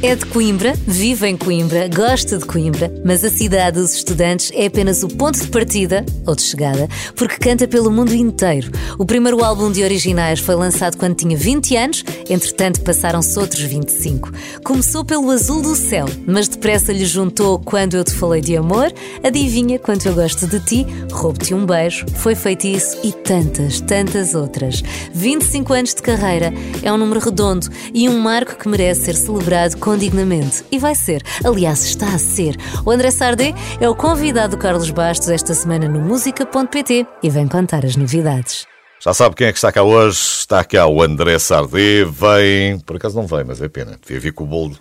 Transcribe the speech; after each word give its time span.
É 0.00 0.14
de 0.14 0.24
Coimbra, 0.26 0.74
vive 0.86 1.26
em 1.26 1.36
Coimbra, 1.36 1.88
gosta 1.88 2.38
de 2.38 2.44
Coimbra, 2.44 2.88
mas 3.04 3.24
a 3.24 3.28
cidade 3.28 3.80
dos 3.80 3.94
estudantes 3.94 4.52
é 4.54 4.66
apenas 4.66 5.02
o 5.02 5.08
ponto 5.08 5.40
de 5.40 5.48
partida 5.48 6.06
ou 6.24 6.36
de 6.36 6.42
chegada, 6.42 6.88
porque 7.16 7.36
canta 7.36 7.66
pelo 7.66 7.90
mundo 7.90 8.14
inteiro. 8.14 8.70
O 8.96 9.04
primeiro 9.04 9.42
álbum 9.42 9.72
de 9.72 9.82
originais 9.82 10.38
foi 10.38 10.54
lançado 10.54 10.96
quando 10.96 11.16
tinha 11.16 11.36
20 11.36 11.76
anos, 11.76 12.04
entretanto 12.30 12.80
passaram-se 12.82 13.36
outros 13.40 13.60
25. 13.60 14.30
Começou 14.62 15.04
pelo 15.04 15.32
azul 15.32 15.62
do 15.62 15.74
céu, 15.74 16.06
mas 16.24 16.46
depressa 16.46 16.92
lhe 16.92 17.04
juntou 17.04 17.58
Quando 17.58 17.96
Eu 17.96 18.04
Te 18.04 18.14
Falei 18.14 18.40
de 18.40 18.56
Amor, 18.56 18.92
Adivinha 19.24 19.80
Quanto 19.80 20.06
Eu 20.06 20.14
Gosto 20.14 20.46
de 20.46 20.60
Ti, 20.60 20.86
Roubo-te 21.10 21.54
um 21.54 21.66
Beijo, 21.66 22.06
Foi 22.14 22.36
Feitiço 22.36 22.98
e 23.02 23.10
tantas, 23.10 23.80
tantas 23.80 24.36
outras. 24.36 24.80
25 25.12 25.72
anos 25.72 25.92
de 25.92 26.02
carreira 26.02 26.54
é 26.84 26.92
um 26.92 26.96
número 26.96 27.18
redondo 27.18 27.66
e 27.92 28.08
um 28.08 28.20
marco 28.20 28.54
que 28.54 28.68
merece 28.68 29.06
ser 29.06 29.16
celebrado 29.16 29.76
com 29.76 29.87
condignamente. 29.88 30.66
E 30.70 30.78
vai 30.78 30.94
ser. 30.94 31.22
Aliás, 31.42 31.82
está 31.82 32.08
a 32.08 32.18
ser. 32.18 32.56
O 32.84 32.90
André 32.90 33.10
Sardé 33.10 33.54
é 33.80 33.88
o 33.88 33.94
convidado 33.94 34.54
do 34.54 34.60
Carlos 34.60 34.90
Bastos 34.90 35.30
esta 35.30 35.54
semana 35.54 35.88
no 35.88 35.98
música.pt 35.98 37.06
e 37.22 37.30
vem 37.30 37.48
contar 37.48 37.86
as 37.86 37.96
novidades. 37.96 38.66
Já 39.00 39.14
sabe 39.14 39.34
quem 39.34 39.46
é 39.46 39.50
que 39.50 39.56
está 39.56 39.72
cá 39.72 39.82
hoje? 39.82 40.18
Está 40.18 40.62
cá 40.62 40.86
o 40.86 41.00
André 41.00 41.38
Sardé. 41.38 42.04
Vem. 42.04 42.78
Por 42.80 42.96
acaso 42.96 43.16
não 43.16 43.26
vem, 43.26 43.44
mas 43.46 43.62
é 43.62 43.68
pena. 43.68 43.98
Devia 44.02 44.20
vir 44.20 44.32
com 44.34 44.44
o 44.44 44.46
bolo 44.46 44.76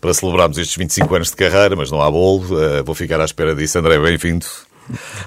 para 0.00 0.14
celebrarmos 0.14 0.56
estes 0.56 0.74
25 0.74 1.14
anos 1.14 1.28
de 1.28 1.36
carreira, 1.36 1.76
mas 1.76 1.90
não 1.90 2.00
há 2.00 2.10
bolo. 2.10 2.44
Uh, 2.44 2.82
vou 2.82 2.94
ficar 2.94 3.20
à 3.20 3.26
espera 3.26 3.54
disso. 3.54 3.78
André, 3.78 3.98
bem-vindo. 3.98 4.46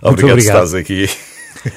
Obrigado 0.01 0.37
por 0.37 0.39
estás 0.39 0.73
aqui. 0.73 1.07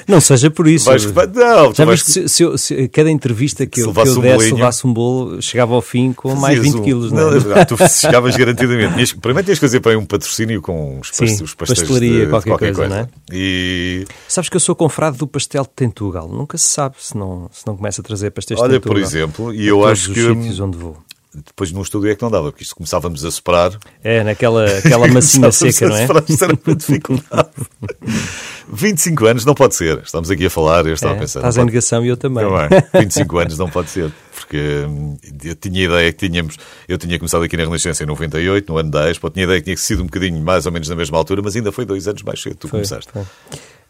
Não 0.06 0.20
seja 0.20 0.50
por 0.50 0.66
isso. 0.68 0.86
Vais, 0.86 1.04
não, 1.34 1.74
Já 1.74 1.84
vais... 1.84 2.02
se, 2.02 2.28
se, 2.28 2.59
se, 2.59 2.88
cada 2.88 3.10
entrevista 3.10 3.66
que 3.66 3.80
eu, 3.80 3.92
que 3.92 4.00
eu 4.00 4.02
um 4.02 4.20
desse, 4.20 4.36
bolinho, 4.36 4.56
levasse 4.56 4.86
um 4.86 4.92
bolo, 4.92 5.42
chegava 5.42 5.74
ao 5.74 5.82
fim 5.82 6.12
com 6.12 6.34
mais 6.34 6.59
20 6.59 6.77
um, 6.77 6.82
quilos. 6.82 7.12
Não, 7.12 7.30
não, 7.30 7.56
é? 7.56 7.64
tu 7.64 7.77
chegavas 7.88 8.37
garantidamente. 8.37 9.16
Primeiro 9.16 9.46
tens 9.46 9.59
que 9.59 9.66
fazer 9.66 9.80
para 9.80 9.98
um 9.98 10.04
patrocínio 10.04 10.60
com 10.60 11.01
os, 11.01 11.10
Sim, 11.12 11.42
os 11.42 11.54
pastéis 11.54 11.80
pastelaria, 11.80 12.24
de, 12.24 12.30
qualquer, 12.30 12.45
de 12.45 12.51
qualquer 12.51 12.74
coisa, 12.74 12.88
coisa. 12.88 12.95
Não 12.95 13.02
é? 13.02 13.09
e... 13.32 14.04
Sabes 14.29 14.48
que 14.48 14.57
eu 14.57 14.60
sou 14.60 14.74
confrado 14.74 15.16
do 15.16 15.26
pastel 15.26 15.62
de 15.65 15.70
Tentugal. 15.70 16.29
Nunca 16.29 16.57
se 16.59 16.68
sabe 16.68 16.96
se 16.98 17.16
não, 17.16 17.48
se 17.52 17.66
não 17.66 17.76
começa 17.76 18.01
a 18.01 18.04
trazer 18.04 18.30
pastéis 18.30 18.60
Olha, 18.60 18.73
de 18.73 18.80
Tentugal. 18.80 18.96
Olha, 18.96 19.04
por 19.04 19.16
exemplo, 19.16 19.54
e 19.54 19.66
eu 19.66 19.85
acho 19.85 20.12
que... 20.12 20.20
sítios 20.20 20.60
onde 20.60 20.76
vou 20.76 20.96
depois 21.35 21.73
no 21.73 21.80
estúdio 21.80 22.10
é 22.10 22.14
que 22.14 22.23
não 22.23 22.30
dava, 22.30 22.51
porque 22.51 22.62
isto 22.62 22.76
começávamos 22.76 23.24
a 23.24 23.30
soprar. 23.30 23.73
É, 24.04 24.23
naquela 24.23 24.66
aquela 24.66 25.09
massinha 25.09 25.51
seca, 25.51 25.88
não 25.88 25.96
é? 25.96 26.07
Isto 26.29 26.45
era 26.45 26.59
uma 26.66 26.76
dificuldade. 26.76 27.51
25 28.68 29.27
anos 29.27 29.45
não 29.45 29.55
pode 29.55 29.74
ser. 29.74 30.01
Estamos 30.05 30.30
aqui 30.30 30.46
a 30.46 30.51
falar, 30.51 30.87
eu 30.87 30.95
estava 30.95 31.15
é, 31.15 31.16
a 31.16 31.21
pensar. 31.21 31.41
Estás 31.41 31.57
em 31.57 31.65
negação 31.65 32.05
e 32.05 32.09
eu 32.09 32.16
também. 32.16 32.45
É? 32.45 33.01
25 33.01 33.38
anos 33.38 33.59
não 33.59 33.69
pode 33.69 33.91
ser, 33.91 34.13
porque 34.35 34.85
hum, 34.87 35.16
eu 35.45 35.54
tinha 35.54 35.85
ideia 35.85 36.13
que 36.13 36.29
tínhamos. 36.29 36.57
Eu 36.88 36.99
tinha 36.99 37.19
começado 37.19 37.43
aqui 37.43 37.57
na 37.57 37.65
Renascença 37.65 38.02
em 38.02 38.07
98, 38.07 38.73
no 38.73 38.79
ano 38.79 38.91
da 38.91 39.10
Expo, 39.10 39.30
tinha 39.30 39.45
ideia 39.45 39.60
que 39.60 39.65
tinha 39.65 39.77
sido 39.77 40.02
um 40.02 40.07
bocadinho 40.07 40.41
mais 40.41 40.66
ou 40.66 40.73
menos 40.73 40.88
na 40.88 40.96
mesma 40.96 41.19
altura, 41.19 41.43
mas 41.43 41.57
ainda 41.57 41.73
foi 41.73 41.85
dois 41.85 42.07
anos 42.09 42.23
mais 42.23 42.41
cedo. 42.41 42.57
Tu 42.57 42.69
foi, 42.69 42.80
começaste. 42.80 43.10
Foi. 43.13 43.23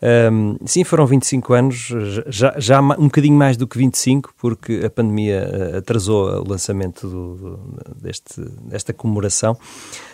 Um, 0.03 0.57
sim, 0.67 0.83
foram 0.83 1.07
25 1.07 1.53
anos, 1.55 1.95
já, 2.27 2.55
já 2.59 2.81
um 2.81 3.05
bocadinho 3.05 3.37
mais 3.37 3.57
do 3.57 3.69
que 3.69 3.79
25, 3.79 4.35
porque 4.37 4.83
a 4.85 4.91
pandemia 4.91 5.49
eh, 5.49 5.77
atrasou 5.79 6.41
o 6.41 6.49
lançamento 6.49 7.09
do, 7.09 7.79
deste, 8.01 8.41
desta 8.65 8.93
comemoração, 8.93 9.57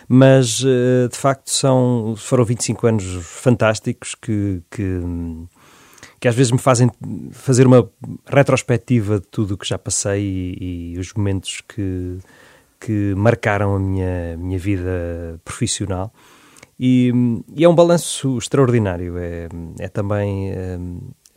mas 0.07 0.63
eh, 0.63 1.07
de 1.07 1.17
facto 1.17 1.49
são, 1.49 2.13
foram 2.15 2.45
25 2.45 2.85
anos 2.85 3.03
fantásticos 3.23 4.13
que, 4.13 4.61
que, 4.69 5.01
que 6.19 6.27
às 6.27 6.35
vezes 6.35 6.51
me 6.51 6.59
fazem 6.59 6.91
fazer 7.31 7.65
uma 7.65 7.89
retrospectiva 8.27 9.19
de 9.19 9.25
tudo 9.25 9.55
o 9.55 9.57
que 9.57 9.67
já 9.67 9.79
passei 9.79 10.21
e, 10.21 10.93
e 10.93 10.99
os 10.99 11.15
momentos 11.15 11.63
que, 11.67 12.19
que 12.79 13.15
marcaram 13.15 13.75
a 13.75 13.79
minha, 13.79 14.37
minha 14.37 14.59
vida 14.59 15.41
profissional. 15.43 16.13
E, 16.79 17.11
e, 17.55 17.63
é 17.63 17.69
um 17.69 17.75
balanço 17.75 18.37
extraordinário. 18.37 19.17
É, 19.17 19.49
é 19.79 19.87
também 19.89 20.51
é, 20.51 20.79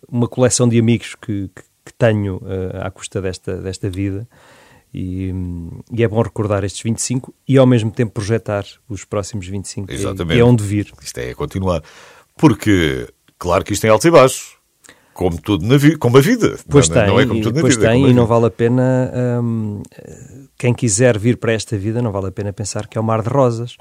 uma 0.08 0.28
coleção 0.28 0.68
de 0.68 0.78
amigos 0.78 1.16
que, 1.16 1.50
que, 1.54 1.62
que 1.84 1.94
tenho 1.98 2.36
uh, 2.36 2.82
à 2.82 2.90
custa 2.90 3.20
desta, 3.20 3.56
desta 3.56 3.90
vida. 3.90 4.28
E, 4.94 5.32
e, 5.90 6.04
é 6.04 6.08
bom 6.08 6.22
recordar 6.22 6.62
estes 6.62 6.82
25 6.82 7.34
e 7.48 7.58
ao 7.58 7.66
mesmo 7.66 7.90
tempo 7.90 8.12
projetar 8.12 8.64
os 8.88 9.04
próximos 9.04 9.48
25. 9.48 9.90
Exatamente. 9.90 10.36
E 10.36 10.40
é 10.40 10.44
onde 10.44 10.62
vir. 10.62 10.92
Isto 11.02 11.18
é 11.18 11.34
continuar. 11.34 11.82
Porque, 12.36 13.08
claro 13.38 13.64
que 13.64 13.72
isto 13.72 13.82
tem 13.82 13.90
altos 13.90 14.04
e 14.04 14.10
baixos. 14.10 14.62
Como 15.12 15.38
tudo 15.40 15.66
na 15.66 15.76
vida, 15.76 15.98
como 15.98 16.16
a 16.16 16.20
vida. 16.20 16.56
Pois 16.70 16.88
não, 16.88 16.96
tem, 16.96 17.06
não 17.06 17.20
é 17.20 17.26
como 17.26 17.42
tudo 17.42 17.56
na 17.56 17.60
pois 17.60 17.76
vida. 17.76 17.88
tem, 17.88 18.06
é 18.06 18.08
e 18.08 18.14
não 18.14 18.26
vale 18.26 18.46
a 18.46 18.50
pena. 18.50 19.12
Hum, 19.42 19.82
quem 20.56 20.72
quiser 20.72 21.18
vir 21.18 21.36
para 21.36 21.52
esta 21.52 21.76
vida, 21.76 22.00
não 22.00 22.10
vale 22.10 22.28
a 22.28 22.32
pena 22.32 22.50
pensar 22.50 22.86
que 22.86 22.96
é 22.96 23.00
um 23.00 23.04
mar 23.04 23.20
de 23.20 23.28
rosas. 23.28 23.76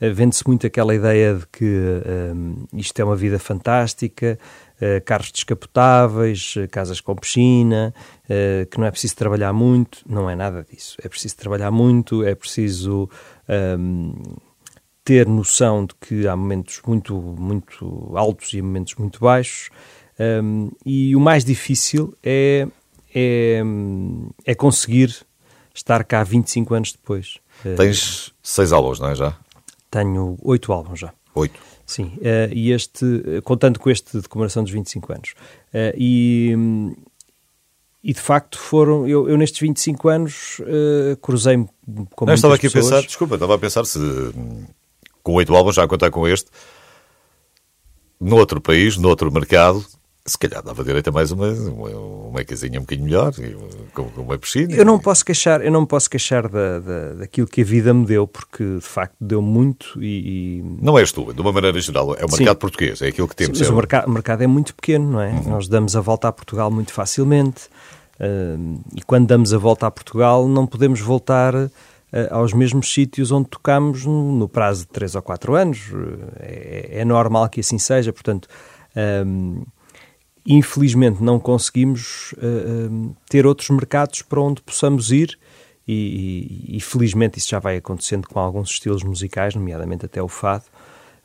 Eh, 0.00 0.10
vende-se 0.10 0.46
muito 0.46 0.66
aquela 0.66 0.94
ideia 0.94 1.34
de 1.34 1.46
que 1.46 1.64
um, 1.64 2.66
eh, 2.72 2.80
isto 2.80 2.98
é 3.00 3.04
uma 3.04 3.16
vida 3.16 3.38
fantástica, 3.38 4.38
uh, 4.80 5.04
carros 5.04 5.30
descapotáveis, 5.30 6.54
casas 6.70 7.00
com 7.00 7.14
piscina, 7.14 7.94
uh, 8.24 8.66
que 8.66 8.78
não 8.78 8.86
é 8.86 8.90
preciso 8.90 9.16
trabalhar 9.16 9.52
muito. 9.52 10.00
Não 10.06 10.28
é 10.28 10.34
nada 10.34 10.66
disso. 10.68 10.96
É 11.02 11.08
preciso 11.08 11.36
trabalhar 11.36 11.70
muito, 11.70 12.24
é 12.24 12.34
preciso 12.34 13.08
um, 13.78 14.14
ter 15.04 15.26
noção 15.26 15.84
de 15.84 15.94
que 16.00 16.26
há 16.26 16.36
momentos 16.36 16.80
muito, 16.86 17.14
muito 17.14 18.12
altos 18.16 18.52
e 18.52 18.62
momentos 18.62 18.94
muito 18.96 19.20
baixos. 19.20 19.70
Um, 20.18 20.70
e 20.84 21.14
o 21.14 21.20
mais 21.20 21.44
difícil 21.44 22.14
é, 22.22 22.66
é, 23.14 23.60
é 24.44 24.54
conseguir 24.54 25.14
estar 25.74 26.04
cá 26.04 26.22
25 26.22 26.74
anos 26.74 26.92
depois. 26.92 27.38
Tens 27.76 28.32
seis 28.42 28.72
aulas, 28.72 29.00
não 29.00 29.10
é 29.10 29.14
já? 29.14 29.36
Tenho 29.94 30.36
oito 30.42 30.72
álbuns 30.72 30.98
já. 30.98 31.12
Oito? 31.36 31.60
Sim, 31.86 32.18
uh, 32.18 32.52
e 32.52 32.72
este, 32.72 33.06
contando 33.44 33.78
com 33.78 33.88
este 33.88 34.20
de 34.20 34.28
comemoração 34.28 34.64
dos 34.64 34.72
25 34.72 35.12
anos. 35.12 35.34
Uh, 35.72 35.94
e, 35.96 36.56
e 38.02 38.12
de 38.12 38.20
facto 38.20 38.58
foram, 38.58 39.06
eu, 39.06 39.28
eu 39.28 39.38
nestes 39.38 39.60
25 39.60 40.08
anos 40.08 40.58
uh, 40.58 41.16
cruzei-me 41.22 41.68
com 42.16 42.26
Não, 42.26 42.34
estava 42.34 42.56
aqui 42.56 42.62
pessoas. 42.62 42.86
a 42.86 42.96
pensar, 42.96 43.06
desculpa, 43.06 43.34
estava 43.34 43.54
a 43.54 43.58
pensar 43.58 43.84
se 43.84 44.00
com 45.22 45.34
oito 45.34 45.54
álbuns, 45.54 45.76
já 45.76 45.84
a 45.84 45.88
contar 45.88 46.10
com 46.10 46.26
este, 46.26 46.50
noutro 48.20 48.60
país, 48.60 48.96
noutro 48.96 49.30
mercado, 49.30 49.86
se 50.26 50.38
calhar 50.38 50.62
dava 50.62 50.82
direito 50.82 51.08
a 51.08 51.12
mais 51.12 51.30
uma, 51.30 51.48
uma, 51.48 51.90
uma 51.90 52.44
casinha 52.44 52.78
um 52.78 52.82
bocadinho 52.82 53.04
melhor, 53.04 53.32
com, 53.92 54.04
com 54.04 54.22
uma 54.22 54.38
piscina. 54.38 54.74
Eu 54.74 54.84
não 54.84 54.98
posso 54.98 55.22
queixar, 55.22 55.60
eu 55.60 55.70
não 55.70 55.84
posso 55.84 56.08
queixar 56.08 56.48
da, 56.48 56.80
da, 56.80 57.12
daquilo 57.14 57.46
que 57.46 57.60
a 57.60 57.64
vida 57.64 57.92
me 57.92 58.06
deu, 58.06 58.26
porque 58.26 58.64
de 58.64 58.86
facto 58.86 59.14
deu 59.20 59.42
muito 59.42 60.02
e... 60.02 60.60
e... 60.60 60.64
Não 60.80 60.98
és 60.98 61.12
tu, 61.12 61.30
de 61.30 61.40
uma 61.42 61.52
maneira 61.52 61.78
geral, 61.78 62.14
é 62.14 62.24
o 62.24 62.30
mercado 62.30 62.38
Sim. 62.38 62.54
português, 62.54 63.02
é 63.02 63.08
aquilo 63.08 63.28
que 63.28 63.36
temos. 63.36 63.58
Sim, 63.58 63.64
mas 63.64 63.70
é 63.70 63.72
o, 63.72 63.76
mercado, 63.76 64.06
o 64.06 64.10
mercado 64.10 64.42
é 64.42 64.46
muito 64.46 64.74
pequeno, 64.74 65.10
não 65.10 65.20
é? 65.20 65.30
Uhum. 65.30 65.50
Nós 65.50 65.68
damos 65.68 65.94
a 65.94 66.00
volta 66.00 66.28
a 66.28 66.32
Portugal 66.32 66.70
muito 66.70 66.92
facilmente 66.94 67.66
uh, 68.18 68.80
e 68.96 69.02
quando 69.02 69.26
damos 69.26 69.52
a 69.52 69.58
volta 69.58 69.86
a 69.86 69.90
Portugal 69.90 70.48
não 70.48 70.66
podemos 70.66 71.02
voltar 71.02 71.54
uh, 71.54 71.70
aos 72.30 72.54
mesmos 72.54 72.90
sítios 72.90 73.30
onde 73.30 73.50
tocamos 73.50 74.06
no, 74.06 74.32
no, 74.38 74.48
prazo 74.48 74.86
de 74.86 74.88
3 74.88 75.16
ou 75.16 75.22
4 75.22 75.54
anos. 75.54 75.80
É, 76.40 77.00
é 77.00 77.04
normal 77.04 77.46
que 77.50 77.60
assim 77.60 77.78
seja, 77.78 78.10
portanto... 78.10 78.48
Um, 78.96 79.64
Infelizmente 80.46 81.22
não 81.22 81.40
conseguimos 81.40 82.32
uh, 82.32 83.16
ter 83.28 83.46
outros 83.46 83.70
mercados 83.70 84.20
para 84.20 84.40
onde 84.40 84.60
possamos 84.60 85.10
ir 85.10 85.38
e, 85.88 86.68
e, 86.72 86.76
e, 86.76 86.80
felizmente 86.80 87.38
isso 87.38 87.48
já 87.48 87.58
vai 87.58 87.76
acontecendo 87.76 88.28
com 88.28 88.38
alguns 88.38 88.70
estilos 88.70 89.02
musicais, 89.02 89.54
nomeadamente 89.54 90.04
até 90.04 90.22
o 90.22 90.28
fado, 90.28 90.64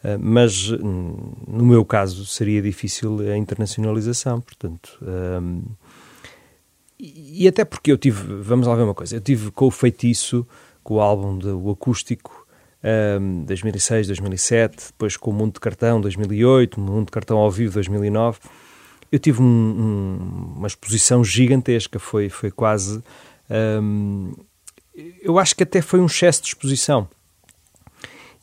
uh, 0.04 0.18
mas 0.20 0.72
hum, 0.72 1.34
no 1.48 1.66
meu 1.66 1.84
caso 1.84 2.26
seria 2.26 2.62
difícil 2.62 3.20
a 3.32 3.38
internacionalização, 3.38 4.40
portanto... 4.42 4.98
Um, 5.02 5.64
e, 6.98 7.44
e 7.44 7.48
até 7.48 7.64
porque 7.64 7.92
eu 7.92 7.98
tive, 7.98 8.22
vamos 8.42 8.68
lá 8.68 8.76
ver 8.76 8.84
uma 8.84 8.94
coisa, 8.94 9.16
eu 9.16 9.22
tive 9.22 9.52
com 9.52 9.68
o 9.68 9.72
Feitiço, 9.72 10.46
com 10.84 10.96
o 10.96 11.00
álbum 11.02 11.38
do 11.38 11.70
acústico, 11.70 12.46
um, 13.22 13.44
2006, 13.46 14.08
2007, 14.08 14.88
depois 14.88 15.16
com 15.18 15.32
o 15.32 15.34
Mundo 15.34 15.54
de 15.54 15.60
Cartão, 15.60 16.00
2008, 16.00 16.76
o 16.76 16.82
Mundo 16.82 17.06
de 17.06 17.12
Cartão 17.12 17.38
ao 17.38 17.52
vivo, 17.52 17.74
2009 17.74 18.40
eu 19.12 19.20
tive 19.20 19.42
um, 19.42 19.46
um, 19.46 20.54
uma 20.58 20.68
exposição 20.68 21.24
gigantesca, 21.24 22.00
foi, 22.00 22.30
foi 22.30 22.52
quase. 22.52 23.02
Um, 23.50 24.34
eu 25.22 25.40
acho 25.40 25.56
que 25.56 25.64
até 25.64 25.82
foi 25.82 26.00
um 26.00 26.06
excesso 26.06 26.42
de 26.42 26.50
exposição. 26.50 27.08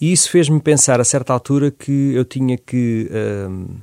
E 0.00 0.12
isso 0.12 0.30
fez-me 0.30 0.60
pensar 0.60 1.00
a 1.00 1.04
certa 1.04 1.32
altura 1.32 1.70
que 1.70 2.12
eu 2.14 2.24
tinha 2.24 2.58
que 2.58 3.10
um, 3.48 3.76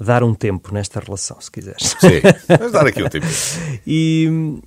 dar 0.00 0.24
um 0.24 0.34
tempo 0.34 0.74
nesta 0.74 0.98
relação, 0.98 1.40
se 1.40 1.50
quiseres. 1.50 1.96
Sim, 2.00 2.20
vamos 2.58 2.72
dar 2.72 2.86
aqui 2.86 3.02
um 3.02 3.08
tempo. 3.08 3.26
e, 3.86 4.58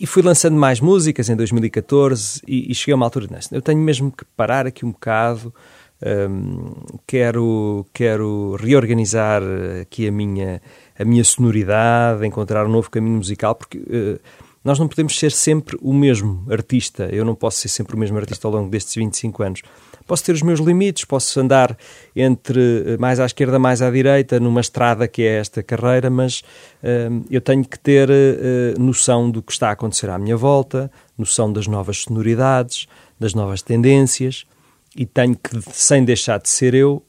e 0.00 0.06
fui 0.06 0.22
lançando 0.22 0.56
mais 0.56 0.80
músicas 0.80 1.28
em 1.28 1.36
2014 1.36 2.42
e, 2.46 2.70
e 2.70 2.74
cheguei 2.74 2.94
a 2.94 2.96
uma 2.96 3.06
altura 3.06 3.28
nesta. 3.30 3.54
Eu 3.54 3.62
tenho 3.62 3.80
mesmo 3.80 4.10
que 4.10 4.24
parar 4.36 4.66
aqui 4.66 4.84
um 4.84 4.90
bocado. 4.90 5.54
Um, 6.02 6.74
quero, 7.06 7.86
quero 7.94 8.54
reorganizar 8.56 9.42
aqui 9.80 10.06
a 10.06 10.12
minha, 10.12 10.60
a 10.98 11.04
minha 11.04 11.24
sonoridade, 11.24 12.26
encontrar 12.26 12.66
um 12.66 12.70
novo 12.70 12.90
caminho 12.90 13.16
musical, 13.16 13.54
porque 13.54 13.78
uh, 13.78 14.20
nós 14.66 14.80
não 14.80 14.88
podemos 14.88 15.16
ser 15.16 15.30
sempre 15.30 15.78
o 15.80 15.94
mesmo 15.94 16.44
artista. 16.50 17.08
Eu 17.12 17.24
não 17.24 17.36
posso 17.36 17.58
ser 17.58 17.68
sempre 17.68 17.94
o 17.94 17.98
mesmo 17.98 18.18
artista 18.18 18.48
ao 18.48 18.52
longo 18.52 18.68
destes 18.68 18.96
25 18.96 19.42
anos. 19.44 19.62
Posso 20.04 20.24
ter 20.24 20.32
os 20.32 20.42
meus 20.42 20.58
limites, 20.58 21.04
posso 21.04 21.38
andar 21.38 21.76
entre 22.14 22.82
eh, 22.84 22.96
mais 22.96 23.20
à 23.20 23.26
esquerda, 23.26 23.60
mais 23.60 23.80
à 23.80 23.88
direita, 23.90 24.40
numa 24.40 24.60
estrada 24.60 25.06
que 25.06 25.22
é 25.22 25.38
esta 25.38 25.62
carreira, 25.62 26.10
mas 26.10 26.40
uh, 26.82 27.24
eu 27.30 27.40
tenho 27.40 27.64
que 27.64 27.78
ter 27.78 28.08
uh, 28.10 28.80
noção 28.80 29.30
do 29.30 29.40
que 29.40 29.52
está 29.52 29.68
a 29.68 29.72
acontecer 29.72 30.10
à 30.10 30.18
minha 30.18 30.36
volta, 30.36 30.90
noção 31.16 31.52
das 31.52 31.68
novas 31.68 31.98
sonoridades, 31.98 32.88
das 33.18 33.34
novas 33.34 33.62
tendências, 33.62 34.46
e 34.96 35.06
tenho 35.06 35.36
que, 35.36 35.60
sem 35.72 36.04
deixar 36.04 36.38
de 36.38 36.48
ser 36.48 36.74
eu, 36.74 37.02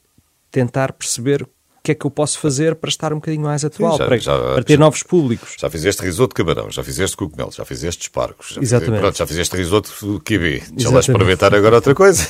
tentar 0.52 0.94
perceber 0.94 1.48
que 1.88 1.92
é 1.94 1.96
que 1.96 2.06
eu 2.06 2.12
posso 2.12 2.38
fazer 2.40 2.76
para 2.76 2.90
estar 2.90 3.14
um 3.14 3.16
bocadinho 3.16 3.44
mais 3.44 3.64
atual, 3.64 3.94
Sim, 3.94 3.98
já, 4.00 4.06
para, 4.06 4.18
já, 4.18 4.38
para, 4.38 4.64
ter 4.64 4.74
já, 4.74 4.80
novos 4.80 5.04
públicos. 5.04 5.56
Já 5.58 5.70
fizeste 5.70 6.02
risoto 6.02 6.36
de 6.36 6.44
camarão, 6.44 6.70
já 6.70 6.84
fizeste 6.84 7.16
cogumelo, 7.16 7.50
já 7.52 7.64
fizeste 7.64 8.04
espargos, 8.04 8.50
já 8.50 8.62
Exatamente. 8.62 8.86
Fizeste, 8.86 9.02
pronto, 9.02 9.18
já 9.18 9.28
fizeste 9.28 9.56
risoto 9.56 10.22
kiwi. 10.26 10.64
Deixa 10.72 10.90
lá 10.90 11.00
experimentar 11.00 11.56
agora 11.56 11.76
outra 11.76 11.96
coisa. 11.96 12.28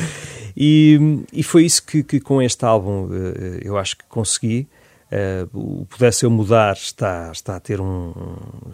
e, 0.54 1.24
e 1.32 1.42
foi 1.42 1.64
isso 1.64 1.82
que, 1.82 2.02
que, 2.02 2.20
com 2.20 2.42
este 2.42 2.62
álbum 2.62 3.08
eh, 3.10 3.60
eu 3.62 3.78
acho 3.78 3.96
que 3.96 4.04
consegui. 4.06 4.68
Uh, 5.10 5.80
o 5.80 5.86
Pudesse 5.86 6.24
Eu 6.24 6.30
Mudar 6.30 6.74
está, 6.74 7.32
está 7.32 7.56
a 7.56 7.60
ter 7.60 7.80
um, 7.80 8.12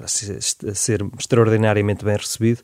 a 0.03 0.07
ser, 0.07 0.39
a 0.69 0.75
ser 0.75 1.07
extraordinariamente 1.19 2.05
bem 2.05 2.15
recebido, 2.15 2.63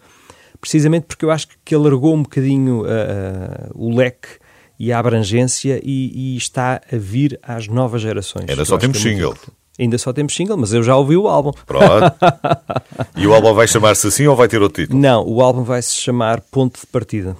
precisamente 0.60 1.06
porque 1.06 1.24
eu 1.24 1.30
acho 1.30 1.48
que 1.64 1.74
alargou 1.74 2.14
um 2.14 2.22
bocadinho 2.22 2.82
uh, 2.82 2.84
uh, 2.84 3.70
o 3.72 3.96
leque 3.96 4.41
e 4.82 4.92
a 4.92 4.98
abrangência 4.98 5.80
e, 5.84 6.34
e, 6.34 6.36
está 6.36 6.80
a 6.92 6.96
vir 6.96 7.38
às 7.40 7.68
novas 7.68 8.02
gerações. 8.02 8.46
Ainda 8.48 8.64
só 8.64 8.76
temos 8.76 8.98
é 8.98 9.00
single. 9.00 9.36
Ainda 9.78 9.96
só 9.96 10.12
temos 10.12 10.34
single, 10.34 10.56
mas 10.56 10.72
eu 10.72 10.82
já 10.82 10.96
ouvi 10.96 11.16
o 11.16 11.28
álbum. 11.28 11.52
Pronto. 11.64 12.16
e 13.16 13.24
o 13.24 13.32
álbum 13.32 13.54
vai 13.54 13.68
chamar-se 13.68 14.08
assim 14.08 14.26
ou 14.26 14.34
vai 14.34 14.48
ter 14.48 14.60
outro 14.60 14.82
título? 14.82 15.00
Não, 15.00 15.24
o 15.24 15.40
álbum 15.40 15.62
vai 15.62 15.80
se 15.80 15.94
chamar 15.94 16.40
Ponto 16.40 16.80
de 16.80 16.86
Partida. 16.88 17.36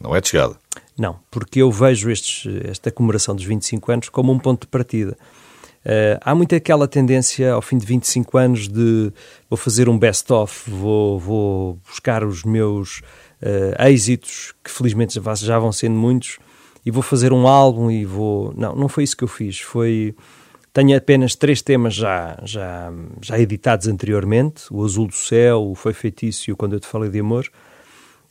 Não 0.00 0.16
é 0.16 0.20
de 0.22 0.30
chegada? 0.30 0.56
Não, 0.96 1.18
porque 1.30 1.60
eu 1.60 1.70
vejo 1.70 2.10
estes, 2.10 2.50
esta 2.64 2.90
comemoração 2.90 3.36
dos 3.36 3.44
25 3.44 3.92
anos 3.92 4.08
como 4.08 4.32
um 4.32 4.38
ponto 4.38 4.62
de 4.62 4.68
partida. 4.68 5.14
Uh, 5.84 6.16
há 6.22 6.34
muito 6.34 6.54
aquela 6.54 6.88
tendência 6.88 7.52
ao 7.52 7.60
fim 7.60 7.76
de 7.76 7.84
25 7.84 8.38
anos 8.38 8.66
de 8.66 9.12
vou 9.48 9.58
fazer 9.58 9.90
um 9.90 9.98
best-of, 9.98 10.70
vou, 10.70 11.18
vou 11.18 11.78
buscar 11.86 12.24
os 12.24 12.44
meus 12.44 13.02
uh, 13.42 13.88
êxitos, 13.88 14.54
que 14.62 14.70
felizmente 14.70 15.20
já 15.36 15.58
vão 15.58 15.72
sendo 15.72 15.94
muitos, 15.94 16.38
e 16.84 16.90
vou 16.90 17.02
fazer 17.02 17.32
um 17.32 17.46
álbum 17.46 17.90
e 17.90 18.04
vou. 18.04 18.52
Não, 18.56 18.74
não 18.74 18.88
foi 18.88 19.04
isso 19.04 19.16
que 19.16 19.24
eu 19.24 19.28
fiz. 19.28 19.60
Foi. 19.60 20.14
Tenho 20.72 20.96
apenas 20.96 21.34
três 21.34 21.60
temas 21.60 21.94
já, 21.94 22.38
já, 22.44 22.92
já 23.20 23.38
editados 23.38 23.86
anteriormente: 23.88 24.62
O 24.70 24.84
Azul 24.84 25.06
do 25.06 25.14
Céu, 25.14 25.70
O 25.70 25.74
Foi 25.74 25.92
Feitiço 25.92 26.50
e 26.50 26.52
o 26.52 26.56
Quando 26.56 26.74
Eu 26.74 26.80
Te 26.80 26.86
Falei 26.86 27.10
de 27.10 27.20
Amor. 27.20 27.50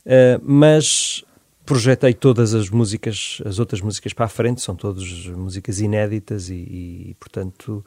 Uh, 0.05 0.41
mas 0.41 1.23
projetei 1.67 2.13
todas 2.13 2.53
as 2.53 2.69
músicas, 2.69 3.41
as 3.45 3.59
outras 3.59 3.81
músicas 3.81 4.13
para 4.13 4.25
a 4.25 4.29
frente, 4.29 4.61
são 4.61 4.73
todas 4.73 5.27
músicas 5.27 5.81
inéditas 5.81 6.49
e, 6.49 6.53
e 6.53 7.15
portanto, 7.19 7.83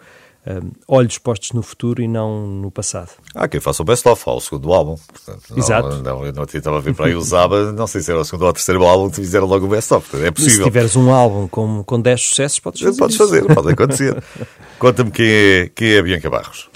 um, 0.46 0.70
olhos 0.88 1.19
postos 1.19 1.52
no 1.52 1.62
futuro 1.62 2.02
e 2.02 2.08
não 2.08 2.46
no 2.46 2.70
passado. 2.70 3.10
Ah, 3.34 3.46
quem 3.46 3.60
faça 3.60 3.82
o 3.82 3.84
best-of 3.84 4.22
ao 4.26 4.40
segundo 4.40 4.72
álbum. 4.72 4.96
Portanto, 4.96 5.42
Exato. 5.56 5.88
Não, 5.88 6.02
não, 6.02 6.26
eu 6.26 6.32
não 6.32 6.44
estava 6.44 6.78
a 6.78 6.81
ver 6.81 6.94
para 6.94 7.06
aí 7.06 7.14
usava, 7.14 7.72
não 7.72 7.87
sei 7.87 8.00
se 8.00 8.10
era 8.10 8.20
o 8.20 8.25
segundo 8.25 8.42
ou 8.42 8.50
o 8.50 8.52
terceiro 8.52 8.84
álbum, 8.84 9.10
que 9.10 9.16
fizeram 9.16 9.46
logo 9.46 9.66
o 9.66 9.69
best-of. 9.69 10.16
É 10.22 10.31
possível. 10.31 10.58
se 10.58 10.64
tiveres 10.64 10.96
um 10.96 11.12
álbum 11.12 11.46
com, 11.46 11.84
com 11.84 12.00
10 12.00 12.22
sucessos, 12.22 12.58
podes 12.60 12.81
fazer. 12.81 12.98
Podes 12.98 13.16
isso. 13.16 13.26
fazer, 13.26 13.54
pode 13.54 13.72
acontecer. 13.72 14.22
Conta-me 14.78 15.10
quem 15.10 15.28
é, 15.28 15.70
quem 15.75 15.92
é 15.92 15.98
a 15.98 16.02
Bianca 16.02 16.31
Barros. 16.31 16.70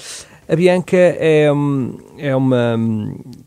A 0.49 0.56
Bianca 0.56 0.96
é, 0.96 1.46
é 2.19 2.37
uma. 2.37 2.76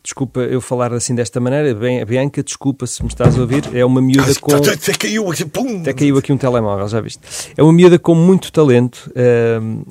Desculpa 0.02 0.40
eu 0.40 0.60
falar 0.60 0.92
assim 0.92 1.14
desta 1.14 1.38
maneira. 1.38 1.74
Bem, 1.74 2.00
a 2.00 2.04
Bianca, 2.04 2.42
desculpa 2.42 2.86
se 2.86 3.02
me 3.02 3.08
estás 3.08 3.38
a 3.38 3.40
ouvir, 3.40 3.64
é 3.74 3.84
uma 3.84 4.00
miúda 4.00 4.34
com. 4.40 4.54
Até 4.54 4.92
caiu 4.94 5.30
aqui, 5.30 5.44
pum! 5.44 5.80
Até 5.80 5.92
caiu 5.92 6.18
aqui 6.18 6.32
um 6.32 6.36
telemóvel, 6.36 6.88
já 6.88 7.00
viste? 7.00 7.20
É 7.56 7.62
uma 7.62 7.72
miúda 7.72 7.98
com 7.98 8.14
muito 8.14 8.50
talento. 8.50 9.10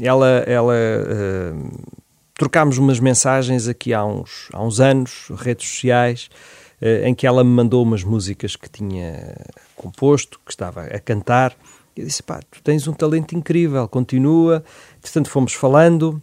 Ela. 0.02 0.44
ela 0.46 0.76
trocámos 2.38 2.78
umas 2.78 3.00
mensagens 3.00 3.68
aqui 3.68 3.94
há 3.94 4.06
uns, 4.06 4.48
há 4.54 4.62
uns 4.62 4.80
anos, 4.80 5.30
redes 5.38 5.68
sociais, 5.68 6.30
em 7.04 7.16
que 7.16 7.26
ela 7.26 7.44
me 7.44 7.50
mandou 7.50 7.82
umas 7.82 8.04
músicas 8.04 8.56
que 8.56 8.70
tinha 8.70 9.36
composto, 9.76 10.40
que 10.46 10.52
estava 10.52 10.84
a 10.84 11.00
cantar. 11.00 11.56
Eu 11.96 12.06
disse: 12.06 12.22
pá, 12.22 12.40
tu 12.52 12.62
tens 12.62 12.88
um 12.88 12.94
talento 12.94 13.34
incrível, 13.34 13.88
continua. 13.88 14.64
Portanto, 15.02 15.30
fomos 15.30 15.54
falando 15.54 16.22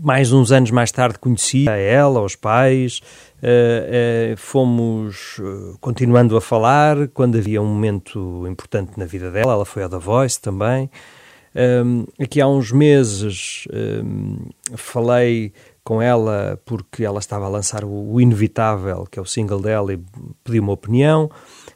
mais 0.00 0.32
uns 0.32 0.52
anos 0.52 0.70
mais 0.70 0.90
tarde 0.90 1.18
conheci 1.18 1.68
a 1.68 1.76
ela, 1.76 2.20
os 2.20 2.36
pais, 2.36 3.00
uh, 3.42 4.32
uh, 4.32 4.36
fomos 4.36 5.38
uh, 5.38 5.76
continuando 5.80 6.36
a 6.36 6.40
falar 6.40 7.08
quando 7.08 7.36
havia 7.36 7.60
um 7.60 7.66
momento 7.66 8.44
importante 8.48 8.92
na 8.96 9.04
vida 9.04 9.30
dela, 9.30 9.52
ela 9.52 9.64
foi 9.64 9.82
a 9.82 9.88
The 9.88 9.98
Voice 9.98 10.40
também. 10.40 10.90
Um, 11.54 12.06
aqui 12.18 12.40
há 12.40 12.48
uns 12.48 12.72
meses 12.72 13.68
um, 13.72 14.38
falei 14.74 15.52
com 15.84 16.00
ela 16.00 16.58
porque 16.64 17.04
ela 17.04 17.18
estava 17.18 17.44
a 17.44 17.48
lançar 17.48 17.84
o, 17.84 18.12
o 18.12 18.20
Inevitável, 18.20 19.06
que 19.10 19.18
é 19.18 19.22
o 19.22 19.26
single 19.26 19.60
dela, 19.60 19.92
e 19.92 20.00
pediu 20.42 20.62
uma 20.62 20.72
opinião. 20.72 21.30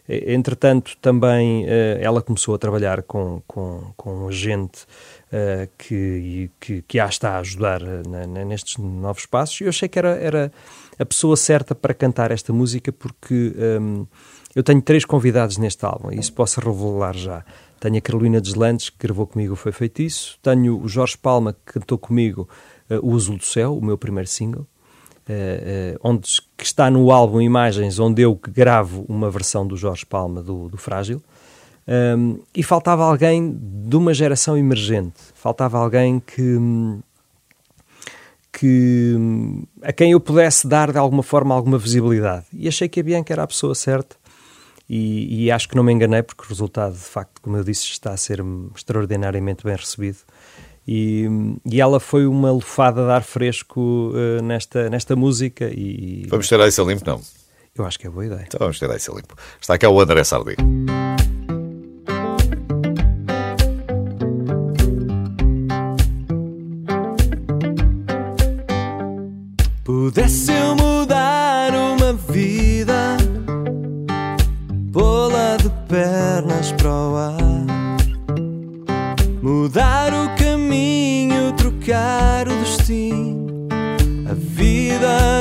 Entretanto, 0.08 0.96
também 1.00 1.66
ela 2.00 2.22
começou 2.22 2.54
a 2.54 2.58
trabalhar 2.58 3.02
com, 3.02 3.42
com, 3.46 3.92
com 3.96 4.24
um 4.24 4.28
agente 4.28 4.86
uh, 5.32 5.68
que, 5.76 6.50
que, 6.60 6.82
que 6.82 7.00
a 7.00 7.06
está 7.06 7.32
a 7.32 7.38
ajudar 7.38 7.82
eh, 7.82 8.44
nestes 8.44 8.78
novos 8.78 9.26
passos. 9.26 9.60
E 9.60 9.64
eu 9.64 9.68
achei 9.68 9.88
que 9.88 9.98
era, 9.98 10.10
era 10.16 10.52
a 10.98 11.04
pessoa 11.04 11.36
certa 11.36 11.74
para 11.74 11.94
cantar 11.94 12.30
esta 12.30 12.52
música 12.52 12.92
porque 12.92 13.54
um, 13.56 14.00
ehm, 14.00 14.06
eu 14.54 14.62
tenho 14.62 14.80
três 14.80 15.04
convidados 15.04 15.58
neste 15.58 15.84
álbum 15.84 16.10
e 16.12 16.18
isso 16.18 16.32
posso 16.32 16.60
revelar 16.60 17.14
já. 17.14 17.44
Tenho 17.78 17.98
a 17.98 18.00
Carolina 18.00 18.40
Deslandes, 18.40 18.88
que 18.88 18.96
gravou 18.98 19.26
comigo 19.26 19.54
Foi 19.54 19.70
Feitiço. 19.70 20.38
Tenho 20.42 20.80
o 20.80 20.88
Jorge 20.88 21.16
Palma, 21.18 21.52
que 21.52 21.74
cantou 21.74 21.98
comigo 21.98 22.48
uh, 22.90 23.06
O 23.06 23.14
Azul 23.14 23.36
do 23.36 23.44
Céu, 23.44 23.76
o 23.76 23.84
meu 23.84 23.98
primeiro 23.98 24.28
single. 24.28 24.66
Uh, 25.28 25.96
uh, 25.96 26.00
onde, 26.04 26.40
que 26.56 26.64
está 26.64 26.88
no 26.88 27.10
álbum 27.10 27.40
Imagens, 27.40 27.98
onde 27.98 28.22
eu 28.22 28.38
gravo 28.40 29.04
uma 29.08 29.28
versão 29.28 29.66
do 29.66 29.76
Jorge 29.76 30.06
Palma 30.06 30.40
do, 30.40 30.68
do 30.68 30.76
Frágil. 30.76 31.20
Um, 31.88 32.40
e 32.54 32.64
faltava 32.64 33.04
alguém 33.04 33.56
de 33.60 33.96
uma 33.96 34.12
geração 34.12 34.56
emergente, 34.56 35.14
faltava 35.34 35.78
alguém 35.78 36.18
que, 36.18 36.58
que 38.52 39.14
a 39.82 39.92
quem 39.92 40.10
eu 40.10 40.20
pudesse 40.20 40.66
dar 40.66 40.90
de 40.90 40.98
alguma 40.98 41.22
forma 41.22 41.54
alguma 41.54 41.78
visibilidade. 41.78 42.46
E 42.52 42.66
achei 42.66 42.88
que 42.88 42.98
a 42.98 43.02
Bianca 43.02 43.32
era 43.32 43.44
a 43.44 43.46
pessoa 43.46 43.74
certa. 43.74 44.16
E, 44.88 45.46
e, 45.46 45.50
acho 45.50 45.68
que 45.68 45.74
não 45.74 45.82
me 45.82 45.92
enganei, 45.92 46.22
porque 46.22 46.44
o 46.44 46.48
resultado, 46.48 46.92
de 46.92 47.00
facto, 47.00 47.40
como 47.42 47.56
eu 47.56 47.64
disse, 47.64 47.82
está 47.84 48.12
a 48.12 48.16
ser 48.16 48.40
extraordinariamente 48.74 49.64
bem 49.64 49.74
recebido. 49.74 50.18
E, 50.86 51.26
e 51.64 51.80
ela 51.80 51.98
foi 51.98 52.26
uma 52.26 52.52
lufada 52.52 53.04
de 53.04 53.10
ar 53.10 53.22
fresco 53.22 54.12
uh, 54.12 54.42
nesta, 54.42 54.88
nesta 54.88 55.16
música. 55.16 55.68
E, 55.72 56.26
vamos 56.28 56.48
ter 56.48 56.60
a 56.60 56.66
limpo, 56.66 57.02
não? 57.04 57.20
Eu 57.76 57.84
acho 57.84 57.98
que 57.98 58.06
é 58.06 58.10
boa 58.10 58.24
ideia. 58.24 58.44
Então 58.46 58.60
vamos 58.60 58.78
ter 58.78 58.90
a 58.90 58.94
limpo. 58.94 59.34
Está 59.60 59.76
cá 59.76 59.90
o 59.90 60.00
André 60.00 60.22
Sardi. 60.24 60.54
Pudesse 69.86 70.52
eu 70.52 70.74
mudar 70.74 71.72
uma 71.72 72.12
vida, 72.12 73.16
pô-la 74.92 75.56
de 75.56 75.70
pernas 75.88 76.72
para 76.72 76.90
o 76.90 77.16
ar, 77.16 77.66
mudar 79.40 80.12
o 80.12 80.25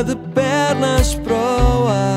de 0.04 0.16
pernas 0.16 1.16
para 1.16 1.34
o 1.34 1.88
ar. 1.88 2.15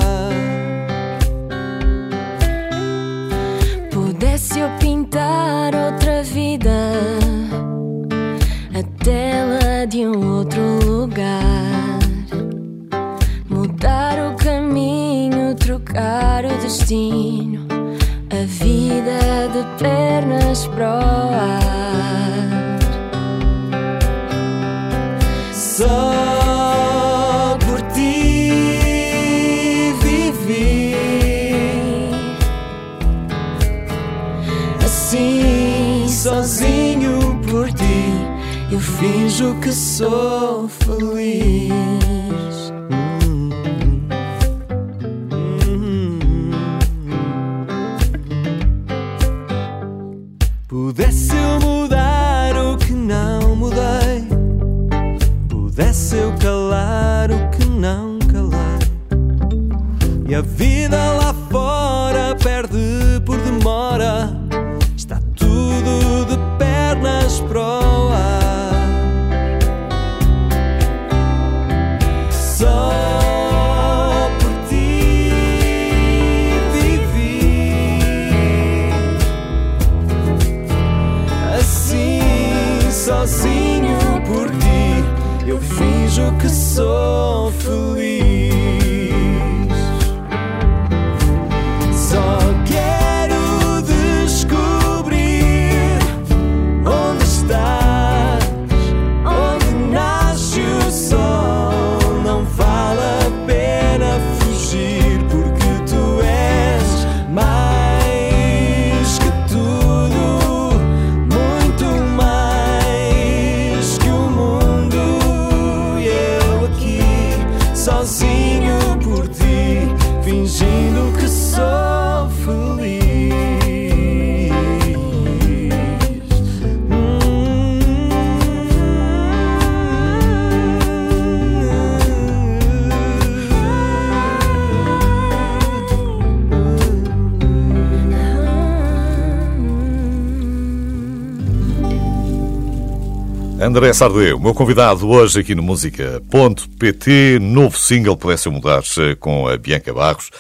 André 143.68 143.92
Sardeu, 143.92 144.38
o 144.38 144.40
meu 144.40 144.54
convidado 144.54 145.06
hoje 145.06 145.40
aqui 145.40 145.54
no 145.54 145.62
Música.pt, 145.62 147.38
novo 147.38 147.78
single 147.78 148.16
Pudesse 148.16 148.48
Mudar 148.48 148.82
eh, 148.96 149.14
com 149.16 149.46
a 149.46 149.58
Bianca 149.58 149.92
Barros. 149.92 150.30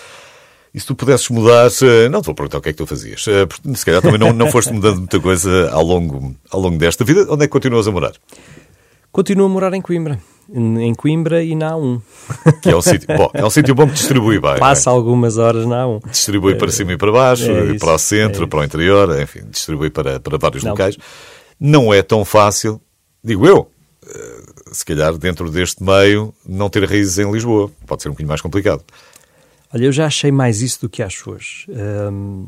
E 0.72 0.80
se 0.80 0.86
tu 0.86 0.94
pudesses 0.94 1.28
mudar, 1.28 1.68
eh, 1.82 2.08
não 2.08 2.22
te 2.22 2.24
vou 2.24 2.34
perguntar 2.34 2.56
o 2.56 2.62
que 2.62 2.70
é 2.70 2.72
que 2.72 2.78
tu 2.78 2.86
fazias, 2.86 3.26
eh, 3.28 3.44
porque 3.44 3.74
se 3.74 3.84
calhar 3.84 4.00
também 4.00 4.18
não, 4.18 4.32
não 4.32 4.50
foste 4.50 4.72
mudando 4.72 5.00
muita 5.00 5.20
coisa 5.20 5.68
ao 5.72 5.84
longo, 5.84 6.34
ao 6.50 6.58
longo 6.58 6.78
desta 6.78 7.04
vida. 7.04 7.26
Onde 7.28 7.44
é 7.44 7.46
que 7.46 7.52
continuas 7.52 7.86
a 7.86 7.92
morar? 7.92 8.12
Continuo 9.12 9.44
a 9.44 9.48
morar 9.50 9.74
em 9.74 9.82
Coimbra. 9.82 10.18
Em 10.50 10.94
Coimbra 10.94 11.44
e 11.44 11.54
na 11.54 11.74
A1. 11.74 12.00
Que 12.62 12.70
é 12.70 12.76
um 12.76 12.80
sítio 12.80 13.14
bom, 13.14 13.30
é 13.34 13.44
um 13.44 13.50
sítio 13.50 13.74
bom 13.74 13.86
que 13.86 13.92
distribui 13.92 14.40
bem. 14.40 14.52
é? 14.52 14.58
Passa 14.58 14.88
algumas 14.88 15.36
horas 15.36 15.66
na 15.66 15.84
A1. 15.84 16.10
Distribui 16.10 16.54
para 16.54 16.72
cima 16.72 16.92
e 16.92 16.96
para 16.96 17.12
baixo, 17.12 17.50
é 17.50 17.72
isso, 17.72 17.78
para 17.78 17.92
o 17.92 17.98
centro, 17.98 18.44
é 18.44 18.46
para 18.46 18.60
o 18.60 18.64
interior, 18.64 19.20
enfim, 19.20 19.40
distribui 19.50 19.90
para, 19.90 20.18
para 20.18 20.38
vários 20.38 20.64
Não. 20.64 20.70
locais. 20.70 20.96
Não 21.60 21.92
é 21.92 22.00
tão 22.00 22.24
fácil, 22.24 22.80
digo 23.28 23.46
eu, 23.46 23.70
eh, 24.06 24.42
se 24.72 24.84
calhar 24.84 25.16
dentro 25.16 25.50
deste 25.50 25.82
meio, 25.82 26.34
não 26.46 26.68
ter 26.68 26.84
raízes 26.84 27.18
em 27.18 27.30
Lisboa. 27.30 27.70
Pode 27.86 28.02
ser 28.02 28.08
um 28.08 28.12
bocadinho 28.12 28.28
mais 28.28 28.40
complicado. 28.40 28.82
Olha, 29.72 29.84
eu 29.84 29.92
já 29.92 30.06
achei 30.06 30.32
mais 30.32 30.62
isso 30.62 30.80
do 30.80 30.88
que 30.88 31.02
acho 31.02 31.30
hoje. 31.30 31.66
Hum, 31.68 32.46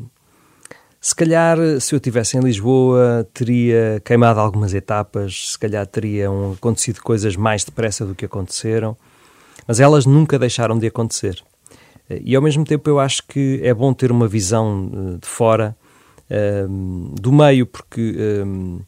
se 0.99 1.15
calhar, 1.15 1.57
se 1.79 1.93
eu 1.95 1.97
estivesse 1.97 2.37
em 2.37 2.41
Lisboa, 2.41 3.27
teria 3.33 4.01
queimado 4.03 4.39
algumas 4.39 4.73
etapas, 4.73 5.51
se 5.51 5.57
calhar 5.59 5.85
teriam 5.87 6.53
acontecido 6.53 6.99
coisas 7.01 7.35
mais 7.35 7.63
depressa 7.63 8.05
do 8.05 8.13
que 8.15 8.25
aconteceram, 8.25 8.95
mas 9.67 9.79
elas 9.79 10.05
nunca 10.05 10.37
deixaram 10.37 10.77
de 10.77 10.87
acontecer. 10.87 11.43
Eh, 12.09 12.21
E 12.23 12.35
ao 12.35 12.41
mesmo 12.41 12.65
tempo 12.65 12.89
eu 12.89 12.99
acho 12.99 13.23
que 13.27 13.59
é 13.63 13.73
bom 13.73 13.93
ter 13.93 14.11
uma 14.11 14.27
visão 14.27 14.91
eh, 14.93 15.17
de 15.21 15.27
fora 15.27 15.75
hum, 16.69 17.13
do 17.19 17.31
meio, 17.31 17.65
porque 17.65 18.15
hum, 18.45 18.79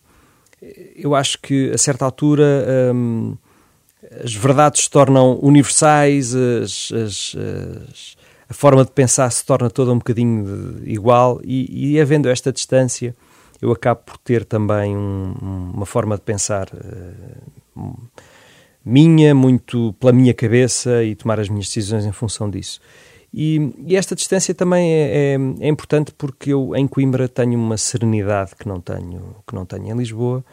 eu 0.96 1.14
acho 1.16 1.38
que 1.40 1.72
a 1.72 1.78
certa 1.78 2.06
altura 2.06 2.66
hum, 2.94 3.36
as 4.24 4.34
verdades 4.34 4.84
se 4.84 4.90
tornam 4.90 5.40
universais, 5.42 6.36
as- 6.36 6.92
as- 6.92 7.36
as- 7.90 8.16
a 8.50 8.54
forma 8.54 8.84
de 8.86 8.92
pensar 8.92 9.30
se 9.32 9.44
torna 9.46 9.70
toda 9.70 9.92
um 9.92 9.98
bocadinho 9.98 10.44
de- 10.82 10.92
igual, 10.92 11.40
e, 11.44 11.94
e 11.96 12.00
havendo 12.00 12.30
esta 12.30 12.52
distância, 12.52 13.16
eu 13.62 13.72
acabo 13.72 14.02
por 14.06 14.18
ter 14.18 14.44
também 14.46 14.96
um- 14.96 15.34
um- 15.42 15.72
uma 15.74 15.86
forma 15.86 16.16
de 16.16 16.22
pensar 16.22 16.68
um- 17.76 17.96
minha, 18.86 19.34
muito 19.34 19.94
pela 20.00 20.12
minha 20.12 20.34
cabeça 20.34 21.04
e 21.04 21.16
tomar 21.16 21.40
as 21.40 21.48
minhas 21.48 21.68
decisões 21.68 22.06
em 22.06 22.12
função 22.12 22.50
disso. 22.50 22.82
E, 23.34 23.74
e 23.88 23.96
esta 23.96 24.16
distância 24.16 24.54
também 24.54 24.92
é, 24.92 25.34
é- 25.36 25.66
é 25.66 25.68
importante 25.68 26.12
porque 26.16 26.52
eu 26.54 26.76
em 26.76 26.88
Coimbra 26.88 27.28
tenho 27.28 27.58
uma 27.60 27.78
serenidade 27.78 28.52
que 28.56 28.68
não 28.68 28.80
tenho, 28.80 29.36
que 29.48 29.56
não 29.56 29.66
tenho 29.66 29.88
em 29.88 29.98
Lisboa 29.98 30.46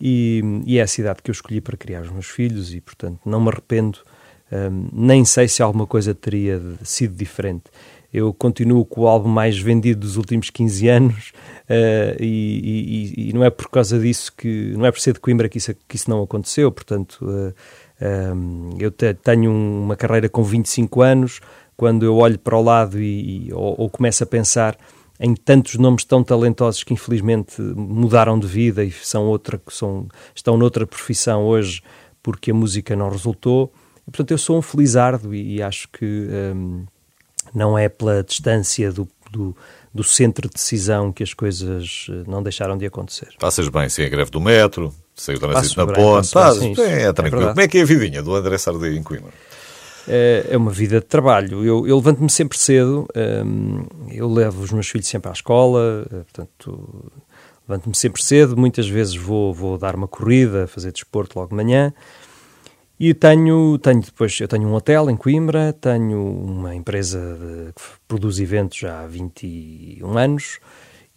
e, 0.00 0.42
e 0.66 0.78
é 0.78 0.82
a 0.82 0.86
cidade 0.86 1.22
que 1.22 1.30
eu 1.30 1.32
escolhi 1.32 1.60
para 1.60 1.76
criar 1.76 2.02
os 2.02 2.10
meus 2.10 2.26
filhos 2.26 2.74
e, 2.74 2.80
portanto, 2.80 3.20
não 3.24 3.40
me 3.40 3.48
arrependo. 3.50 3.98
hum, 4.50 4.88
nem 4.92 5.24
sei 5.24 5.46
se 5.48 5.62
alguma 5.62 5.86
coisa 5.86 6.14
teria 6.14 6.60
sido 6.82 7.14
diferente. 7.14 7.64
Eu 8.12 8.32
continuo 8.32 8.84
com 8.86 9.02
o 9.02 9.06
álbum 9.06 9.28
mais 9.28 9.58
vendido 9.58 10.00
dos 10.00 10.16
últimos 10.16 10.48
15 10.48 10.88
anos 10.88 11.32
eh, 11.68 12.16
e, 12.18 13.12
e- 13.16 13.28
e 13.28 13.32
não 13.34 13.44
é 13.44 13.50
por 13.50 13.68
causa 13.68 13.98
disso 13.98 14.32
que, 14.34 14.72
não 14.76 14.86
é 14.86 14.90
por 14.90 14.98
ser 15.00 15.12
de 15.12 15.20
Coimbra 15.20 15.48
que 15.48 15.58
isso, 15.58 15.74
que 15.86 15.94
isso 15.96 16.08
não 16.08 16.22
aconteceu. 16.22 16.72
Portanto, 16.72 17.18
eh, 18.00 18.32
hum, 18.34 18.70
eu 18.78 18.90
te- 18.90 19.12
tenho 19.14 19.50
um- 19.50 19.82
uma 19.84 19.94
carreira 19.96 20.28
com 20.28 20.42
25 20.42 21.02
anos. 21.02 21.40
Quando 21.78 22.04
eu 22.04 22.16
olho 22.16 22.38
para 22.38 22.56
o 22.56 22.62
lado 22.62 23.00
e, 23.00 23.46
e- 23.46 23.52
ou, 23.54 23.74
ou 23.78 23.88
começo 23.88 24.22
a 24.24 24.26
pensar 24.26 24.76
em 25.20 25.32
tantos 25.34 25.76
nomes 25.76 26.04
tão 26.04 26.24
talentosos 26.24 26.82
que 26.82 26.92
infelizmente 26.92 27.62
mudaram 27.62 28.36
de 28.36 28.48
vida 28.48 28.84
e 28.84 28.90
são 28.90 29.26
outra, 29.26 29.60
são, 29.70 30.08
estão 30.34 30.56
noutra 30.56 30.84
profissão 30.86 31.44
hoje 31.44 31.80
porque 32.20 32.50
a 32.50 32.54
música 32.54 32.96
não 32.96 33.08
resultou. 33.08 33.72
E, 34.06 34.10
portanto, 34.10 34.32
eu 34.32 34.38
sou 34.38 34.58
um 34.58 34.62
felizardo 34.62 35.32
e, 35.32 35.56
e 35.56 35.62
acho 35.62 35.88
que 35.88 36.04
hum, 36.04 36.84
não 37.54 37.78
é 37.78 37.88
pela 37.88 38.24
distância 38.24 38.90
do, 38.92 39.08
do, 39.30 39.56
do 39.94 40.02
centro 40.02 40.48
de 40.48 40.54
decisão 40.54 41.12
que 41.12 41.22
as 41.22 41.32
coisas 41.32 42.06
eh, 42.10 42.24
não 42.26 42.42
deixaram 42.42 42.76
de 42.76 42.86
acontecer. 42.86 43.28
Passas 43.38 43.68
bem 43.68 43.88
sem 43.88 44.04
a 44.04 44.08
greve 44.08 44.30
do 44.32 44.40
metro, 44.40 44.92
sem 45.14 45.36
o 45.36 45.38
trânsito 45.38 45.78
na 45.78 45.92
ponte. 45.92 46.26
é, 46.80 47.02
é 47.02 47.12
tranquilo. 47.12 47.36
verdade. 47.38 47.54
Como 47.54 47.60
é 47.60 47.68
que 47.68 47.78
é 47.78 47.82
a 47.82 47.84
vidinha 47.84 48.22
do 48.22 48.34
André 48.34 48.58
Sardeu 48.58 48.92
em 48.94 49.02
Coimbra? 49.02 49.32
É 50.08 50.46
é 50.50 50.56
uma 50.56 50.70
vida 50.70 51.00
de 51.00 51.06
trabalho. 51.06 51.64
Eu, 51.64 51.86
eu 51.86 51.96
levanto-me 51.96 52.30
sempre 52.30 52.58
cedo, 52.58 53.06
hum, 53.44 53.84
eu 54.10 54.28
levo 54.28 54.62
os 54.62 54.72
meus 54.72 54.88
filhos 54.88 55.06
sempre 55.08 55.28
à 55.28 55.32
escola, 55.32 56.06
eh, 56.10 56.16
portanto, 56.24 57.12
levanto-me 57.68 57.94
sempre 57.94 58.22
cedo. 58.22 58.56
Muitas 58.56 58.88
vezes 58.88 59.14
vou, 59.14 59.52
vou 59.52 59.76
dar 59.78 59.94
uma 59.94 60.08
corrida, 60.08 60.66
fazer 60.66 60.92
desporto 60.92 61.38
logo 61.38 61.50
de 61.50 61.56
manhã. 61.56 61.92
E 63.00 63.14
tenho, 63.14 63.78
tenho 63.78 64.00
depois, 64.00 64.40
eu 64.40 64.48
tenho 64.48 64.66
um 64.66 64.74
hotel 64.74 65.08
em 65.08 65.16
Coimbra, 65.16 65.72
tenho 65.72 66.20
uma 66.20 66.74
empresa 66.74 67.20
de- 67.38 67.72
que 67.72 67.82
produz 68.08 68.40
eventos 68.40 68.76
já 68.78 69.02
há 69.02 69.06
21 69.06 70.18
anos 70.18 70.58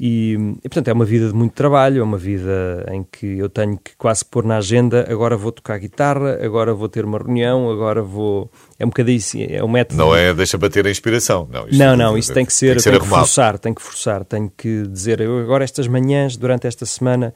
e, 0.04 0.34
e, 0.64 0.68
portanto 0.68 0.88
é 0.88 0.94
uma 0.94 1.06
vida 1.06 1.28
de 1.28 1.34
muito 1.36 1.54
trabalho, 1.54 2.02
é 2.02 2.04
uma 2.04 2.18
vida 2.18 2.84
em 2.92 3.04
que 3.04 3.38
eu 3.38 3.48
tenho 3.48 3.78
que 3.78 3.92
quase 3.96 4.26
pôr 4.26 4.44
na 4.44 4.58
agenda, 4.58 5.06
agora 5.08 5.38
vou 5.38 5.52
tocar 5.52 5.78
guitarra, 5.78 6.40
agora 6.44 6.74
vou 6.74 6.90
ter 6.90 7.06
uma 7.06 7.20
reunião, 7.20 7.70
agora 7.70 8.02
vou... 8.02 8.50
É 8.80 8.84
um 8.84 8.88
bocadinho 8.90 9.20
assim, 9.20 9.44
é 9.48 9.64
um 9.64 9.68
método... 9.68 9.98
Não 10.00 10.16
é 10.16 10.34
deixa 10.34 10.58
bater 10.58 10.88
a 10.88 10.90
inspiração. 10.90 11.48
Não, 11.52 11.68
isto- 11.68 11.78
Não, 11.78 11.96
não, 11.96 12.18
isso 12.18 12.34
tem 12.34 12.44
que 12.44 12.52
ser, 12.52 12.82
tem 12.82 12.94
que, 12.94 12.98
arrumado. 12.98 13.20
forçar, 13.20 13.60
tem 13.60 13.74
que 13.76 13.82
forçar, 13.84 14.26
tenho 14.26 14.52
que 14.58 14.88
dizer, 14.88 15.22
eu 15.22 15.38
agora 15.38 15.64
estas 15.64 15.88
manhãs, 15.88 16.36
durante 16.36 16.66
esta 16.66 16.84
semana, 16.88 17.32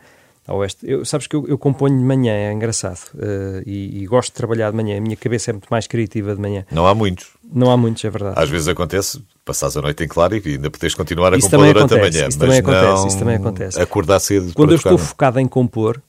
ou 0.47 0.63
este, 0.63 0.89
eu, 0.89 1.03
sabes 1.03 1.25
que 1.25 1.35
eu, 1.35 1.47
eu 1.47 1.57
componho 1.57 1.97
de 1.97 2.03
manhã, 2.03 2.31
é 2.31 2.51
engraçado, 2.51 2.99
eh, 3.17 3.63
e, 3.65 4.03
e 4.03 4.05
gosto 4.05 4.29
de 4.29 4.35
trabalhar 4.35 4.69
de 4.69 4.77
manhã, 4.77 4.97
a 4.97 5.01
minha 5.01 5.15
cabeça 5.15 5.49
é 5.49 5.53
muito 5.53 5.67
mais 5.69 5.87
criativa 5.87 6.35
de 6.35 6.41
manhã. 6.41 6.65
Não 6.71 6.85
há 6.85 6.93
muitos. 6.93 7.29
Não 7.51 7.71
há 7.71 7.77
muitos, 7.77 8.05
é 8.05 8.09
verdade. 8.09 8.39
Às 8.39 8.49
vezes 8.49 8.67
acontece, 8.67 9.23
passares 9.43 9.75
a 9.75 9.81
noite 9.81 10.03
em 10.03 10.07
claro 10.07 10.35
e 10.35 10.41
ainda 10.45 10.69
podes 10.69 10.93
continuar 10.93 11.33
a 11.33 11.37
Isso 11.37 11.49
compor 11.49 11.65
durante 11.65 11.93
acontece, 11.93 12.17
a 12.17 12.21
manhã. 12.21 12.29
isso 12.29 12.37
mas 12.39 12.47
também 12.47 12.59
acontece, 12.59 13.01
não 13.01 13.07
isso 13.07 13.19
também 13.19 13.35
acontece. 13.35 13.81
Acordar 13.81 14.19
cedo 14.19 14.53
Quando 14.53 14.71
eu 14.71 14.77
estou 14.77 14.97
focado 14.97 15.39
em 15.39 15.47
compor, 15.47 16.01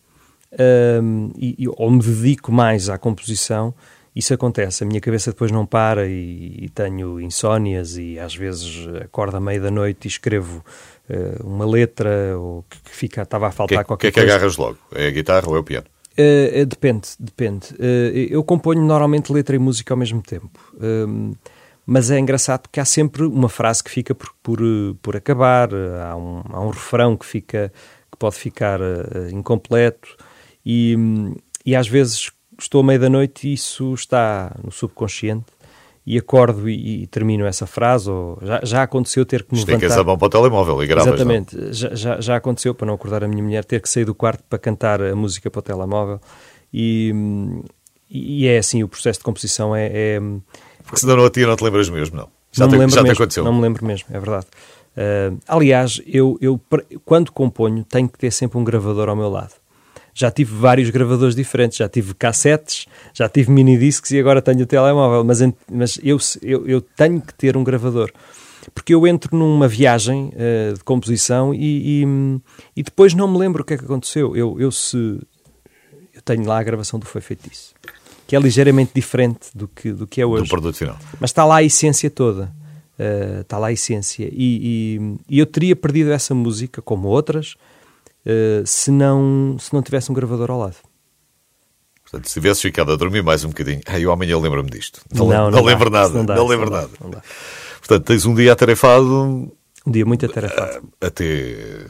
um, 1.02 1.30
e, 1.36 1.54
e, 1.58 1.68
ou 1.68 1.90
me 1.90 2.02
dedico 2.02 2.52
mais 2.52 2.88
à 2.88 2.98
composição, 2.98 3.74
isso 4.14 4.32
acontece. 4.32 4.82
A 4.82 4.86
minha 4.86 5.00
cabeça 5.00 5.30
depois 5.30 5.50
não 5.50 5.66
para 5.66 6.06
e, 6.06 6.56
e 6.62 6.68
tenho 6.70 7.20
insónias 7.20 7.98
e 7.98 8.18
às 8.18 8.34
vezes 8.34 8.88
acordo 9.02 9.36
à 9.36 9.40
meia 9.40 9.60
da 9.60 9.70
noite 9.70 10.06
e 10.06 10.08
escrevo 10.08 10.58
uh, 10.58 10.64
uma 11.42 11.66
letra 11.66 12.36
ou 12.38 12.64
que, 12.68 12.80
que 12.82 12.90
fica, 12.90 13.22
estava 13.22 13.48
a 13.48 13.50
faltar 13.50 13.78
que, 13.78 13.84
qualquer 13.84 14.12
que 14.12 14.18
é 14.18 14.22
coisa. 14.22 14.26
que 14.26 14.32
agarras 14.32 14.56
logo? 14.56 14.78
É 14.94 15.06
a 15.06 15.10
guitarra 15.10 15.48
ou 15.48 15.56
é 15.56 15.60
o 15.60 15.64
piano? 15.64 15.86
Uh, 16.18 16.62
uh, 16.62 16.66
depende, 16.66 17.08
depende. 17.18 17.68
eu 18.30 18.42
componho 18.42 18.82
normalmente 18.82 19.32
letra 19.32 19.54
e 19.54 19.58
música 19.58 19.92
ao 19.94 19.98
mesmo 19.98 20.22
tempo. 20.22 20.58
mas 21.84 22.10
é 22.10 22.18
engraçado 22.18 22.62
porque 22.62 22.80
há 22.80 22.84
sempre 22.84 23.24
uma 23.24 23.48
frase 23.48 23.84
que 23.84 23.90
fica 23.90 24.14
por, 24.14 24.32
por, 24.42 24.60
por 25.00 25.16
acabar, 25.16 25.68
há 25.74 26.16
um, 26.16 26.42
há 26.50 26.60
um 26.60 26.70
refrão 26.70 27.16
que 27.16 27.26
fica 27.26 27.72
que 28.10 28.18
pode 28.18 28.36
ficar 28.36 28.80
incompleto 29.30 30.16
e, 30.64 30.96
e 31.64 31.76
às 31.76 31.86
vezes 31.86 32.30
estou 32.58 32.80
à 32.80 32.84
meia 32.84 32.98
da 32.98 33.08
noite 33.08 33.48
e 33.48 33.52
isso 33.52 33.94
está 33.94 34.56
no 34.62 34.72
subconsciente 34.72 35.46
e 36.06 36.16
acordo 36.16 36.68
e, 36.70 37.02
e 37.02 37.06
termino 37.08 37.44
essa 37.44 37.66
frase, 37.66 38.08
ou 38.08 38.38
já, 38.40 38.60
já 38.62 38.82
aconteceu 38.84 39.26
ter 39.26 39.42
que 39.42 39.52
me 39.52 39.58
Esticas 39.58 39.82
levantar... 39.82 40.00
a 40.00 40.04
mão 40.04 40.16
para 40.16 40.26
o 40.26 40.28
telemóvel 40.28 40.84
e 40.84 40.86
gravas, 40.86 41.14
Exatamente, 41.14 41.72
já, 41.72 41.94
já, 41.94 42.20
já, 42.20 42.36
aconteceu, 42.36 42.72
para 42.74 42.86
não 42.86 42.94
acordar 42.94 43.24
a 43.24 43.28
minha 43.28 43.42
mulher, 43.42 43.64
ter 43.64 43.80
que 43.80 43.88
sair 43.88 44.04
do 44.04 44.14
quarto 44.14 44.44
para 44.48 44.58
cantar 44.58 45.02
a 45.02 45.16
música 45.16 45.50
para 45.50 45.58
o 45.58 45.62
telemóvel 45.62 46.20
e, 46.72 47.12
e 48.08 48.46
é 48.46 48.58
assim, 48.58 48.84
o 48.84 48.88
processo 48.88 49.18
de 49.18 49.24
composição 49.24 49.74
é... 49.74 49.90
é 49.92 50.20
Porque 50.84 51.00
senão 51.00 51.16
não 51.16 51.24
a 51.24 51.30
ti 51.30 51.44
não 51.44 51.56
te 51.56 51.64
lembras 51.64 51.88
mesmo, 51.88 52.16
não. 52.16 52.28
Já, 52.52 52.64
não 52.64 52.68
te, 52.68 52.72
me 52.72 52.78
lembro 52.78 52.94
já 52.94 53.02
mesmo, 53.02 53.14
te 53.14 53.22
aconteceu? 53.22 53.44
Não 53.44 53.52
me 53.52 53.62
lembro 53.62 53.84
mesmo, 53.84 54.06
é 54.10 54.20
verdade. 54.20 54.46
Uh, 54.96 55.38
aliás, 55.48 56.00
eu, 56.06 56.38
eu 56.40 56.60
quando 57.04 57.32
componho 57.32 57.84
tenho 57.84 58.08
que 58.08 58.16
ter 58.16 58.30
sempre 58.30 58.58
um 58.58 58.64
gravador 58.64 59.08
ao 59.08 59.16
meu 59.16 59.28
lado 59.28 59.52
já 60.16 60.30
tive 60.30 60.56
vários 60.56 60.88
gravadores 60.88 61.36
diferentes, 61.36 61.76
já 61.76 61.86
tive 61.86 62.14
cassetes, 62.14 62.86
já 63.12 63.28
tive 63.28 63.50
mini 63.50 63.76
discs 63.76 64.10
e 64.12 64.18
agora 64.18 64.40
tenho 64.40 64.62
o 64.62 64.66
telemóvel, 64.66 65.22
mas, 65.22 65.40
mas 65.70 66.00
eu, 66.02 66.16
eu, 66.40 66.66
eu 66.66 66.80
tenho 66.80 67.20
que 67.20 67.34
ter 67.34 67.54
um 67.54 67.62
gravador. 67.62 68.10
Porque 68.74 68.94
eu 68.94 69.06
entro 69.06 69.36
numa 69.36 69.68
viagem 69.68 70.32
uh, 70.32 70.72
de 70.72 70.82
composição 70.82 71.52
e, 71.52 72.02
e, 72.02 72.40
e, 72.74 72.82
depois 72.82 73.12
não 73.12 73.28
me 73.28 73.36
lembro 73.36 73.62
o 73.62 73.64
que 73.64 73.74
é 73.74 73.76
que 73.76 73.84
aconteceu. 73.84 74.34
Eu, 74.34 74.58
eu, 74.58 74.72
se, 74.72 74.96
eu 76.14 76.22
tenho 76.24 76.46
lá 76.46 76.60
a 76.60 76.62
gravação 76.62 76.98
do 76.98 77.04
Foi 77.04 77.20
Feito 77.20 77.46
Isso, 77.52 77.74
que 78.26 78.34
é 78.34 78.40
ligeiramente 78.40 78.92
diferente 78.94 79.50
do 79.54 79.68
que, 79.68 79.92
do 79.92 80.06
que 80.06 80.22
é 80.22 80.26
hoje. 80.26 80.44
Do 80.44 80.48
produto 80.48 80.76
final. 80.76 80.98
Mas 81.20 81.28
está 81.28 81.44
lá 81.44 81.56
a 81.56 81.62
essência 81.62 82.10
toda. 82.10 82.50
Uh, 82.98 83.42
está 83.42 83.58
lá 83.58 83.66
a 83.66 83.72
essência. 83.72 84.30
E, 84.32 85.18
e, 85.28 85.38
eu 85.38 85.44
teria 85.44 85.76
perdido 85.76 86.10
essa 86.10 86.34
música, 86.34 86.80
como 86.80 87.06
outras, 87.08 87.54
uh, 88.26 88.66
se, 88.66 88.90
não, 88.90 89.56
se 89.58 89.72
não 89.72 89.82
tivesse 89.82 90.10
um 90.10 90.14
gravador 90.14 90.50
ao 90.50 90.58
lado. 90.58 90.76
Portanto, 92.02 92.28
se 92.28 92.34
tivesse 92.34 92.62
ficado 92.62 92.92
a 92.92 92.96
dormir 92.96 93.22
mais 93.22 93.44
um 93.44 93.48
bocadinho, 93.48 93.80
ah, 93.86 93.98
eu 93.98 94.12
amanhã 94.12 94.38
lembro-me 94.38 94.70
disto. 94.70 95.00
Não, 95.12 95.26
não, 95.26 95.50
não, 95.50 95.50
não 95.50 95.64
lembro 95.64 95.90
dá, 95.90 96.02
nada. 96.02 96.14
Não, 96.14 96.24
dá, 96.24 96.34
não 96.36 96.46
lembro 96.46 96.70
nada. 96.70 96.90
Dá, 97.00 97.08
dá. 97.08 97.22
Portanto, 97.78 98.04
tens 98.04 98.26
um 98.26 98.34
dia 98.34 98.52
atarefado. 98.52 99.50
Um 99.84 99.90
dia 99.90 100.06
muito 100.06 100.24
atarefado. 100.26 100.88
Até 101.00 101.86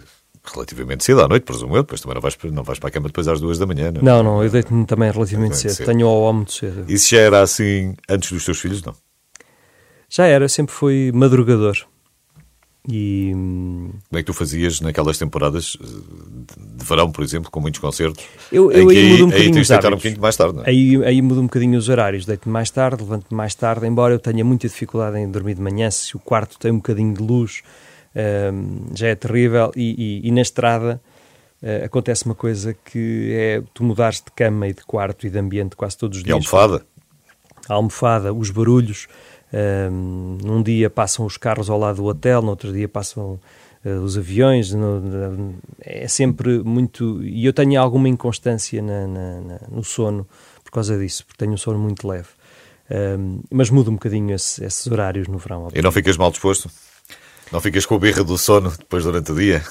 relativamente 0.55 1.05
cedo 1.05 1.23
à 1.23 1.29
noite, 1.29 1.43
presumo 1.43 1.77
eu. 1.77 1.83
Depois 1.83 2.01
também 2.01 2.15
não 2.15 2.21
vais, 2.21 2.37
não 2.53 2.63
vais 2.63 2.79
para 2.79 2.89
a 2.89 2.93
cama 2.93 3.09
depois 3.09 3.29
às 3.29 3.41
duas 3.41 3.59
da 3.59 3.67
manhã, 3.67 3.91
não? 3.93 4.03
Não, 4.03 4.23
não, 4.23 4.45
eu 4.45 4.51
deito-me 4.51 4.87
também 4.87 5.11
relativamente 5.11 5.57
cedo. 5.57 5.75
cedo. 5.75 5.87
Tenho 5.87 6.07
ao 6.07 6.33
muito 6.33 6.53
cedo. 6.53 6.85
Isso 6.89 7.11
já 7.11 7.19
era 7.19 7.43
assim 7.43 7.95
antes 8.09 8.33
dos 8.33 8.45
teus 8.45 8.59
filhos, 8.59 8.83
não? 8.83 8.95
Já 10.09 10.27
era, 10.27 10.49
sempre 10.49 10.75
fui 10.75 11.11
madrugador. 11.13 11.77
E... 12.89 13.33
Como 13.33 13.93
é 14.13 14.19
que 14.19 14.25
tu 14.25 14.33
fazias 14.33 14.81
naquelas 14.81 15.19
temporadas 15.19 15.77
de 15.77 16.85
verão, 16.85 17.11
por 17.11 17.25
exemplo, 17.25 17.51
com 17.51 17.61
muitos 17.61 17.81
concertos? 17.81 18.25
Eu, 18.53 18.71
eu 18.71 18.89
aí, 18.89 19.11
mudo 19.11 19.25
um 19.25 19.27
aí 19.27 19.33
bocadinho 19.33 19.55
tens 19.55 19.67
de 19.67 19.73
deitar 19.73 19.93
um 19.93 19.97
bocadinho 19.97 20.21
mais 20.21 20.37
tarde, 20.37 20.61
é? 20.61 20.71
Aí, 20.71 21.05
aí 21.05 21.23
mudo 21.23 21.41
um 21.41 21.45
bocadinho 21.45 21.79
os 21.79 21.89
horários. 21.89 22.25
Deito-me 22.25 22.53
mais 22.53 22.71
tarde, 22.71 23.03
levanto-me 23.03 23.37
mais 23.37 23.55
tarde, 23.55 23.87
embora 23.87 24.15
eu 24.15 24.19
tenha 24.21 24.45
muita 24.45 24.69
dificuldade 24.69 25.19
em 25.19 25.29
dormir 25.29 25.55
de 25.55 25.63
manhã, 25.63 25.91
se 25.91 26.15
o 26.15 26.21
quarto 26.21 26.59
tem 26.59 26.71
um 26.71 26.77
bocadinho 26.77 27.13
de 27.13 27.23
luz, 27.23 27.63
hum, 28.15 28.87
já 28.95 29.09
é 29.09 29.15
terrível. 29.17 29.73
E, 29.75 30.23
e, 30.23 30.29
e 30.29 30.31
na 30.31 30.43
estrada 30.43 31.01
uh, 31.63 31.85
acontece 31.85 32.25
uma 32.25 32.37
coisa 32.37 32.73
que 32.85 33.33
é 33.33 33.63
tu 33.75 33.83
mudares 33.83 34.19
de 34.19 34.31
cama 34.31 34.69
e 34.69 34.73
de 34.73 34.85
quarto 34.85 35.27
e 35.27 35.31
de 35.31 35.39
ambiente 35.39 35.75
quase 35.75 35.99
todos 35.99 36.19
os 36.19 36.25
dias. 36.25 36.31
E 36.31 36.33
almofada? 36.33 36.87
A 37.69 37.75
almofada, 37.75 38.33
os 38.33 38.51
barulhos 38.51 39.09
um, 39.53 40.39
num 40.43 40.63
dia 40.63 40.91
passam 40.91 41.25
os 41.25 41.37
carros 41.37 41.71
ao 41.71 41.79
lado 41.79 41.97
do 41.97 42.05
hotel, 42.05 42.43
no 42.43 42.51
outro 42.51 42.73
dia 42.73 42.89
passam 42.89 43.39
uh, 43.85 43.89
os 44.03 44.19
aviões. 44.19 44.73
No, 44.73 45.55
é 45.81 46.09
sempre 46.09 46.59
muito. 46.59 47.23
E 47.23 47.47
eu 47.47 47.53
tenho 47.53 47.81
alguma 47.81 48.09
inconstância 48.09 48.83
na, 48.83 49.07
na, 49.07 49.41
na, 49.41 49.61
no 49.71 49.85
sono 49.85 50.27
por 50.65 50.73
causa 50.73 50.99
disso, 50.99 51.25
porque 51.25 51.39
tenho 51.39 51.53
um 51.53 51.57
sono 51.57 51.79
muito 51.79 52.07
leve. 52.07 52.29
Um, 52.91 53.41
mas 53.51 53.71
muda 53.71 53.91
um 53.91 53.95
bocadinho 53.95 54.35
esse, 54.35 54.65
esses 54.65 54.87
horários 54.87 55.27
no 55.29 55.39
verão. 55.39 55.69
E 55.75 55.83
não 55.83 55.91
ficas 55.91 56.17
mal 56.17 56.31
disposto? 56.31 56.71
Não 57.53 57.61
ficas 57.61 57.87
com 57.87 57.95
a 57.95 57.99
birra 57.99 58.25
do 58.25 58.37
sono 58.37 58.71
depois 58.71 59.05
durante 59.05 59.33
o 59.33 59.35
dia? 59.37 59.63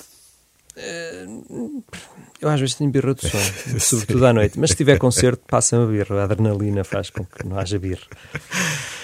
Uh, 0.77 1.83
eu 2.41 2.49
às 2.49 2.59
vezes 2.59 2.75
tenho 2.75 2.89
birra 2.91 3.13
do 3.13 3.21
sono, 3.27 3.43
sobretudo 3.79 4.25
à 4.25 4.33
noite. 4.33 4.59
Mas 4.59 4.71
se 4.71 4.77
tiver 4.77 4.97
concerto, 4.97 5.43
passa-me 5.47 5.83
a 5.83 5.87
birra. 5.87 6.21
A 6.21 6.23
adrenalina 6.23 6.83
faz 6.83 7.09
com 7.09 7.25
que 7.25 7.45
não 7.45 7.57
haja 7.57 7.77
birra 7.79 8.05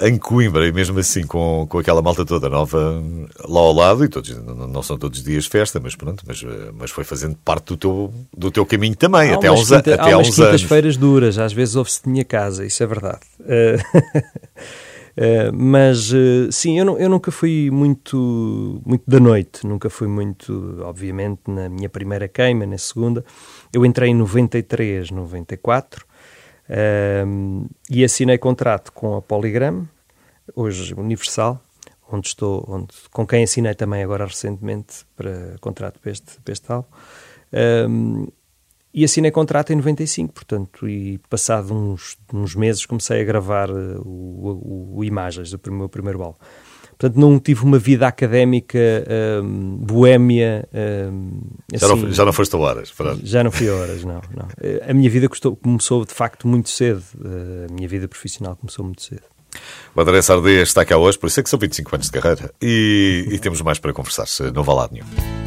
em 0.00 0.18
Coimbra, 0.18 0.66
e 0.66 0.72
mesmo 0.72 0.98
assim 0.98 1.26
com, 1.26 1.66
com 1.68 1.78
aquela 1.78 2.02
malta 2.02 2.24
toda 2.24 2.48
nova 2.48 3.02
lá 3.44 3.60
ao 3.60 3.72
lado, 3.72 4.04
e 4.04 4.08
todos, 4.08 4.30
não, 4.44 4.82
são 4.82 4.98
todos 4.98 5.18
os 5.18 5.24
dias 5.24 5.46
festa, 5.46 5.80
mas 5.80 5.94
pronto, 5.94 6.24
mas, 6.26 6.42
mas 6.74 6.90
foi 6.90 7.04
fazendo 7.04 7.36
parte 7.44 7.68
do 7.68 7.76
teu, 7.76 8.14
do 8.36 8.50
teu 8.50 8.66
caminho 8.66 8.96
também, 8.96 9.30
há 9.30 9.34
até, 9.34 9.50
uns, 9.50 9.68
quinta, 9.68 9.94
até 9.94 10.12
há 10.12 10.18
uns 10.18 10.34
quintas-feiras 10.34 10.96
duras, 10.96 11.38
às 11.38 11.52
vezes 11.52 11.76
ouve-se 11.76 12.02
de 12.02 12.08
minha 12.08 12.24
casa, 12.24 12.64
isso 12.64 12.82
é 12.82 12.86
verdade. 12.86 13.20
Uh, 13.40 14.62
mas 15.54 16.12
uh, 16.12 16.50
sim, 16.50 16.78
eu, 16.78 16.84
não, 16.84 16.98
eu 16.98 17.08
nunca 17.08 17.30
fui 17.30 17.70
muito, 17.70 18.80
muito 18.84 19.04
da 19.06 19.18
noite, 19.18 19.66
nunca 19.66 19.88
fui 19.88 20.08
muito, 20.08 20.78
obviamente, 20.82 21.42
na 21.48 21.68
minha 21.68 21.88
primeira 21.88 22.28
queima, 22.28 22.66
na 22.66 22.78
segunda. 22.78 23.24
Eu 23.72 23.84
entrei 23.84 24.10
em 24.10 24.14
93, 24.14 25.10
94 25.10 26.06
um, 26.68 27.66
e 27.88 28.04
assinei 28.04 28.38
contrato 28.38 28.92
com 28.92 29.16
a 29.16 29.22
Polygram, 29.22 29.86
hoje 30.54 30.94
Universal, 30.94 31.62
onde 32.10 32.28
estou, 32.28 32.64
onde, 32.68 32.88
com 33.10 33.26
quem 33.26 33.44
assinei 33.44 33.74
também 33.74 34.02
agora 34.02 34.24
recentemente 34.24 35.04
para 35.16 35.56
contrato 35.60 35.98
para 36.00 36.10
este, 36.10 36.40
para 36.40 36.52
este 36.52 36.72
álbum. 36.72 36.88
Um, 37.88 38.26
e 38.92 39.04
assinei 39.04 39.30
contrato 39.30 39.72
em 39.72 39.76
95, 39.76 40.32
portanto, 40.32 40.88
e 40.88 41.18
passado 41.28 41.74
uns, 41.74 42.16
uns 42.32 42.54
meses 42.54 42.86
comecei 42.86 43.20
a 43.20 43.24
gravar 43.24 43.70
uh, 43.70 44.00
o, 44.00 44.94
o, 44.94 44.98
o 44.98 45.04
Imagens, 45.04 45.52
o 45.52 45.60
meu 45.70 45.88
primeiro 45.88 46.22
álbum. 46.22 46.38
Portanto, 46.98 47.20
não 47.20 47.38
tive 47.38 47.62
uma 47.62 47.78
vida 47.78 48.06
académica 48.06 48.78
um, 49.42 49.76
boémia. 49.76 50.66
Um, 50.72 51.40
já, 51.74 51.86
assim, 51.86 52.02
não, 52.02 52.12
já 52.12 52.24
não 52.24 52.32
foste 52.32 52.54
a 52.54 52.58
horas? 52.58 52.90
Pronto. 52.90 53.20
Já 53.22 53.44
não 53.44 53.50
fui 53.50 53.68
a 53.68 53.74
horas, 53.74 54.02
não, 54.02 54.20
não. 54.34 54.48
A 54.88 54.94
minha 54.94 55.10
vida 55.10 55.28
custou, 55.28 55.54
começou 55.56 56.04
de 56.04 56.14
facto 56.14 56.48
muito 56.48 56.70
cedo. 56.70 57.02
A 57.68 57.72
minha 57.72 57.86
vida 57.86 58.08
profissional 58.08 58.56
começou 58.56 58.84
muito 58.84 59.02
cedo. 59.02 59.22
O 59.94 60.00
André 60.00 60.20
Sardê 60.22 60.62
está 60.62 60.84
cá 60.84 60.96
hoje, 60.96 61.18
por 61.18 61.26
isso 61.26 61.40
é 61.40 61.42
que 61.42 61.50
são 61.50 61.58
25 61.58 61.94
anos 61.94 62.06
de 62.06 62.12
carreira 62.12 62.52
e, 62.60 63.26
e 63.30 63.38
temos 63.38 63.60
mais 63.62 63.78
para 63.78 63.92
conversar, 63.92 64.26
se 64.26 64.50
não 64.50 64.62
vá 64.62 64.74
lá 64.74 64.88
nenhum. 64.90 65.45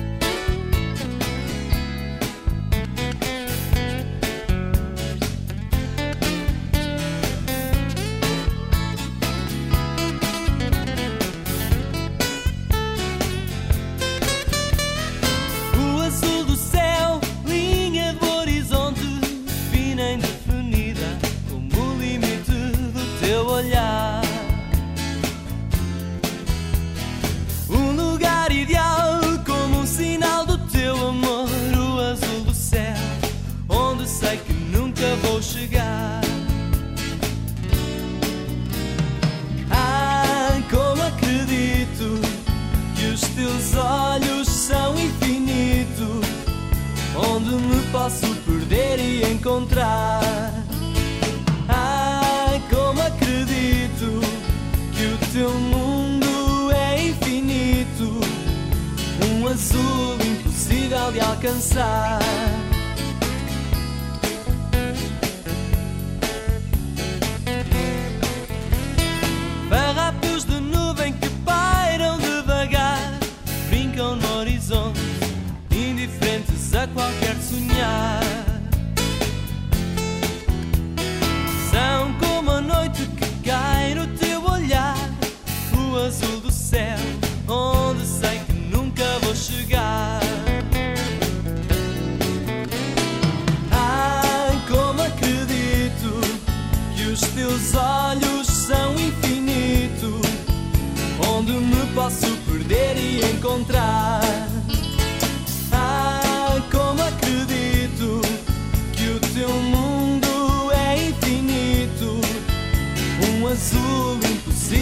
da 76.79 76.87
qualquer 76.87 77.35
sonhar. 77.41 78.28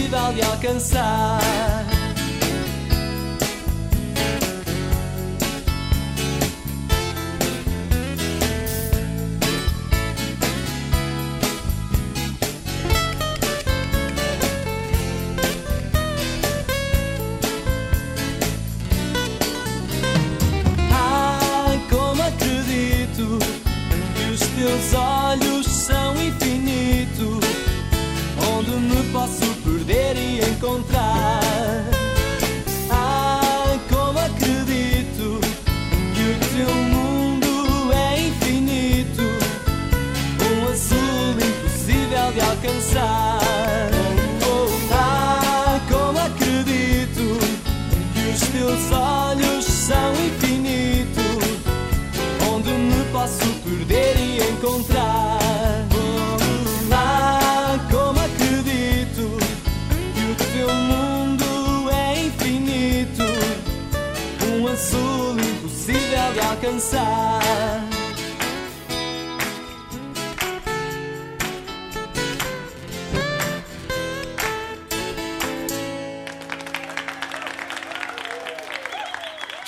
Impossível 0.08 0.32
de 0.32 0.42
alcançar. 0.42 1.97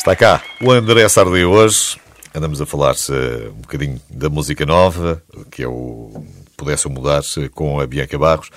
Está 0.00 0.16
cá 0.16 0.42
o 0.62 0.70
André 0.70 1.06
Sardi 1.10 1.44
hoje. 1.44 2.00
Andamos 2.34 2.60
a 2.60 2.64
falar-se 2.64 3.12
um 3.12 3.60
bocadinho 3.60 4.00
da 4.08 4.30
música 4.30 4.64
nova, 4.64 5.22
que 5.50 5.62
é 5.62 5.68
o 5.68 6.24
Pudesse 6.56 6.86
Eu 6.86 6.90
Mudar-se, 6.90 7.50
com 7.50 7.78
a 7.78 7.86
Bianca 7.86 8.18
Barros. 8.18 8.50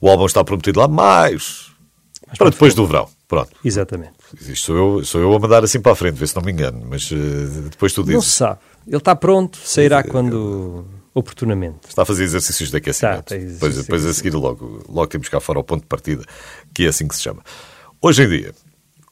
O 0.00 0.10
álbum 0.10 0.26
está 0.26 0.42
prometido 0.42 0.80
lá 0.80 0.88
mais 0.88 1.70
para 2.36 2.50
depois 2.50 2.74
do 2.74 2.86
verão. 2.86 3.08
Pronto. 3.28 3.50
Exatamente. 3.64 4.19
Isto 4.40 4.56
sou 4.66 4.76
eu, 4.76 5.04
sou 5.04 5.20
eu 5.20 5.34
a 5.34 5.38
mandar 5.38 5.64
assim 5.64 5.80
para 5.80 5.92
a 5.92 5.96
frente, 5.96 6.14
vê 6.16 6.26
se 6.26 6.36
não 6.36 6.42
me 6.42 6.52
engano. 6.52 6.82
Mas 6.88 7.10
eh, 7.12 7.16
depois 7.70 7.92
tu 7.92 8.00
Não 8.00 8.06
se 8.06 8.12
dizes. 8.12 8.32
sabe. 8.32 8.60
Ele 8.86 8.96
está 8.96 9.14
pronto, 9.14 9.58
sairá 9.62 10.02
quando 10.02 10.84
oportunamente. 11.14 11.88
Está 11.88 12.02
a 12.02 12.04
fazer 12.06 12.24
exercícios 12.24 12.70
de 12.70 12.76
aquecimento. 12.76 13.24
Tá, 13.24 13.36
depois, 13.36 13.76
depois 13.76 14.06
a 14.06 14.14
seguir 14.14 14.34
logo, 14.34 14.84
logo 14.88 15.06
temos 15.08 15.28
cá 15.28 15.40
fora 15.40 15.58
o 15.58 15.64
ponto 15.64 15.82
de 15.82 15.86
partida, 15.86 16.24
que 16.74 16.84
é 16.84 16.88
assim 16.88 17.06
que 17.06 17.14
se 17.14 17.22
chama. 17.22 17.42
Hoje 18.00 18.22
em 18.24 18.28
dia, 18.28 18.54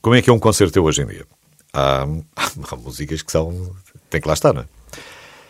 como 0.01 0.15
é 0.15 0.23
que 0.23 0.31
é 0.31 0.33
um 0.33 0.39
concerto 0.39 0.73
teu 0.73 0.85
hoje 0.85 1.03
em 1.03 1.07
dia? 1.07 1.27
Há, 1.73 2.07
há 2.71 2.77
músicas 2.77 3.23
que 3.23 3.31
são... 3.33 3.71
Tem 4.09 4.21
que 4.21 4.27
lá 4.29 4.35
estar, 4.35 4.53
não 4.55 4.63
é? 4.63 4.67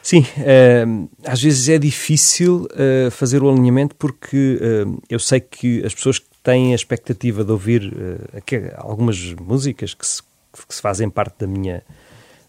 Sim, 0.02 0.24
eh, 0.38 0.84
às 1.24 1.40
vezes 1.42 1.68
é 1.68 1.78
difícil 1.78 2.66
eh, 2.74 3.08
fazer 3.10 3.42
o 3.42 3.50
alinhamento 3.50 3.94
porque 3.94 4.58
eh, 4.60 4.84
eu 5.10 5.18
sei 5.18 5.38
que 5.40 5.84
as 5.84 5.94
pessoas 5.94 6.18
que 6.18 6.27
têm 6.48 6.72
a 6.72 6.74
expectativa 6.74 7.44
de 7.44 7.52
ouvir 7.52 7.92
aque- 8.36 8.72
algumas 8.76 9.22
músicas 9.34 9.92
que 9.92 10.06
se, 10.06 10.22
que 10.66 10.74
se 10.74 10.80
fazem 10.80 11.10
parte 11.10 11.40
da 11.40 11.46
minha, 11.46 11.82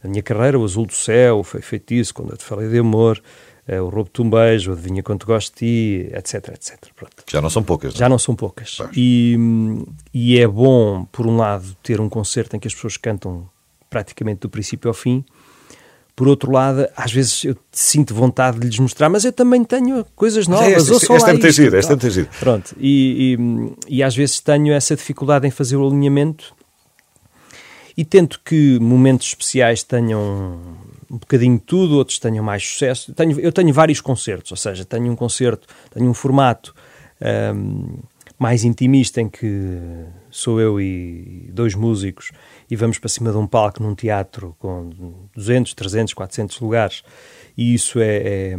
da 0.02 0.10
minha 0.10 0.24
carreira, 0.24 0.58
o 0.58 0.64
Azul 0.64 0.86
do 0.86 0.94
Céu, 0.94 1.44
Foi 1.44 1.62
Feitiço, 1.62 2.14
Quando 2.14 2.32
eu 2.32 2.38
te 2.38 2.46
falei 2.46 2.70
de 2.70 2.78
amor, 2.80 3.22
eh, 3.68 3.82
o 3.82 3.90
Roubo-te 3.90 4.22
um 4.22 4.30
Beijo, 4.30 4.72
o 4.72 4.74
Adivinha 4.74 5.04
Quanto 5.04 5.26
Gosto 5.26 5.52
de 5.54 5.60
Ti, 5.60 6.10
etc, 6.16 6.50
etc. 6.54 6.78
Pronto. 6.96 7.24
Já 7.30 7.42
não 7.42 7.50
são 7.50 7.62
poucas, 7.62 7.94
não 7.94 7.98
é? 7.98 8.00
Já 8.00 8.10
não 8.10 8.18
são 8.18 8.36
poucas. 8.36 8.76
Pois. 8.78 8.90
E, 8.96 9.38
e 10.14 10.40
é 10.40 10.48
bom, 10.48 11.04
por 11.12 11.28
um 11.28 11.36
lado, 11.36 11.76
ter 11.84 12.00
um 12.00 12.08
concerto 12.08 12.56
em 12.56 12.60
que 12.60 12.68
as 12.68 12.74
pessoas 12.74 12.96
cantam 12.96 13.50
praticamente 13.90 14.40
do 14.42 14.50
princípio 14.50 14.88
ao 14.88 14.94
fim. 14.94 15.26
Por 16.20 16.28
outro 16.28 16.52
lado, 16.52 16.86
às 16.98 17.14
vezes 17.14 17.46
eu 17.46 17.56
sinto 17.72 18.14
vontade 18.14 18.60
de 18.60 18.68
lhes 18.68 18.78
mostrar, 18.78 19.08
mas 19.08 19.24
eu 19.24 19.32
também 19.32 19.64
tenho 19.64 20.04
coisas 20.18 20.50
novas. 20.50 20.68
É, 20.68 20.74
esta- 20.74 21.14
esta 21.16 21.32
muito 21.32 21.48
isto. 21.48 21.78
esta 21.78 22.08
é 22.08 22.10
gira. 22.10 22.30
Pronto, 22.42 22.76
e, 22.78 23.38
e, 23.88 23.96
e 24.00 24.04
às 24.04 24.14
vezes 24.14 24.42
tenho 24.42 24.74
essa 24.74 24.98
dificuldade 24.98 25.48
em 25.48 25.50
fazer 25.52 25.78
o 25.78 25.88
alinhamento 25.88 26.54
e 27.96 28.04
tento 28.04 28.42
que 28.44 28.78
momentos 28.80 29.28
especiais 29.28 29.82
tenham 29.82 30.60
um 31.10 31.18
bocadinho 31.20 31.58
de 31.58 31.64
tudo, 31.64 31.96
outros 31.96 32.20
tenham 32.20 32.44
mais 32.44 32.68
sucesso. 32.68 33.14
Tenho, 33.14 33.40
eu 33.40 33.52
tenho 33.54 33.74
vários 33.74 34.02
concertos, 34.02 34.52
ou 34.52 34.58
seja, 34.58 34.84
tenho 34.84 35.10
um 35.10 35.16
concerto, 35.16 35.68
tenho 35.94 36.10
um 36.10 36.14
formato 36.14 36.76
ahm, 37.22 37.96
mais 38.40 38.64
intimista 38.64 39.20
em 39.20 39.28
que 39.28 39.78
sou 40.32 40.62
eu 40.62 40.80
e 40.80 41.50
dois 41.52 41.76
músicos 41.76 42.32
e 42.72 42.76
vamos 42.76 42.98
para 42.98 43.10
cima 43.10 43.32
de 43.32 43.38
um 43.38 43.46
palco 43.46 43.84
num 43.84 43.94
teatro 43.94 44.56
com 44.58 44.90
200, 45.36 45.74
300, 45.74 46.14
400 46.14 46.60
lugares. 46.62 47.04
E 47.58 47.74
isso 47.74 48.00
é, 48.00 48.18
é, 48.18 48.58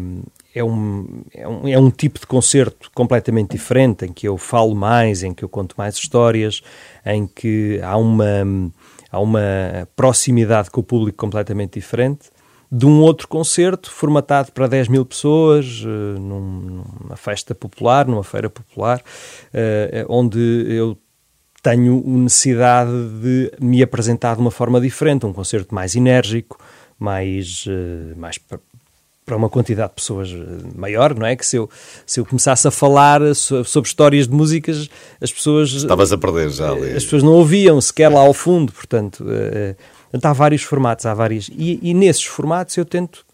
é 0.55 0.62
um, 0.62 1.23
é, 1.33 1.49
um, 1.49 1.69
é 1.69 1.79
um 1.79 1.90
tipo 1.90 2.21
de 2.21 2.27
concerto 2.27 2.90
completamente 2.95 3.53
diferente, 3.53 4.05
em 4.05 4.12
que 4.12 4.29
eu 4.29 4.37
falo 4.37 4.75
mais, 4.75 5.23
em 5.23 5.33
que 5.33 5.43
eu 5.43 5.49
conto 5.49 5.75
mais 5.79 5.95
histórias, 5.95 6.61
em 7.07 7.27
que 7.27 7.81
há 7.83 7.97
uma, 7.97 8.71
há 9.11 9.19
uma 9.19 9.88
proximidade 9.97 10.71
com 10.71 10.83
o 10.83 10.85
público 10.85 11.16
completamente 11.16 11.81
diferente 11.81 12.29
de 12.72 12.87
um 12.87 13.00
outro 13.00 13.26
concerto 13.26 13.90
formatado 13.90 14.52
para 14.52 14.66
10 14.68 14.87
mil 14.88 15.04
pessoas, 15.04 15.83
eh, 15.85 16.18
num- 16.20 16.85
numa 17.02 17.16
festa 17.16 17.54
popular, 17.54 18.06
numa 18.06 18.22
feira 18.22 18.48
popular, 18.48 19.02
eh, 19.52 20.04
onde 20.09 20.38
eu 20.68 20.96
tenho 21.62 22.02
necessidade 22.06 22.90
de 23.20 23.52
me 23.61 23.83
apresentar 23.83 24.35
de 24.37 24.40
uma 24.40 24.50
forma 24.50 24.80
diferente, 24.80 25.26
um 25.26 25.33
concerto 25.33 25.74
mais 25.74 25.94
enérgico, 25.96 26.59
mais, 26.98 27.64
eh, 27.68 28.14
mais 28.16 28.38
pa- 28.38 28.59
para 29.26 29.37
uma 29.37 29.48
quantidade 29.48 29.90
de 29.90 29.94
pessoas 29.96 30.28
eh, 30.30 30.68
maior, 30.74 31.14
não 31.14 31.26
é? 31.26 31.37
Que 31.37 31.44
se 31.46 31.56
eu, 31.56 31.68
se 32.06 32.18
eu 32.20 32.24
começasse 32.26 32.66
a 32.66 32.70
falar 32.70 33.20
so- 33.35 33.64
sobre 33.64 33.88
histórias 33.88 34.26
de 34.26 34.35
músicas, 34.35 34.88
as 35.20 35.33
pessoas 35.33 35.70
Estavas 35.72 36.12
a 36.12 36.18
perder 36.18 36.50
já 36.50 36.70
ali. 36.70 36.92
as 36.92 37.04
pessoas 37.04 37.22
não 37.22 37.33
ouviam 37.33 37.80
sequer 37.80 38.09
lá 38.11 38.20
ao 38.20 38.33
fundo, 38.33 38.72
portanto, 38.72 39.24
eh, 39.28 39.74
portanto, 40.11 40.27
há 40.27 40.33
vários 40.33 40.62
formatos, 40.62 41.07
há 41.07 41.14
várias, 41.14 41.49
e, 41.49 41.79
e 41.83 41.94
nesses 41.94 42.25
formatos 42.25 42.77
eu 42.77 42.85
tento 42.85 43.25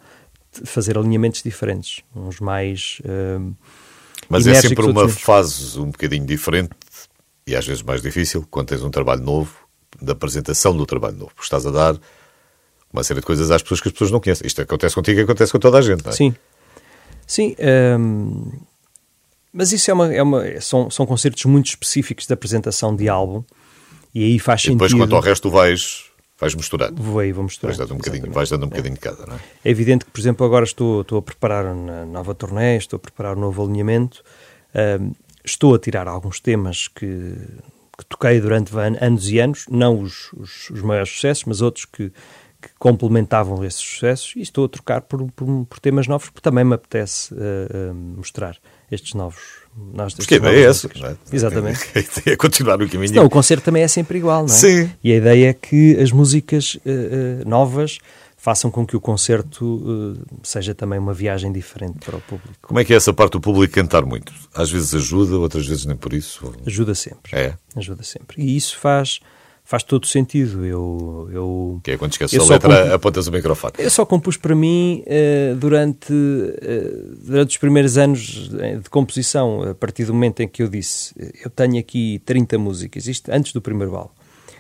fazer 0.65 0.97
alinhamentos 0.97 1.43
diferentes, 1.43 2.03
uns 2.15 2.41
mais 2.41 3.01
eh, 3.05 3.39
Mas 4.29 4.47
é 4.47 4.55
sempre 4.55 4.87
uma 4.87 5.03
outros 5.03 5.21
fase 5.21 5.79
um 5.79 5.91
bocadinho 5.91 6.25
diferente 6.25 6.71
e 7.47 7.55
às 7.55 7.67
vezes 7.67 7.83
mais 7.83 8.03
difícil 8.03 8.47
quando 8.51 8.69
tens 8.69 8.83
um 8.83 8.91
trabalho 8.91 9.23
novo, 9.23 9.55
da 10.01 10.13
apresentação 10.13 10.77
do 10.77 10.85
trabalho 10.85 11.17
novo. 11.17 11.31
Porque 11.35 11.45
estás 11.45 11.65
a 11.67 11.71
dar 11.71 11.97
uma 12.93 13.05
série 13.05 13.21
de 13.21 13.27
coisas 13.27 13.51
às 13.51 13.63
pessoas 13.63 13.81
que 13.81 13.89
as 13.89 13.93
pessoas 13.93 14.11
não 14.11 14.21
conhecem. 14.21 14.47
Isto 14.47 14.63
acontece 14.63 14.95
contigo 14.95 15.21
e 15.21 15.23
acontece 15.23 15.53
com 15.53 15.59
toda 15.59 15.79
a 15.79 15.83
gente, 15.83 16.05
não 16.05 16.11
é? 16.13 16.15
Sim. 16.15 16.35
Sim. 17.27 17.55
hum, 17.99 18.53
mas 19.53 19.73
isso 19.73 19.91
é 19.91 19.95
uma, 19.95 20.15
é 20.15 20.23
uma, 20.23 20.61
são, 20.61 20.91
são 20.91 21.07
concertos 21.07 21.45
muito 21.45 21.67
específicos 21.67 22.27
de 22.27 22.33
apresentação 22.33 22.95
de 22.95 23.09
álbum 23.09 23.43
e 24.15 24.25
aí 24.25 24.39
faz 24.39 24.65
E 24.65 24.71
depois, 24.71 24.91
sentido. 24.91 25.05
quanto 25.05 25.17
ao 25.17 25.23
resto, 25.23 25.51
vais, 25.51 26.05
vais 26.39 26.55
misturando. 26.55 27.03
Vou 27.03 27.19
aí, 27.19 27.33
vou 27.33 27.45
mostrar. 27.45 27.69
Vais 27.69 27.79
dando 27.79 27.95
um 27.95 27.97
bocadinho, 27.97 28.31
vais 28.31 28.51
dando 28.51 28.67
um 28.67 28.69
bocadinho 28.69 28.95
de 28.95 29.01
cada, 29.01 29.27
não 29.27 29.35
é? 29.35 29.41
É 29.65 29.71
evidente 29.71 30.05
que, 30.05 30.11
por 30.11 30.21
exemplo, 30.21 30.45
agora 30.47 30.65
estou, 30.65 31.01
estou 31.01 31.19
a 31.19 31.23
preparar 31.23 31.67
uma 31.67 32.05
nova 32.05 32.35
turnê, 32.35 32.77
estou 32.77 32.97
a 32.97 33.01
preparar 33.01 33.37
um 33.37 33.41
novo 33.41 33.65
alinhamento, 33.65 34.23
hum, 35.01 35.13
estou 35.45 35.75
a 35.75 35.79
tirar 35.79 36.07
alguns 36.09 36.41
temas 36.41 36.89
que, 36.89 37.35
que 37.97 38.05
toquei 38.09 38.41
durante 38.41 38.73
anos 38.77 39.31
e 39.31 39.39
anos, 39.39 39.67
não 39.71 40.01
os, 40.01 40.33
os, 40.35 40.71
os 40.71 40.83
maiores 40.83 41.11
sucessos, 41.11 41.45
mas 41.45 41.63
outros 41.63 41.87
que, 41.87 42.11
que 42.61 42.69
complementavam 42.79 43.65
esses 43.65 43.81
sucessos, 43.81 44.35
e 44.37 44.43
estou 44.43 44.67
a 44.67 44.69
trocar 44.69 45.03
por, 45.03 45.31
por, 45.33 45.67
por 45.67 45.79
temas 45.79 46.07
novos, 46.07 46.29
porque 46.29 46.43
também 46.43 46.65
me 46.65 46.75
apetece 46.75 47.35
eh, 47.35 47.69
eh, 47.71 47.93
mostrar 47.93 48.59
estes 48.91 49.15
novos. 49.15 49.41
nós- 49.93 50.15
Porque 50.15 50.35
a 50.35 50.39
ideia 50.39 50.67
é 50.67 50.71
essa, 50.71 50.89
não 50.99 51.09
é? 51.09 51.17
Exatamente. 51.33 51.81
A 51.95 51.99
ideia 51.99 52.35
é 52.35 52.37
continuar 52.37 52.79
no 52.79 52.89
caminho. 52.89 53.15
Não, 53.15 53.25
o 53.27 53.31
concerto 53.31 53.65
também 53.65 53.83
é 53.83 53.89
sempre 53.89 54.19
igual, 54.19 54.47
não 54.47 54.55
é? 54.55 54.57
Sim. 54.57 54.91
E 55.05 55.13
a 55.13 55.17
ideia 55.17 55.51
é 55.51 55.53
que 55.53 55.99
as 56.01 56.11
músicas 56.13 56.79
eh, 56.87 57.41
eh, 57.41 57.45
novas 57.45 57.99
façam 58.39 58.71
com 58.71 58.87
que 58.87 58.97
o 58.97 59.01
concerto 59.01 60.17
eh, 60.31 60.37
seja 60.45 60.75
também 60.75 60.99
uma 60.99 61.13
viagem 61.13 61.51
diferente 61.53 61.99
para 62.05 62.17
o 62.17 62.21
público. 62.21 62.55
Como 62.63 62.79
é 62.79 62.85
que 62.85 62.93
é 62.93 62.97
essa 62.97 63.13
parte 63.13 63.33
do 63.33 63.41
público 63.41 63.75
cantar 63.75 64.05
muito? 64.05 64.33
Às 64.55 64.71
vezes 64.71 64.95
ajuda, 64.95 65.37
outras 65.37 65.67
vezes 65.67 65.85
nem 65.85 65.97
por 65.97 66.13
isso. 66.13 66.53
Ajuda 66.67 66.95
sempre. 66.95 67.37
É. 67.37 67.55
Ajuda 67.75 68.03
sempre. 68.03 68.41
E 68.43 68.57
isso 68.57 68.79
faz, 68.79 69.21
faz 69.69 69.83
todo 69.83 70.07
sentido. 70.07 70.65
Eu, 70.65 71.29
eu, 71.33 71.81
Que 71.83 71.91
é 71.91 71.97
quando 71.99 72.13
esqueces 72.13 72.39
a 72.39 72.45
letra, 72.45 72.77
compus- 72.79 72.93
apontas 72.95 73.27
o 73.27 73.33
microfone. 73.33 73.73
eu 73.79 73.91
só 73.91 74.07
compus 74.07 74.37
para 74.37 74.55
mim 74.55 75.03
eh, 75.07 75.55
durante, 75.59 76.13
eh, 76.63 76.93
durante 77.25 77.51
os 77.51 77.57
primeiros 77.57 77.99
anos 77.99 78.49
eh, 78.61 78.77
de 78.77 78.89
composição, 78.89 79.63
a 79.69 79.75
partir 79.75 80.05
do 80.05 80.15
momento 80.15 80.41
em 80.41 80.47
que 80.49 80.63
eu 80.63 80.69
disse 80.69 81.13
eu 81.45 81.51
tenho 81.51 81.79
aqui 81.81 82.23
30 82.25 82.57
músicas, 82.59 83.09
isto 83.09 83.29
antes 83.33 83.53
do 83.53 83.61
primeiro 83.61 83.97
álbum, 83.97 84.13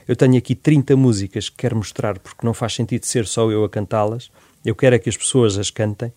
eu 0.08 0.16
tenho 0.16 0.36
aqui 0.36 0.54
30 0.56 0.96
músicas 0.96 1.48
que 1.48 1.56
quero 1.56 1.76
mostrar 1.76 2.18
porque 2.18 2.44
não 2.44 2.52
faz 2.52 2.74
sentido 2.74 3.06
ser 3.06 3.26
só 3.26 3.48
eu 3.50 3.62
a 3.64 3.68
cantá-las, 3.70 4.28
eu 4.64 4.74
quero 4.74 4.96
é 4.96 4.98
que 4.98 5.08
as 5.08 5.16
pessoas 5.16 5.56
as 5.56 5.70
cantem. 5.70 6.12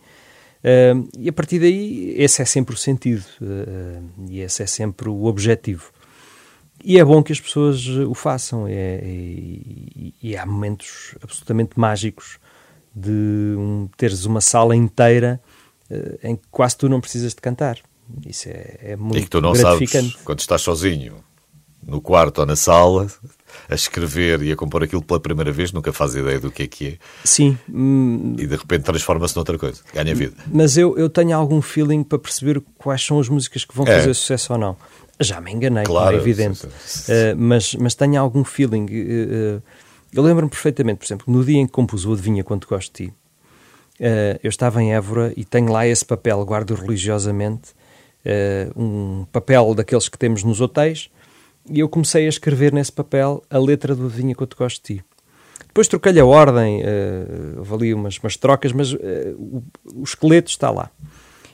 Eh, 0.63 0.93
e 1.19 1.29
a 1.29 1.33
partir 1.33 1.59
daí, 1.59 2.15
esse 2.17 2.41
é 2.41 2.45
sempre 2.45 2.73
o 2.73 2.77
sentido 2.77 3.23
e 4.27 4.41
esse 4.41 4.63
é 4.63 4.65
sempre 4.65 5.07
o 5.09 5.25
objetivo. 5.25 5.91
E 6.83 6.97
é 6.97 7.03
bom 7.03 7.21
que 7.21 7.31
as 7.33 7.39
pessoas 7.39 7.85
eh, 7.87 8.05
o 8.05 8.13
façam. 8.13 8.67
é- 8.67 9.01
e, 9.03 10.13
e 10.21 10.37
há 10.37 10.45
momentos 10.45 11.15
absolutamente 11.21 11.79
mágicos 11.79 12.37
de 12.95 13.11
um, 13.57 13.87
teres 13.97 14.25
uma 14.25 14.41
sala 14.41 14.75
inteira 14.75 15.41
eh, 15.89 16.19
em 16.23 16.35
que 16.35 16.43
quase 16.51 16.77
tu 16.77 16.89
não 16.89 16.99
precisas 17.01 17.33
de 17.33 17.41
cantar. 17.41 17.77
Isso 18.25 18.49
é, 18.49 18.77
é 18.81 18.95
muito 18.95 19.17
E 19.19 19.23
que 19.23 19.29
tu 19.29 19.39
não 19.41 19.53
gratificante. 19.53 20.09
sabes, 20.11 20.23
quando 20.25 20.39
estás 20.39 20.61
sozinho, 20.61 21.15
no 21.85 22.01
quarto 22.01 22.39
ou 22.39 22.45
na 22.45 22.55
sala, 22.55 23.07
a 23.69 23.75
escrever 23.75 24.41
e 24.41 24.51
a 24.51 24.55
compor 24.55 24.83
aquilo 24.83 25.01
pela 25.03 25.19
primeira 25.19 25.51
vez, 25.51 25.71
nunca 25.71 25.93
fazes 25.93 26.17
ideia 26.17 26.39
do 26.39 26.49
que 26.51 26.63
é 26.63 26.67
que 26.67 26.87
é, 26.87 26.97
Sim, 27.23 27.57
hum, 27.69 28.35
e 28.37 28.47
de 28.47 28.55
repente 28.55 28.83
transforma-se 28.83 29.35
noutra 29.35 29.57
coisa, 29.57 29.81
ganha 29.93 30.13
vida. 30.15 30.35
mas 30.51 30.75
eu, 30.77 30.97
eu 30.97 31.09
tenho 31.09 31.35
algum 31.37 31.61
feeling 31.61 32.03
para 32.03 32.17
perceber 32.19 32.61
quais 32.77 33.03
são 33.05 33.19
as 33.19 33.29
músicas 33.29 33.63
que 33.63 33.75
vão 33.75 33.85
É. 33.87 33.95
fazer 33.99 34.13
sucesso 34.15 34.53
ou 34.53 34.59
não. 34.59 34.75
Já 35.19 35.41
me 35.41 35.51
enganei, 35.51 35.83
Claro, 35.83 36.15
é 36.15 36.19
evidente. 36.19 36.59
sim, 36.59 36.69
sim. 36.85 37.11
Eh, 37.11 37.35
mas, 37.35 37.75
mas 37.75 37.93
tenho 37.95 38.19
algum 38.21 38.43
feeling. 38.43 38.85
eh, 38.89 39.61
eu 40.13 40.23
lembro-me 40.23 40.49
perfeitamente, 40.49 40.99
por 40.99 41.05
exemplo, 41.05 41.25
no 41.27 41.43
dia 41.43 41.57
em 41.59 41.65
que 41.65 41.71
compus 41.73 42.05
o 42.05 42.13
Adivinha 42.13 42.43
Quanto 42.43 42.67
Gosto 42.67 42.91
de 42.97 43.07
Ti, 43.07 43.13
eh, 43.99 44.39
eu 44.41 44.49
estava 44.49 44.81
em 44.81 44.93
Évora 44.93 45.33
e 45.35 45.43
tenho 45.43 45.71
lá 45.71 45.85
esse 45.85 46.05
papel, 46.05 46.43
guardo 46.45 46.73
religiosamente, 46.73 47.73
um 48.75 49.25
papel 49.31 49.73
daqueles 49.73 50.07
que 50.09 50.17
temos 50.17 50.43
nos 50.43 50.61
hotéis, 50.61 51.09
e 51.69 51.79
eu 51.79 51.89
comecei 51.89 52.25
a 52.25 52.29
escrever 52.29 52.71
nesse 52.73 52.91
papel 52.91 53.43
a 53.49 53.57
letra 53.57 53.95
do 53.95 54.05
Adivinha 54.07 54.35
Quanto 54.35 54.55
Gosto 54.57 54.81
de 54.87 54.95
Ti. 54.99 55.05
Depois 55.67 55.87
troquei-lhe 55.87 56.19
a 56.19 56.25
ordem, 56.25 56.81
eh, 56.83 57.25
houve 57.57 57.73
ali 57.73 57.93
umas, 57.93 58.17
umas 58.17 58.35
trocas, 58.37 58.71
mas 58.71 58.93
o, 58.93 59.63
o 59.93 60.03
esqueleto 60.03 60.49
está 60.49 60.71
lá. 60.71 60.89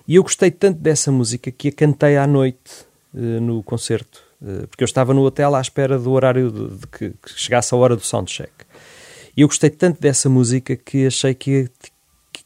E 0.08 0.16
eu 0.16 0.24
gostei 0.24 0.52
tanto 0.52 0.80
dessa 0.80 1.12
música 1.12 1.52
que 1.52 1.68
a 1.70 1.72
cantei 1.72 2.16
à 2.16 2.26
noite 2.28 2.86
no 3.40 3.64
concerto, 3.64 4.22
eh, 4.46 4.66
porque 4.68 4.84
eu 4.84 4.86
estava 4.86 5.14
no 5.14 5.22
hotel 5.24 5.56
à 5.56 5.62
espera 5.62 5.98
do 5.98 6.12
horário 6.12 6.52
de, 6.52 6.78
de 6.78 6.88
que, 6.88 7.10
que 7.12 7.32
chegasse 7.40 7.74
a 7.74 7.78
hora 7.78 7.96
do 7.96 8.02
soundcheck. 8.04 8.52
E 9.36 9.42
eu 9.42 9.48
gostei 9.48 9.70
tanto 9.70 10.00
dessa 10.02 10.30
música 10.30 10.76
que 10.76 11.06
achei 11.08 11.34
que, 11.34 11.52
ia- 11.52 11.70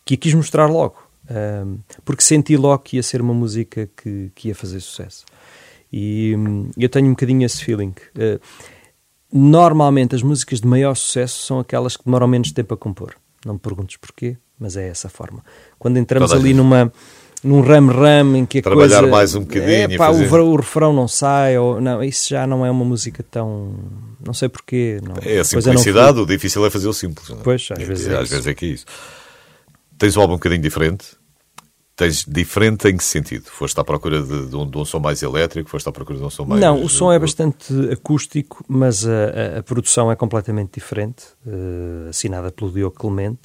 que 0.05 0.13
a 0.13 0.17
quis 0.17 0.33
mostrar 0.33 0.67
logo, 0.67 1.07
Ahm, 1.31 1.77
porque 2.03 2.23
senti 2.23 2.57
logo 2.57 2.79
que 2.83 2.95
ia 2.97 3.03
ser 3.03 3.21
uma 3.21 3.35
música 3.35 3.87
que, 3.95 4.31
que 4.33 4.47
ia 4.47 4.55
fazer 4.55 4.79
sucesso. 4.79 5.25
E 5.93 6.33
hum, 6.35 6.71
eu 6.75 6.89
tenho 6.89 7.05
um 7.05 7.11
bocadinho 7.11 7.45
esse 7.45 7.63
feeling. 7.63 7.93
Eh, 8.17 8.39
normalmente 9.31 10.15
as 10.15 10.23
músicas 10.23 10.59
de 10.59 10.67
maior 10.67 10.95
sucesso 10.95 11.45
são 11.45 11.59
aquelas 11.59 11.95
que 11.95 12.03
demoram 12.05 12.27
menos 12.27 12.51
tempo 12.51 12.73
a 12.73 12.77
compor. 12.77 13.15
Não 13.45 13.53
me 13.53 13.59
perguntes 13.59 13.97
porquê, 13.97 14.37
mas 14.57 14.75
é 14.75 14.87
essa 14.87 15.07
forma. 15.07 15.43
Quando 15.77 15.97
entramos 15.97 16.31
Toda 16.31 16.41
ali 16.41 16.53
numa 16.53 16.91
num 17.43 17.61
rame-rame 17.61 18.39
em 18.39 18.45
que 18.45 18.59
a 18.59 18.61
Trabalhar 18.61 18.99
coisa... 18.99 19.07
mais 19.11 19.35
um 19.35 19.41
bocadinho 19.41 19.71
É, 19.71 19.83
e 19.93 19.97
pá, 19.97 20.07
fazer- 20.07 20.29
o, 20.39 20.45
o 20.51 20.55
refrão 20.55 20.91
não 20.93 21.07
sai, 21.07 21.57
ou, 21.57 21.79
não, 21.79 22.03
isso 22.03 22.29
já 22.29 22.45
não 22.45 22.65
é 22.65 22.71
uma 22.71 22.83
música 22.85 23.23
tão... 23.23 23.73
Não 24.25 24.33
sei 24.33 24.49
porquê. 24.49 24.99
Não, 25.01 25.15
É 25.21 25.29
a 25.29 25.31
eu 25.31 25.37
não 25.37 25.43
simplicidade, 25.45 26.19
o 26.19 26.25
difícil 26.25 26.65
é 26.65 26.69
fazer 26.69 26.87
o 26.87 26.93
simples. 26.93 27.29
não 27.29 27.37
é? 27.37 27.41
Pois, 27.43 27.67
às 27.71 27.79
É 27.79 27.85
vezes 27.85 28.07
que- 28.07 28.13
é 28.13 28.17
às 28.17 28.29
vezes 28.29 28.47
é 28.47 28.53
que 28.53 28.65
é 28.65 28.69
isso. 28.69 28.85
Tens 29.97 30.15
um 30.17 30.21
álbum 30.21 30.33
um 30.33 30.37
bocadinho 30.37 30.61
diferente. 30.61 31.17
Tens 31.95 32.23
diferente 32.25 32.87
em 32.87 32.95
que 32.95 33.03
sentido? 33.03 33.43
Foste 33.47 33.77
à 33.77 33.83
procura 33.83 34.21
de, 34.23 34.47
de 34.47 34.55
um, 34.55 34.65
de 34.69 34.77
um 34.77 34.85
som 34.85 34.99
mais 34.99 35.21
elétrico? 35.21 35.69
Foste 35.69 35.89
à 35.89 35.91
procura 35.91 36.17
de 36.17 36.23
um 36.23 36.29
som 36.29 36.45
mais. 36.45 36.61
Não, 36.61 36.81
o 36.81 36.87
som 36.87 37.11
é 37.11 37.19
bastante 37.19 37.73
acústico, 37.91 38.63
mas 38.69 39.05
a, 39.05 39.55
a- 39.55 39.59
a 39.59 39.63
produção 39.63 40.09
é 40.09 40.15
completamente 40.15 40.71
diferente, 40.75 41.25
eh, 41.45 42.09
assinada 42.09 42.51
pelo 42.53 42.71
Diogo 42.71 42.95
Clemente. 42.97 43.39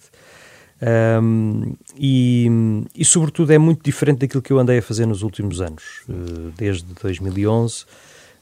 Ahm, 0.86 1.72
e, 1.96 2.46
e, 2.94 3.04
sobretudo, 3.04 3.52
é 3.52 3.58
muito 3.58 3.82
diferente 3.82 4.18
daquilo 4.18 4.42
que 4.42 4.52
eu 4.52 4.58
andei 4.58 4.78
a 4.78 4.82
fazer 4.82 5.06
nos 5.06 5.22
últimos 5.22 5.62
anos, 5.62 6.02
eh, 6.08 6.50
desde 6.58 6.84
2011. 7.02 7.86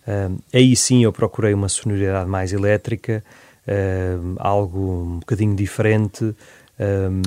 Ahm, 0.07 0.39
aí 0.53 0.75
sim 0.75 1.05
eu 1.05 1.13
procurei 1.13 1.55
uma 1.55 1.69
sonoridade 1.69 2.29
mais 2.29 2.53
elétrica, 2.53 3.23
ahm, 3.67 4.35
algo 4.39 4.79
um 4.81 5.19
bocadinho 5.21 5.55
diferente. 5.55 6.35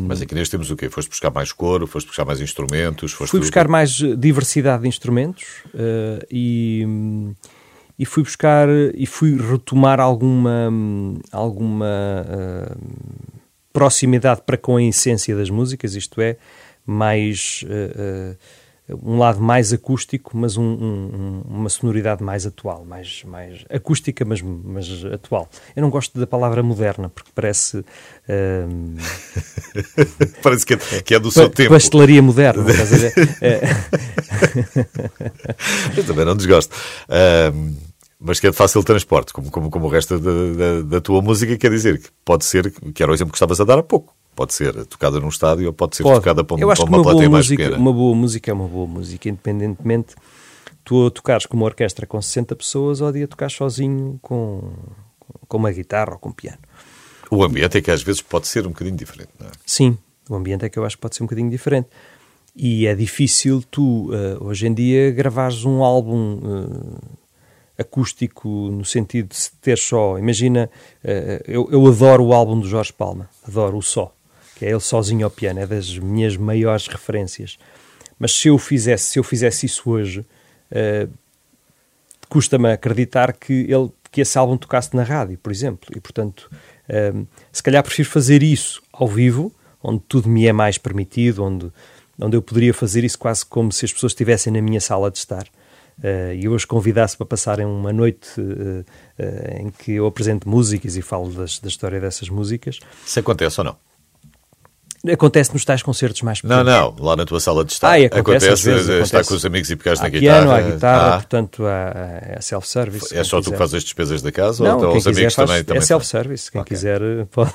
Mas 0.02 0.22
aqui 0.22 0.36
neste 0.36 0.52
temos 0.52 0.70
o 0.70 0.76
quê? 0.76 0.90
Foste 0.90 1.08
buscar 1.08 1.32
mais 1.32 1.54
coro? 1.54 1.88
Foste 1.88 2.08
buscar 2.08 2.26
mais 2.26 2.42
instrumentos? 2.42 3.14
Fui 3.14 3.40
buscar 3.40 3.70
mais 3.70 4.02
eh, 4.02 4.14
diversidade 4.18 4.82
de 4.82 4.90
instrumentos 4.90 5.46
eh, 5.74 6.28
e, 6.30 6.86
e 7.98 8.06
fui 8.06 8.22
buscar 8.24 8.68
e 8.94 9.06
fui 9.06 9.38
retomar 9.38 10.02
alguma 10.02 10.70
alguma 11.32 12.26
eh, 12.28 12.76
proximidade 13.76 14.42
para 14.46 14.58
com 14.58 14.78
a 14.78 14.84
essência 14.84 15.36
das 15.36 15.50
músicas, 15.50 15.94
isto 15.96 16.20
é, 16.22 16.38
mais 16.86 17.64
eh, 17.70 17.92
eh, 17.98 18.36
um 19.02 19.18
lado 19.18 19.42
mais 19.42 19.74
acústico, 19.74 20.38
mas 20.38 20.58
um- 20.58 20.62
um- 20.64 21.42
um- 21.50 21.58
uma 21.62 21.70
sonoridade 21.70 22.24
mais 22.24 22.46
atual, 22.46 22.86
mais, 22.86 23.24
mais 23.24 23.66
acústica, 23.68 24.24
mas, 24.24 24.42
mas 24.44 24.88
atual. 25.12 25.50
Eu 25.76 25.82
não 25.82 25.90
gosto 25.90 26.20
da 26.20 26.28
palavra 26.28 26.62
moderna, 26.62 27.10
porque 27.10 27.32
parece 27.34 27.84
hum, 28.30 28.96
Parece 30.44 30.66
que 30.66 30.76
é, 30.76 30.78
que 31.04 31.16
é 31.16 31.20
do 31.20 31.32
seu 31.32 31.50
tempo. 31.50 31.72
pastelaria 31.72 32.22
moderna. 32.22 32.70
estás 32.70 32.94
a 32.94 32.98
ver? 32.98 33.14
Eh, 33.42 33.62
Eu 35.98 36.04
também 36.06 36.26
não 36.26 36.36
desgosto. 36.36 36.76
Mas 38.20 38.40
que 38.40 38.48
é 38.48 38.52
de 38.52 38.56
fácil 38.56 38.84
transporte, 38.84 39.34
como, 39.34 39.52
como, 39.52 39.70
como 39.70 39.86
o 39.86 39.90
resto 39.90 40.18
da, 40.20 40.32
da, 40.32 40.82
da 40.82 41.02
tua 41.02 41.22
música, 41.22 41.58
quer 41.58 41.72
dizer 41.72 42.00
que 42.02 42.10
pode 42.24 42.46
ser, 42.46 42.72
que 42.72 43.04
era 43.04 43.12
o 43.12 43.16
exemplo 43.16 43.32
que 43.32 43.38
estavas 43.38 43.60
a 43.60 43.64
dar 43.64 43.80
há 43.80 43.84
pouco, 43.84 44.16
pode 44.36 44.54
ser 44.54 44.86
tocada 44.86 45.20
num 45.20 45.30
estádio 45.30 45.68
ou 45.68 45.74
pode 45.74 45.96
ser 45.96 46.04
Pode. 46.04 46.16
tocada 46.16 46.44
para, 46.44 46.60
Eu 46.60 46.70
acho 46.72 46.82
para 46.82 46.90
uma, 46.90 46.98
uma 46.98 47.04
plateia 47.04 47.30
mais 47.30 47.46
música, 47.46 47.64
pequena. 47.64 47.82
uma 47.82 47.94
boa 47.94 48.16
música 48.16 48.52
é 48.52 48.54
uma 48.54 48.68
boa 48.68 48.88
música, 48.88 49.30
independentemente 49.30 50.16
tu 50.84 51.08
a 51.08 51.12
tocares 51.12 51.46
com 51.46 51.58
uma 51.58 51.66
orquestra 51.66 52.06
com 52.06 52.22
60 52.22 52.56
pessoas 52.56 53.02
ou 53.02 53.08
a 53.08 53.12
dia 53.12 53.28
tocares 53.28 53.56
sozinho 53.56 54.20
com, 54.22 54.72
com 55.48 55.58
uma 55.58 55.72
guitarra 55.72 56.14
ou 56.14 56.20
com 56.20 56.30
um 56.30 56.34
piano. 56.34 56.60
O 57.32 57.44
ambiente 57.44 57.78
é 57.78 57.82
que 57.82 57.90
às 57.90 58.04
vezes 58.04 58.22
pode 58.22 58.48
ser 58.48 58.66
um 58.68 58.70
bocadinho 58.70 58.96
diferente, 58.98 59.30
não 59.40 59.48
é? 59.48 59.52
Sim, 59.66 59.98
o 60.30 60.36
ambiente 60.36 60.64
é 60.66 60.70
que 60.70 60.78
eu 60.78 60.86
acho 60.86 60.96
que 60.96 61.02
pode 61.02 61.16
ser 61.16 61.24
um 61.24 61.26
bocadinho 61.26 61.50
diferente. 61.50 61.88
E 62.56 62.86
é 62.88 62.96
difícil 62.96 63.64
tu, 63.70 64.12
eh, 64.14 64.38
hoje 64.40 64.68
em 64.68 64.74
dia, 64.74 65.12
gravares 65.12 65.66
um 65.66 65.84
álbum 65.84 66.40
eh, 66.42 67.16
acústico 67.78 68.48
no 68.50 68.86
sentido 68.86 69.30
de 69.30 69.52
ter 69.62 69.78
só. 69.78 70.18
Imagina, 70.18 70.70
eh, 71.04 71.44
eu, 71.48 71.68
eu 71.72 71.86
adoro 71.88 72.24
o 72.26 72.34
álbum 72.34 72.60
do 72.60 72.68
Jorge 72.68 72.94
Palma, 72.94 73.30
adoro 73.48 73.78
o 73.78 73.82
Só, 73.82 74.14
que 74.56 74.66
é 74.66 74.70
ele 74.70 74.80
sozinho 74.80 75.26
ao 75.26 75.32
piano, 75.32 75.60
é 75.60 75.68
das 75.68 75.98
minhas 75.98 76.38
maiores 76.38 76.88
referências. 76.88 77.58
Mas 78.18 78.32
se 78.32 78.48
eu 78.48 78.58
fizesse, 78.58 79.06
se 79.06 79.20
eu 79.20 79.24
fizesse 79.24 79.66
isso 79.66 79.90
hoje, 79.90 80.26
eh, 80.72 81.08
custa-me 82.30 82.72
acreditar 82.72 83.34
que, 83.34 83.54
ele, 83.54 83.90
que 84.12 84.22
esse 84.22 84.38
álbum 84.38 84.58
tocasse 84.58 84.96
na 84.96 85.04
rádio, 85.04 85.38
por 85.38 85.52
exemplo. 85.52 85.90
E, 85.96 86.00
portanto, 86.00 86.50
ehm, 86.88 87.26
se 87.52 87.62
calhar 87.62 87.84
prefiro 87.84 88.10
fazer 88.10 88.42
isso 88.42 88.82
ao 88.92 89.08
vivo, 89.08 89.52
onde 89.84 90.02
tudo 90.08 90.30
me 90.30 90.48
é 90.48 90.54
mais 90.54 90.78
permitido, 90.78 91.44
onde, 91.44 91.72
onde 92.20 92.36
eu 92.36 92.42
poderia 92.42 92.74
fazer 92.74 93.04
isso 93.04 93.20
quase 93.20 93.46
como 93.46 93.72
se 93.72 93.86
as 93.86 93.94
pessoas 93.94 94.12
estivessem 94.12 94.52
na 94.52 94.62
minha 94.62 94.82
sala 94.82 95.12
de 95.12 95.18
estar. 95.18 95.46
Eh, 96.04 96.36
e 96.36 96.46
eu 96.46 96.54
os 96.54 96.66
convidasse 96.66 97.16
para 97.18 97.26
passarem 97.26 97.66
uma 97.66 97.92
noite 97.94 98.30
eh, 98.40 98.84
eh, 99.18 99.58
em 99.62 99.70
que 99.70 99.94
eu 99.94 100.06
apresento 100.06 100.48
músicas 100.50 100.96
e 100.98 101.02
falo 101.02 101.32
das, 101.32 101.60
da 101.60 101.68
história 101.68 102.00
dessas 102.00 102.30
músicas. 102.30 102.80
Se 103.06 103.20
acontece 103.20 103.60
ou 103.62 103.66
não? 103.66 103.76
Acontece 105.08 105.54
nos 105.54 105.64
tais 105.64 105.84
concertos 105.84 106.24
mais 106.24 106.42
Não, 106.42 106.66
pequenos. 106.66 106.96
não, 106.98 107.06
lá 107.06 107.16
na 107.16 107.26
tua 107.28 107.40
sala 107.40 107.64
de 107.64 107.72
estar. 107.72 107.92
Ah, 107.92 108.00
e 108.00 108.06
acontece 108.06 108.50
às 108.50 108.64
vezes, 108.64 108.88
estar 108.90 108.98
acontece. 109.04 109.30
com 109.30 109.36
os 109.36 109.46
amigos 109.46 109.70
e 109.70 109.76
pegares 109.76 110.02
na 110.02 110.10
guitarra. 110.10 110.42
piano, 110.42 110.52
há 110.52 110.62
guitarra, 110.62 111.08
Ah, 111.08 111.18
portanto, 111.18 111.64
há 111.68 112.42
self-service. 112.42 113.16
é 113.16 113.24
só 113.24 113.38
tu 113.38 113.44
que 113.44 113.46
quiser. 113.52 113.58
fazes 113.60 113.76
as 113.76 113.84
despesas 113.84 114.22
da 114.24 114.32
casa 114.32 114.64
Não, 114.64 114.74
ou 114.80 114.80
quem 114.80 114.98
os 114.98 115.04
quiser 115.04 115.12
amigos 115.12 115.36
faz, 115.36 115.48
também, 115.48 115.64
também 115.64 115.78
é 115.78 115.86
self-service, 115.86 116.52
quem 116.52 116.62
Ok. 116.62 116.76
quiser 116.76 117.02
pode, 117.32 117.54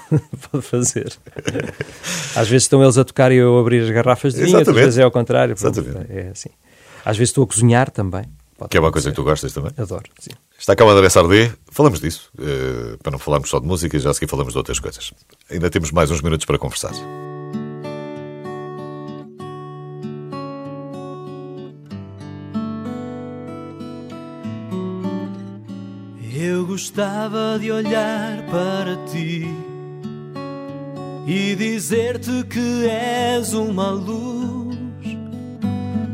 pode 0.53 0.65
fazer. 0.65 1.13
Às 2.37 2.49
vezes 2.49 2.63
estão 2.65 2.85
eles 2.85 2.97
a 2.97 3.05
tocar 3.05 3.33
e 3.33 3.37
eu 3.37 3.59
a 3.59 3.61
abrir 3.61 3.83
as 3.83 3.91
garrafas 3.91 4.33
de 4.33 4.43
vinho, 4.45 4.51
outras 4.51 4.69
Exatamente. 4.69 4.85
vezes 4.85 4.99
é 4.99 5.03
ao 5.03 5.11
contrário. 5.11 5.53
Exatamente. 5.59 6.07
é 6.09 6.29
assim. 6.33 6.51
Às 7.05 7.17
vezes 7.17 7.31
estou 7.31 7.45
a 7.45 7.47
cozinhar 7.47 7.91
também. 7.91 8.25
pode 8.57 8.71
Que 8.71 8.77
é 8.77 8.81
uma 8.81 8.93
coisa 8.93 9.11
que 9.11 9.17
tu 9.17 9.23
gostas 9.23 9.53
também. 9.53 9.73
Adoro, 9.77 10.05
sim. 10.19 10.31
Está 10.59 10.77
cá 10.77 10.85
o 10.85 10.91
André 10.91 11.09
Sardé, 11.09 11.53
falamos 11.71 12.01
disso, 12.01 12.31
eh, 12.39 12.97
para 13.03 13.13
não 13.13 13.19
falarmos 13.19 13.49
só 13.49 13.59
de 13.59 13.67
música, 13.67 13.99
já 13.99 14.11
a 14.11 14.15
seguir 14.15 14.29
falamos 14.29 14.53
de 14.53 14.59
outras 14.59 14.79
coisas. 14.79 15.13
Ainda 15.51 15.71
temos 15.71 15.91
mais 15.91 16.11
uns 16.11 16.21
minutos 16.21 16.45
para 16.45 16.59
conversar. 16.59 16.93
Eu 26.35 26.67
gostava 26.67 27.59
de 27.59 27.73
olhar 27.73 28.45
para 28.51 28.97
ti 29.07 29.47
e 31.27 31.55
dizer-te 31.55 32.45
que 32.45 32.87
és 32.89 33.55
uma 33.55 33.91
luz 33.91 34.70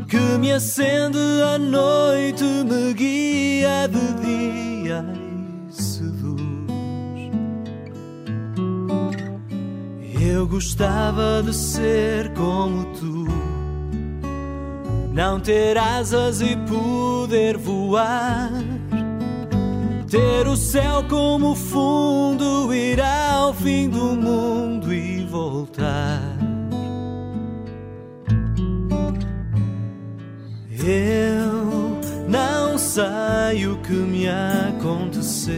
que 0.07 0.37
me 0.37 0.53
acende 0.53 1.17
à 1.43 1.57
noite, 1.57 2.43
me 2.43 2.93
guia 2.93 3.87
de 3.87 4.13
dia 4.23 5.05
e 5.69 5.73
seduz. 5.73 6.41
Eu 10.21 10.47
gostava 10.47 11.43
de 11.43 11.53
ser 11.53 12.33
como 12.33 12.85
tu, 12.95 13.27
não 15.11 15.39
ter 15.39 15.77
asas 15.77 16.41
e 16.41 16.55
poder 16.55 17.57
voar. 17.57 18.51
Ter 20.09 20.47
o 20.47 20.55
céu 20.55 21.03
como 21.09 21.53
fundo, 21.53 22.73
ir 22.73 23.01
ao 23.01 23.53
fim 23.53 23.89
do 23.89 24.15
mundo 24.15 24.93
e 24.93 25.25
voltar. 25.25 26.36
Eu 30.89 31.99
não 32.29 32.77
sei 32.77 33.67
o 33.67 33.77
que 33.79 33.91
me 33.91 34.25
aconteceu. 34.29 35.53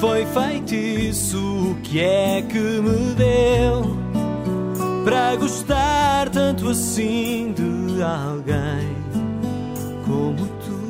Foi 0.00 0.24
feitiço 0.24 1.72
o 1.72 1.74
que 1.82 2.00
é 2.00 2.40
que 2.40 2.58
me 2.58 3.14
deu 3.16 3.98
para 5.04 5.36
gostar 5.36 6.30
tanto 6.30 6.70
assim 6.70 7.52
de 7.52 8.02
alguém 8.02 8.96
como 10.06 10.46
tu. 10.64 10.80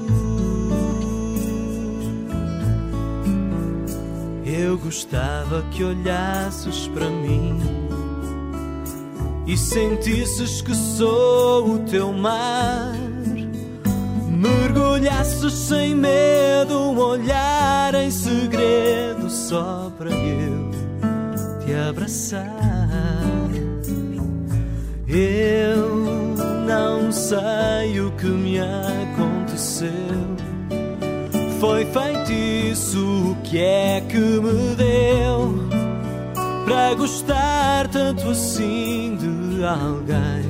Eu 4.47 4.79
gostava 4.79 5.65
que 5.73 5.83
olhasses 5.83 6.87
para 6.87 7.11
mim 7.11 7.80
e 9.51 9.57
sentisses 9.57 10.63
que 10.63 10.73
sou 10.73 11.75
o 11.75 11.79
teu 11.81 12.13
mar. 12.13 12.95
Mergulhasses 14.31 15.53
sem 15.53 15.93
medo, 15.93 16.79
um 16.79 16.97
olhar 16.97 17.93
em 17.97 18.13
segredo 18.13 19.29
só 19.29 19.91
para 19.99 20.11
eu 20.11 20.71
te 21.65 21.75
abraçar. 21.75 22.47
Eu 25.09 26.07
não 26.65 27.11
sei 27.11 28.01
o 28.01 28.13
que 28.13 28.27
me 28.27 28.61
aconteceu. 28.61 29.91
Foi 31.59 31.85
feitiço 31.87 33.33
o 33.33 33.37
que 33.43 33.59
é 33.59 34.01
que 34.09 34.17
me 34.17 34.77
deu 34.77 35.71
para 36.65 36.95
gostar 36.95 37.89
tanto 37.89 38.29
assim 38.29 39.17
de 39.17 39.30
alguém 39.65 40.50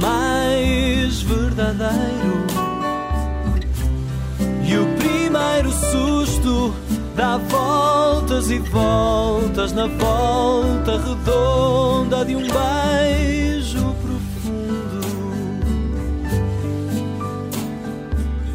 mais 0.00 1.22
verdadeiro. 1.22 2.46
E 4.64 4.76
o 4.76 4.86
primeiro 4.96 5.70
susto 5.70 6.74
dá 7.14 7.38
voltas 7.38 8.50
e 8.50 8.58
voltas 8.58 9.72
na 9.72 9.86
volta 9.86 10.98
redonda 10.98 12.24
de 12.24 12.36
um 12.36 12.42
beijo 12.42 13.94
profundo. 14.02 15.00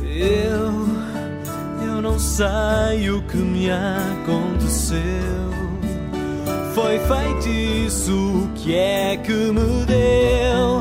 Eu, 0.05 1.87
eu 1.87 2.01
não 2.01 2.19
sei 2.19 3.09
o 3.09 3.21
que 3.23 3.37
me 3.37 3.69
aconteceu. 3.71 5.01
Foi 6.75 6.99
feitiço 6.99 8.49
que 8.55 8.75
é 8.75 9.17
que 9.17 9.31
me 9.31 9.85
deu 9.85 10.80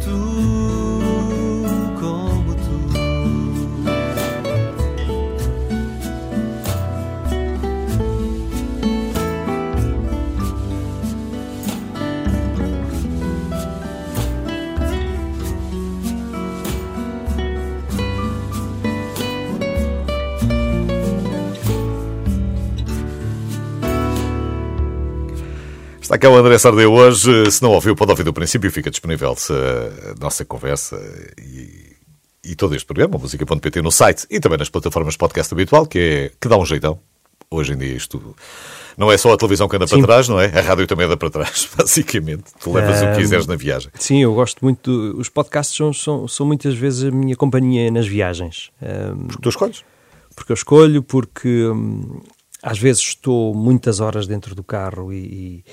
Está 26.11 26.17
cá 26.17 26.29
o 26.29 26.35
André 26.35 26.57
Sardeu 26.57 26.91
hoje. 26.91 27.49
Se 27.49 27.63
não 27.63 27.71
ouviu, 27.71 27.95
pode 27.95 28.11
ouvir 28.11 28.23
do 28.23 28.33
princípio. 28.33 28.69
Fica 28.69 28.91
disponível 28.91 29.33
a 29.33 30.19
nossa 30.21 30.43
conversa 30.43 30.97
e, 31.41 31.95
e 32.43 32.53
todo 32.53 32.75
este 32.75 32.85
programa, 32.85 33.17
música.pt, 33.17 33.81
no 33.81 33.93
site 33.93 34.27
e 34.29 34.37
também 34.37 34.57
nas 34.57 34.67
plataformas 34.67 35.15
podcast 35.15 35.53
habitual, 35.53 35.85
que, 35.85 35.99
é, 35.99 36.31
que 36.39 36.49
dá 36.49 36.57
um 36.57 36.65
jeitão. 36.65 36.99
Hoje 37.49 37.71
em 37.71 37.77
dia 37.77 37.93
isto 37.95 38.35
não 38.97 39.09
é 39.09 39.17
só 39.17 39.31
a 39.31 39.37
televisão 39.37 39.69
que 39.69 39.77
anda 39.77 39.87
Sim. 39.87 39.99
para 39.99 40.07
trás, 40.07 40.27
não 40.27 40.37
é? 40.37 40.47
A 40.47 40.59
rádio 40.61 40.85
também 40.85 41.05
anda 41.05 41.15
para 41.15 41.29
trás, 41.29 41.69
basicamente. 41.77 42.43
Tu 42.59 42.73
levas 42.73 43.01
o 43.01 43.05
que 43.13 43.15
quiseres 43.21 43.47
na 43.47 43.55
viagem. 43.55 43.89
Sim, 43.97 44.21
eu 44.23 44.33
gosto 44.33 44.59
muito. 44.65 44.91
do- 45.13 45.17
os 45.17 45.29
podcasts 45.29 45.77
são, 45.77 45.93
são, 45.93 46.27
são 46.27 46.45
muitas 46.45 46.75
vezes 46.75 47.05
a 47.05 47.11
minha 47.11 47.37
companhia 47.37 47.89
nas 47.89 48.05
viagens. 48.05 48.69
Ahm, 48.81 49.27
Porque 49.27 49.41
tu 49.43 49.47
escolhes. 49.49 49.85
porque 50.35 50.51
eu 50.51 50.55
escolho, 50.55 51.01
porque 51.03 51.67
hum, 51.67 52.21
às 52.61 52.77
vezes 52.77 53.01
estou 53.01 53.55
muitas 53.55 54.01
horas 54.01 54.27
dentro 54.27 54.53
do 54.53 54.63
carro 54.63 55.13
e, 55.13 55.17
e- 55.17 55.63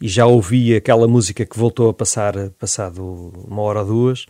e 0.00 0.08
já 0.08 0.26
ouvi 0.26 0.74
aquela 0.74 1.06
música 1.08 1.44
que 1.46 1.58
voltou 1.58 1.88
a 1.88 1.94
passar 1.94 2.34
passado 2.58 3.02
uma 3.48 3.62
hora 3.62 3.80
ou 3.80 3.86
duas. 3.86 4.26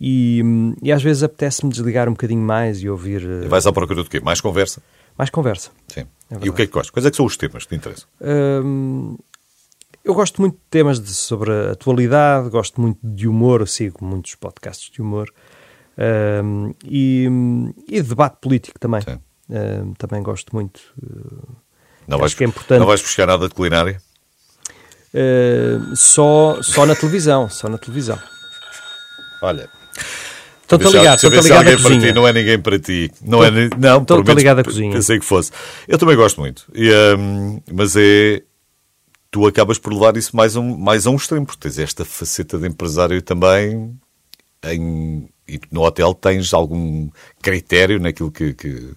E, 0.00 0.42
e 0.82 0.90
às 0.90 1.00
vezes 1.02 1.22
apetece-me 1.22 1.70
desligar 1.70 2.08
um 2.08 2.12
bocadinho 2.12 2.40
mais 2.42 2.82
e 2.82 2.88
ouvir 2.88 3.22
eh, 3.24 3.44
E 3.44 3.48
vais 3.48 3.64
à 3.66 3.72
procura 3.72 4.02
do 4.02 4.08
quê? 4.10 4.18
Mais 4.20 4.40
conversa? 4.40 4.82
mais 5.16 5.30
conversa. 5.30 5.70
Sim. 5.88 6.06
É 6.30 6.36
e 6.46 6.48
o 6.50 6.52
que 6.54 6.62
é 6.62 6.66
que 6.66 6.72
gostas? 6.72 6.90
Quais 6.90 7.06
é 7.06 7.10
que 7.10 7.16
são 7.16 7.26
os 7.26 7.36
temas 7.36 7.62
que 7.64 7.68
te 7.68 7.76
interessam? 7.76 8.08
Hum, 8.20 9.16
eu 10.02 10.14
gosto 10.14 10.40
muito 10.40 10.54
de 10.54 10.62
temas 10.70 10.98
de- 10.98 11.12
sobre 11.12 11.52
a 11.52 11.70
atualidade, 11.72 12.48
gosto 12.48 12.80
muito 12.80 12.98
de 13.02 13.28
humor, 13.28 13.68
sigo 13.68 14.04
muitos 14.04 14.34
podcasts 14.34 14.90
de 14.90 15.00
humor 15.02 15.32
hum, 16.44 16.72
e, 16.84 17.28
e 17.86 18.02
de 18.02 18.08
debate 18.08 18.38
político 18.40 18.78
também. 18.80 19.02
Sim. 19.02 19.18
Hum, 19.50 19.92
também 19.98 20.22
gosto 20.22 20.52
muito. 20.54 20.80
Não 22.08 22.16
Acho 22.16 22.20
vais, 22.20 22.34
que 22.34 22.42
é 22.42 22.46
importante. 22.48 22.80
não 22.80 22.86
vais 22.86 23.02
buscar 23.02 23.26
nada 23.26 23.48
de 23.48 23.54
culinária? 23.54 24.00
Uh, 25.14 25.94
só, 25.94 26.58
só 26.62 26.86
na 26.86 26.94
televisão, 26.94 27.48
só 27.48 27.68
na 27.68 27.76
televisão. 27.78 28.18
Olha. 29.42 29.68
Estou-te 30.62 30.82
a 30.86 30.90
Deixa- 30.90 30.98
ligar, 30.98 31.10
deixa 31.10 31.26
estou-te 31.26 31.34
a 31.34 31.36
ver 31.36 31.42
se 31.42 31.48
ligar 31.48 31.64
da 31.64 31.70
alguém 31.70 31.76
para 31.76 31.90
ti 31.90 31.94
cozinha. 31.96 32.14
não 32.14 32.28
é 32.28 32.32
ninguém 32.32 32.58
para 32.58 32.78
ti. 32.78 33.10
Não 33.20 33.44
é, 33.44 33.50
não, 33.50 34.00
estou- 34.00 34.20
estou 34.20 34.34
ligado 34.34 34.58
à 34.60 34.64
cozinha. 34.64 34.92
Pensei 34.92 35.18
que 35.18 35.24
fosse. 35.24 35.50
Eu 35.86 35.98
também 35.98 36.16
gosto 36.16 36.40
muito. 36.40 36.64
E, 36.74 36.90
hum, 37.18 37.60
mas 37.72 37.94
é. 37.96 38.42
Tu 39.30 39.46
acabas 39.46 39.78
por 39.78 39.92
levar 39.94 40.16
isso 40.16 40.34
mais 40.36 40.56
a 40.56 40.60
um, 40.60 40.76
mais 40.76 41.06
a 41.06 41.10
um 41.10 41.16
extremo, 41.16 41.44
porque 41.46 41.60
tens 41.60 41.78
esta 41.78 42.04
faceta 42.04 42.58
de 42.58 42.66
empresário 42.68 43.20
também. 43.22 43.98
Em, 44.64 45.28
e 45.48 45.60
no 45.70 45.82
hotel 45.82 46.14
tens 46.14 46.54
algum 46.54 47.10
critério 47.42 47.98
naquilo 47.98 48.30
que, 48.30 48.54
que, 48.54 48.92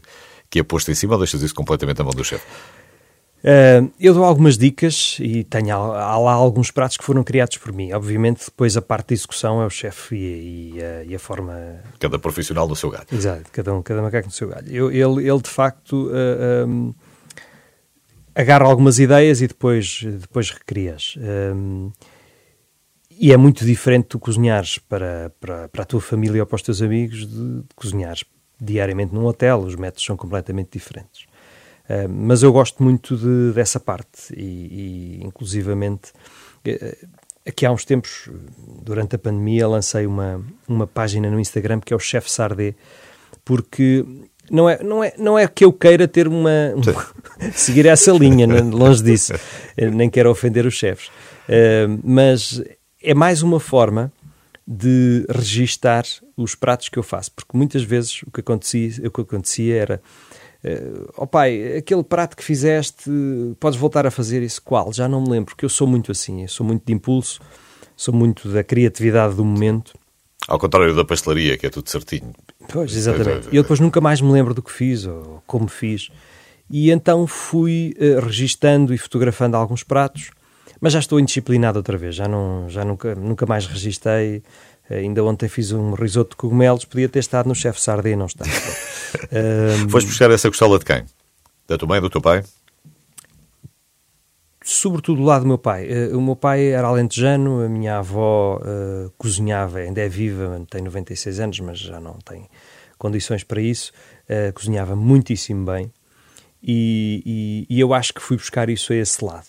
que 0.49 0.59
é 0.59 0.63
posto 0.63 0.91
em 0.91 0.95
cima 0.95 1.13
ou 1.13 1.19
deixas 1.19 1.41
isso 1.41 1.55
completamente 1.55 1.97
na 1.97 2.03
mão 2.03 2.13
do 2.13 2.23
chefe? 2.23 2.45
Uh, 3.45 3.93
eu 3.99 4.11
dou 4.11 4.23
algumas 4.23 4.57
dicas 4.57 5.17
e 5.19 5.43
tenho 5.43 5.75
há 5.75 6.17
lá 6.17 6.33
alguns 6.33 6.71
pratos 6.71 6.97
que 6.97 7.03
foram 7.03 7.23
criados 7.23 7.57
por 7.57 7.71
mim. 7.71 7.93
Obviamente, 7.93 8.45
depois 8.45 8.75
a 8.75 8.81
parte 8.81 9.09
da 9.09 9.13
execução 9.13 9.61
é 9.61 9.65
o 9.67 9.69
chefe 9.69 10.15
e, 10.15 10.73
e, 10.73 10.83
a, 10.83 11.03
e, 11.03 11.13
a 11.13 11.19
forma. 11.19 11.79
Cada 11.99 12.17
profissional 12.17 12.67
no 12.67 12.75
seu 12.75 12.89
galho. 12.89 13.05
Exato, 13.11 13.43
cada 13.51 13.71
um, 13.75 13.83
cada 13.83 14.01
macaco 14.01 14.25
no 14.25 14.33
seu 14.33 14.47
galho. 14.47 14.67
Eu, 14.67 14.91
ele, 14.91 15.29
ele, 15.29 15.41
de 15.43 15.49
facto, 15.49 16.07
uh, 16.07 16.67
um, 16.67 16.91
agarra 18.33 18.65
algumas 18.65 18.97
ideias 18.97 19.41
e 19.41 19.47
depois, 19.47 20.01
depois 20.03 20.49
recria-as. 20.49 21.15
Um, 21.55 21.91
e 23.11 23.31
é 23.31 23.37
muito 23.37 23.63
diferente 23.63 24.05
tu 24.05 24.17
cozinhares 24.17 24.79
para, 24.79 25.31
para, 25.39 25.69
para 25.69 25.83
a 25.83 25.85
tua 25.85 26.01
família 26.01 26.41
ou 26.41 26.47
para 26.47 26.55
os 26.55 26.63
teus 26.63 26.81
amigos 26.81 27.27
de, 27.27 27.61
de 27.61 27.75
cozinhares 27.75 28.25
diariamente 28.59 29.13
num 29.13 29.25
hotel. 29.27 29.59
Os 29.59 29.75
métodos 29.75 30.03
são 30.03 30.17
completamente 30.17 30.71
diferentes. 30.71 31.27
Uh, 31.89 32.09
mas 32.09 32.41
eu 32.41 32.51
gosto 32.51 32.81
muito 32.81 33.15
de, 33.15 33.53
dessa 33.53 33.79
parte 33.79 34.33
e, 34.35 35.19
e 35.21 35.23
inclusivamente 35.23 36.11
uh, 36.67 37.07
aqui 37.47 37.65
há 37.65 37.71
uns 37.71 37.85
tempos, 37.85 38.29
durante 38.81 39.15
a 39.15 39.19
pandemia, 39.19 39.67
lancei 39.67 40.05
uma, 40.07 40.43
uma 40.67 40.87
página 40.87 41.29
no 41.29 41.39
Instagram 41.39 41.79
que 41.79 41.93
é 41.93 41.95
o 41.95 41.99
Chef 41.99 42.29
Sardé, 42.29 42.73
porque 43.43 44.03
não 44.49 44.69
é, 44.69 44.83
não, 44.83 45.03
é, 45.03 45.13
não 45.17 45.39
é 45.39 45.47
que 45.47 45.63
eu 45.63 45.71
queira 45.71 46.07
ter 46.07 46.27
uma, 46.27 46.73
uma 46.75 47.07
seguir 47.53 47.85
essa 47.85 48.11
linha, 48.11 48.47
longe 48.63 49.03
disso, 49.03 49.33
nem 49.93 50.09
quero 50.09 50.29
ofender 50.29 50.65
os 50.65 50.73
chefes, 50.73 51.07
uh, 51.07 51.99
mas 52.03 52.63
é 53.01 53.13
mais 53.13 53.43
uma 53.43 53.59
forma 53.59 54.11
de 54.67 55.25
registar 55.29 56.03
os 56.35 56.55
pratos 56.55 56.89
que 56.89 56.97
eu 56.97 57.03
faço, 57.03 57.31
porque 57.31 57.55
muitas 57.55 57.83
vezes 57.83 58.23
o 58.23 58.31
que 58.31 58.39
acontecia, 58.39 59.07
o 59.07 59.11
que 59.11 59.21
acontecia 59.21 59.75
era 59.75 60.01
Uh, 60.65 61.11
oh 61.15 61.27
pai, 61.27 61.77
aquele 61.77 62.03
prato 62.03 62.35
que 62.35 62.43
fizeste, 62.43 63.11
podes 63.59 63.77
voltar 63.77 64.07
a 64.07 64.11
fazer 64.11 64.41
isso? 64.41 64.59
Qual? 64.63 64.91
Já 64.91 65.07
não 65.07 65.21
me 65.21 65.29
lembro, 65.29 65.53
porque 65.53 65.63
eu 65.63 65.69
sou 65.69 65.85
muito 65.85 66.11
assim, 66.11 66.41
eu 66.41 66.47
sou 66.47 66.65
muito 66.65 66.83
de 66.83 66.91
impulso, 66.91 67.39
sou 67.95 68.11
muito 68.11 68.49
da 68.49 68.63
criatividade 68.63 69.35
do 69.35 69.45
momento. 69.45 69.93
Ao 70.47 70.57
contrário 70.57 70.95
da 70.95 71.05
pastelaria, 71.05 71.55
que 71.55 71.67
é 71.67 71.69
tudo 71.69 71.87
certinho. 71.89 72.33
Pois, 72.69 72.95
exatamente. 72.95 73.47
E 73.51 73.55
eu 73.55 73.61
depois 73.61 73.79
nunca 73.79 74.01
mais 74.01 74.21
me 74.21 74.31
lembro 74.31 74.55
do 74.55 74.61
que 74.63 74.71
fiz 74.71 75.05
ou 75.05 75.43
como 75.45 75.67
fiz. 75.67 76.09
E 76.67 76.89
então 76.89 77.27
fui 77.27 77.95
uh, 77.99 78.25
registando 78.25 78.91
e 78.91 78.97
fotografando 78.97 79.55
alguns 79.55 79.83
pratos, 79.83 80.31
mas 80.81 80.93
já 80.93 80.99
estou 80.99 81.19
indisciplinado 81.19 81.77
outra 81.77 81.95
vez, 81.95 82.15
já, 82.15 82.27
não, 82.27 82.67
já 82.67 82.83
nunca, 82.83 83.13
nunca 83.13 83.45
mais 83.45 83.67
registrei 83.67 84.41
Ainda 84.89 85.23
ontem 85.23 85.49
fiz 85.49 85.71
um 85.71 85.93
risoto 85.93 86.31
de 86.31 86.35
cogumelos, 86.35 86.85
podia 86.85 87.09
ter 87.09 87.19
estado 87.19 87.47
no 87.47 87.55
chefe 87.55 87.81
Sardê 87.81 88.11
e 88.11 88.15
não 88.15 88.27
está. 88.27 88.45
um... 89.83 89.89
Foste 89.89 90.07
buscar 90.07 90.31
essa 90.31 90.49
costela 90.49 90.79
de 90.79 90.85
quem? 90.85 91.05
Da 91.67 91.77
tua 91.77 91.87
mãe, 91.87 92.01
do 92.01 92.09
teu 92.09 92.21
pai? 92.21 92.43
Sobretudo 94.67 95.21
do 95.21 95.23
lado 95.23 95.43
do 95.43 95.47
meu 95.47 95.59
pai. 95.59 95.87
Uh, 95.87 96.17
o 96.17 96.21
meu 96.21 96.35
pai 96.35 96.69
era 96.69 96.87
alentejano, 96.87 97.63
a 97.63 97.69
minha 97.69 97.99
avó 97.99 98.57
uh, 98.57 99.11
cozinhava, 99.15 99.77
ainda 99.77 100.01
é 100.01 100.09
viva, 100.09 100.59
tem 100.71 100.81
96 100.81 101.39
anos, 101.39 101.59
mas 101.59 101.77
já 101.77 101.99
não 101.99 102.15
tem 102.15 102.49
condições 102.97 103.43
para 103.43 103.61
isso. 103.61 103.91
Uh, 104.27 104.51
cozinhava 104.53 104.95
muitíssimo 104.95 105.65
bem 105.65 105.93
e, 106.63 107.21
e, 107.69 107.75
e, 107.75 107.79
eu 107.79 107.93
acho 107.93 108.11
que 108.11 108.19
fui 108.19 108.37
buscar 108.37 108.67
isso 108.67 108.91
a 108.91 108.95
esse 108.95 109.23
lado. 109.23 109.45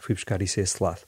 fui 0.00 0.14
buscar 0.14 0.42
isso 0.42 0.60
a 0.60 0.62
esse 0.62 0.82
lado. 0.82 1.00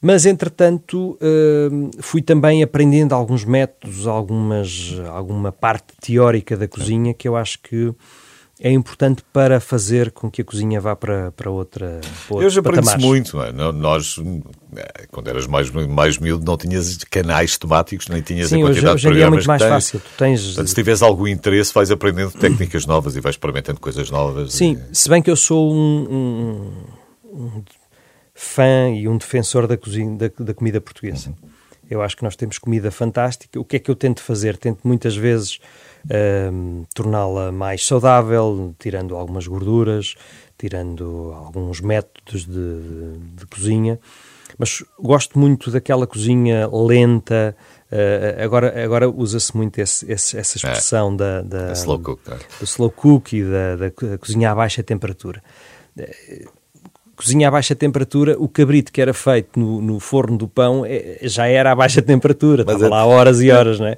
Mas, 0.00 0.26
entretanto, 0.26 1.18
uh, 1.20 1.90
fui 2.00 2.22
também 2.22 2.62
aprendendo 2.62 3.14
alguns 3.14 3.44
métodos, 3.44 4.06
algumas, 4.06 4.94
alguma 5.08 5.50
parte 5.50 5.92
teórica 6.00 6.56
da 6.56 6.68
cozinha 6.68 7.12
que 7.12 7.26
eu 7.26 7.36
acho 7.36 7.58
que 7.60 7.92
é 8.60 8.70
importante 8.70 9.22
para 9.32 9.60
fazer 9.60 10.10
com 10.10 10.28
que 10.30 10.42
a 10.42 10.44
cozinha 10.44 10.80
vá 10.80 10.96
para, 10.96 11.30
para 11.32 11.50
outra 11.50 12.00
para 12.28 12.42
Eu 12.42 12.50
já 12.50 12.60
aprendi 12.60 12.98
muito. 12.98 13.36
Não 13.36 13.44
é? 13.44 13.72
Nós, 13.72 14.16
é, 14.76 15.06
quando 15.10 15.28
eras 15.28 15.46
mais, 15.46 15.70
mais 15.70 16.18
miúdo, 16.18 16.44
não 16.44 16.56
tinhas 16.56 16.98
canais 17.04 17.56
temáticos, 17.56 18.08
nem 18.08 18.20
tinhas 18.20 18.48
Sim, 18.48 18.62
a 18.62 18.66
quantidade 18.66 18.86
hoje, 18.86 18.94
hoje 18.94 19.02
de 19.02 19.08
programas 19.08 19.26
é 19.26 19.36
muito 19.36 19.46
mais 19.46 19.62
tens. 19.62 19.68
fácil. 19.68 20.00
Tu 20.00 20.10
tens... 20.16 20.46
Portanto, 20.46 20.68
se 20.68 20.74
tiveres 20.74 21.02
algum 21.02 21.26
interesse, 21.28 21.72
vais 21.72 21.90
aprendendo 21.90 22.32
técnicas 22.32 22.84
novas 22.86 23.16
e 23.16 23.20
vais 23.20 23.34
experimentando 23.34 23.78
coisas 23.78 24.10
novas. 24.10 24.52
Sim, 24.52 24.78
e... 24.90 24.96
se 24.96 25.08
bem 25.08 25.22
que 25.22 25.30
eu 25.30 25.36
sou 25.36 25.72
um, 25.72 26.72
um 27.32 27.62
fã 28.38 28.88
e 28.94 29.08
um 29.08 29.18
defensor 29.18 29.66
da, 29.66 29.76
cozinha, 29.76 30.16
da, 30.16 30.30
da 30.38 30.54
comida 30.54 30.80
portuguesa. 30.80 31.34
Eu 31.90 32.00
acho 32.00 32.16
que 32.16 32.22
nós 32.22 32.36
temos 32.36 32.56
comida 32.56 32.88
fantástica. 32.88 33.58
O 33.58 33.64
que 33.64 33.76
é 33.76 33.78
que 33.80 33.90
eu 33.90 33.96
tento 33.96 34.22
fazer? 34.22 34.56
Tento 34.56 34.86
muitas 34.86 35.16
vezes 35.16 35.58
uh, 36.04 36.86
torná-la 36.94 37.50
mais 37.50 37.84
saudável, 37.84 38.72
tirando 38.78 39.16
algumas 39.16 39.44
gorduras, 39.48 40.14
tirando 40.56 41.32
alguns 41.34 41.80
métodos 41.80 42.44
de, 42.44 42.52
de, 42.52 43.18
de 43.38 43.46
cozinha. 43.46 43.98
Mas 44.56 44.84
gosto 45.00 45.36
muito 45.36 45.72
daquela 45.72 46.06
cozinha 46.06 46.68
lenta. 46.68 47.56
Uh, 47.90 48.44
agora 48.44 48.84
agora 48.84 49.10
usa-se 49.10 49.56
muito 49.56 49.80
esse, 49.80 50.08
esse, 50.12 50.38
essa 50.38 50.56
é. 50.56 50.58
expressão 50.58 51.14
é, 51.14 51.16
da, 51.16 51.42
da, 51.42 51.72
slow 51.72 51.98
cook, 51.98 52.20
é? 52.28 52.36
do 52.60 52.64
slow 52.64 52.90
cook 52.90 53.32
e 53.32 53.42
da, 53.42 53.76
da 53.76 54.18
cozinha 54.18 54.52
a 54.52 54.54
baixa 54.54 54.82
temperatura 54.82 55.42
cozinha 57.18 57.48
a 57.48 57.50
baixa 57.50 57.74
temperatura, 57.74 58.36
o 58.38 58.48
cabrito 58.48 58.92
que 58.92 59.02
era 59.02 59.12
feito 59.12 59.58
no, 59.58 59.82
no 59.82 59.98
forno 59.98 60.38
do 60.38 60.46
pão 60.46 60.84
é, 60.86 61.18
já 61.22 61.48
era 61.48 61.72
a 61.72 61.74
baixa 61.74 62.00
temperatura, 62.00 62.62
Mas 62.64 62.76
estava 62.76 62.94
é... 62.94 62.96
lá 62.96 63.04
horas 63.04 63.40
e 63.40 63.50
horas, 63.50 63.80
não 63.80 63.88
é? 63.88 63.96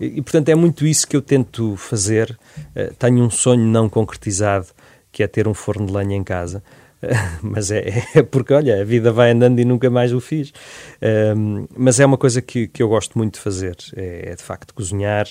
E, 0.00 0.18
e, 0.18 0.22
portanto 0.22 0.48
é 0.50 0.54
muito 0.54 0.86
isso 0.86 1.06
que 1.06 1.16
eu 1.16 1.20
tento 1.20 1.74
fazer. 1.76 2.38
Uh, 2.76 2.94
tenho 2.96 3.24
um 3.24 3.28
sonho 3.28 3.66
não 3.66 3.88
concretizado, 3.88 4.68
que 5.10 5.20
é 5.20 5.26
ter 5.26 5.48
um 5.48 5.54
forno 5.54 5.86
de 5.86 5.92
lenha 5.92 6.14
em 6.14 6.22
casa. 6.22 6.62
Uh, 7.02 7.08
mas 7.42 7.72
é, 7.72 8.04
é, 8.14 8.22
porque, 8.22 8.54
olha, 8.54 8.80
a 8.80 8.84
vida 8.84 9.10
vai 9.10 9.32
andando 9.32 9.58
e 9.58 9.64
nunca 9.64 9.90
mais 9.90 10.12
o 10.12 10.20
fiz. 10.20 10.50
Uh, 10.50 11.68
mas 11.76 11.98
é 11.98 12.06
uma 12.06 12.16
coisa 12.16 12.40
que, 12.40 12.68
que 12.68 12.84
eu 12.84 12.88
gosto 12.88 13.18
muito 13.18 13.34
de 13.34 13.40
fazer, 13.40 13.76
é, 13.96 14.30
é 14.30 14.36
de 14.36 14.42
facto 14.44 14.72
cozinhar. 14.72 15.26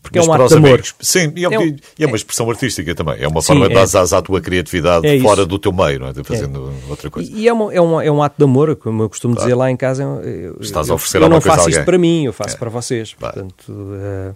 Porque 0.00 0.18
Mas 0.18 0.26
é 0.26 0.30
um 0.30 0.34
ato 0.34 0.48
de 0.48 0.54
amor. 0.54 0.68
Amigos. 0.70 0.94
Sim, 1.00 1.32
e 1.36 1.44
é, 1.44 1.48
é, 1.48 1.76
é 2.00 2.06
uma 2.06 2.16
expressão 2.16 2.48
artística 2.50 2.94
também. 2.94 3.16
É 3.20 3.28
uma 3.28 3.40
Sim, 3.40 3.48
forma 3.48 3.68
de 3.68 3.74
dar 3.74 3.82
é. 3.84 4.16
à 4.16 4.22
tua 4.22 4.40
criatividade 4.40 5.06
é 5.06 5.20
fora 5.20 5.46
do 5.46 5.58
teu 5.58 5.72
meio, 5.72 6.00
não 6.00 6.08
é? 6.08 6.12
De 6.12 6.24
fazendo 6.24 6.72
é. 6.86 6.90
outra 6.90 7.10
coisa. 7.10 7.30
E 7.32 7.46
é, 7.46 7.52
uma, 7.52 7.72
é, 7.72 7.80
um, 7.80 8.00
é 8.00 8.10
um 8.10 8.22
ato 8.22 8.36
de 8.36 8.44
amor, 8.44 8.74
como 8.76 9.02
eu 9.02 9.08
costumo 9.08 9.34
claro. 9.34 9.48
dizer 9.48 9.56
lá 9.56 9.70
em 9.70 9.76
casa. 9.76 10.02
Eu, 10.02 10.56
Estás 10.60 10.90
a 10.90 10.94
oferecer 10.94 11.18
eu, 11.18 11.22
eu 11.22 11.28
não 11.28 11.40
faço 11.40 11.68
isto 11.68 11.84
para 11.84 11.98
mim, 11.98 12.24
eu 12.24 12.32
faço 12.32 12.58
para 12.58 12.70
vocês. 12.70 13.14
Claro. 13.14 13.34
Portanto, 13.34 13.68
uh, 13.70 14.34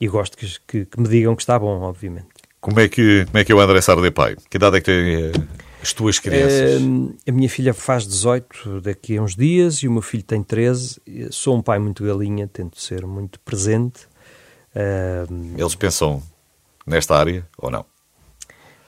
e 0.00 0.08
gosto 0.08 0.36
que, 0.36 0.46
que, 0.66 0.84
que, 0.86 1.00
me 1.00 1.08
digam 1.08 1.36
que 1.36 1.42
está 1.42 1.58
bom, 1.58 1.80
obviamente. 1.82 2.26
Como 2.60 2.78
é 2.80 2.88
que, 2.88 3.24
como 3.26 3.38
é, 3.38 3.44
que 3.44 3.52
é 3.52 3.54
o 3.54 3.60
André 3.60 3.80
Sarde 3.80 4.10
pai? 4.10 4.36
Que 4.48 4.56
idade 4.56 4.76
é 4.76 4.80
que 4.80 4.86
tem 4.86 5.26
uh, 5.26 5.48
as 5.82 5.92
tuas 5.92 6.18
crianças? 6.18 6.80
Uh, 6.80 7.14
a 7.28 7.32
minha 7.32 7.48
filha 7.48 7.74
faz 7.74 8.06
18 8.06 8.80
daqui 8.80 9.18
a 9.18 9.22
uns 9.22 9.36
dias 9.36 9.76
e 9.82 9.88
o 9.88 9.92
meu 9.92 10.02
filho 10.02 10.22
tem 10.22 10.42
13. 10.42 11.00
Sou 11.30 11.56
um 11.56 11.60
pai 11.60 11.78
muito 11.78 12.02
galinha, 12.02 12.48
tento 12.48 12.80
ser 12.80 13.06
muito 13.06 13.38
presente 13.40 14.11
Uh, 14.74 15.54
Eles 15.56 15.74
pensam 15.74 16.22
nesta 16.86 17.16
área 17.16 17.46
ou 17.58 17.70
não? 17.70 17.84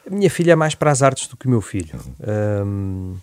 A 0.07 0.15
minha 0.15 0.31
filha 0.31 0.53
é 0.53 0.57
mais 0.57 0.75
para 0.75 0.91
as 0.91 1.03
artes 1.03 1.29
do 1.29 1.37
que 1.37 1.47
o 1.47 1.51
meu 1.51 1.61
filho. 1.61 1.99
Uhum. 2.21 3.17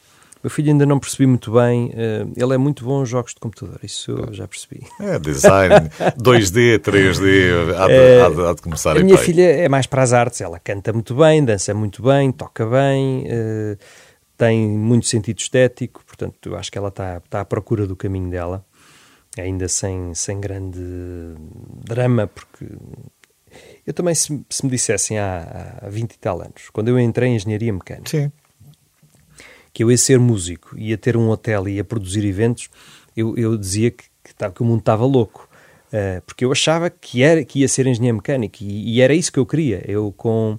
meu 0.43 0.49
filho 0.49 0.71
ainda 0.71 0.85
não 0.85 0.99
percebi 0.99 1.27
muito 1.27 1.51
bem. 1.51 1.89
Uh, 1.89 2.33
ele 2.35 2.55
é 2.55 2.57
muito 2.57 2.83
bom 2.83 3.03
em 3.03 3.05
jogos 3.05 3.33
de 3.33 3.39
computador, 3.39 3.79
isso 3.83 4.11
eu 4.11 4.33
já 4.33 4.47
percebi. 4.47 4.85
É, 4.99 5.19
design, 5.19 5.89
2D, 6.17 6.79
3D, 6.79 7.75
há 7.75 7.87
de, 7.87 7.93
uh, 7.93 8.25
há 8.25 8.29
de, 8.29 8.49
há 8.49 8.53
de 8.53 8.61
começar 8.61 8.97
a 8.97 8.99
A 8.99 9.03
minha 9.03 9.17
filha 9.17 9.43
é 9.43 9.69
mais 9.69 9.85
para 9.85 10.01
as 10.01 10.13
artes, 10.13 10.41
ela 10.41 10.59
canta 10.59 10.91
muito 10.91 11.13
bem, 11.13 11.45
dança 11.45 11.73
muito 11.73 12.01
bem, 12.01 12.31
toca 12.31 12.65
bem, 12.65 13.25
uh, 13.27 13.77
tem 14.35 14.67
muito 14.67 15.05
sentido 15.05 15.37
estético, 15.37 16.03
portanto, 16.03 16.49
eu 16.49 16.57
acho 16.57 16.71
que 16.71 16.77
ela 16.77 16.87
está, 16.87 17.17
está 17.17 17.41
à 17.41 17.45
procura 17.45 17.85
do 17.85 17.95
caminho 17.95 18.29
dela 18.31 18.65
ainda 19.37 19.67
sem, 19.67 20.13
sem 20.13 20.39
grande 20.39 20.79
drama, 21.85 22.27
porque 22.27 22.65
eu 23.85 23.93
também, 23.93 24.13
se, 24.13 24.43
se 24.49 24.65
me 24.65 24.71
dissessem 24.71 25.17
há, 25.17 25.79
há 25.81 25.89
20 25.89 26.13
e 26.13 26.17
tal 26.19 26.41
anos, 26.41 26.69
quando 26.71 26.89
eu 26.89 26.99
entrei 26.99 27.29
em 27.29 27.35
engenharia 27.35 27.73
mecânica, 27.73 28.09
Sim. 28.09 28.31
que 29.73 29.83
eu 29.83 29.91
ia 29.91 29.97
ser 29.97 30.19
músico, 30.19 30.77
ia 30.77 30.97
ter 30.97 31.17
um 31.17 31.29
hotel 31.29 31.67
e 31.67 31.73
ia 31.73 31.83
produzir 31.83 32.25
eventos, 32.25 32.69
eu, 33.15 33.35
eu 33.37 33.57
dizia 33.57 33.91
que, 33.91 34.05
que, 34.23 34.49
que 34.49 34.61
o 34.61 34.65
mundo 34.65 34.79
estava 34.79 35.05
louco. 35.05 35.49
Uh, 35.87 36.21
porque 36.21 36.45
eu 36.45 36.51
achava 36.53 36.89
que, 36.89 37.21
era, 37.21 37.43
que 37.43 37.59
ia 37.59 37.67
ser 37.67 37.85
engenheiro 37.85 38.15
mecânico 38.15 38.59
e, 38.61 38.95
e 38.95 39.01
era 39.01 39.13
isso 39.13 39.29
que 39.29 39.37
eu 39.37 39.45
queria. 39.45 39.83
Eu, 39.85 40.13
com 40.15 40.57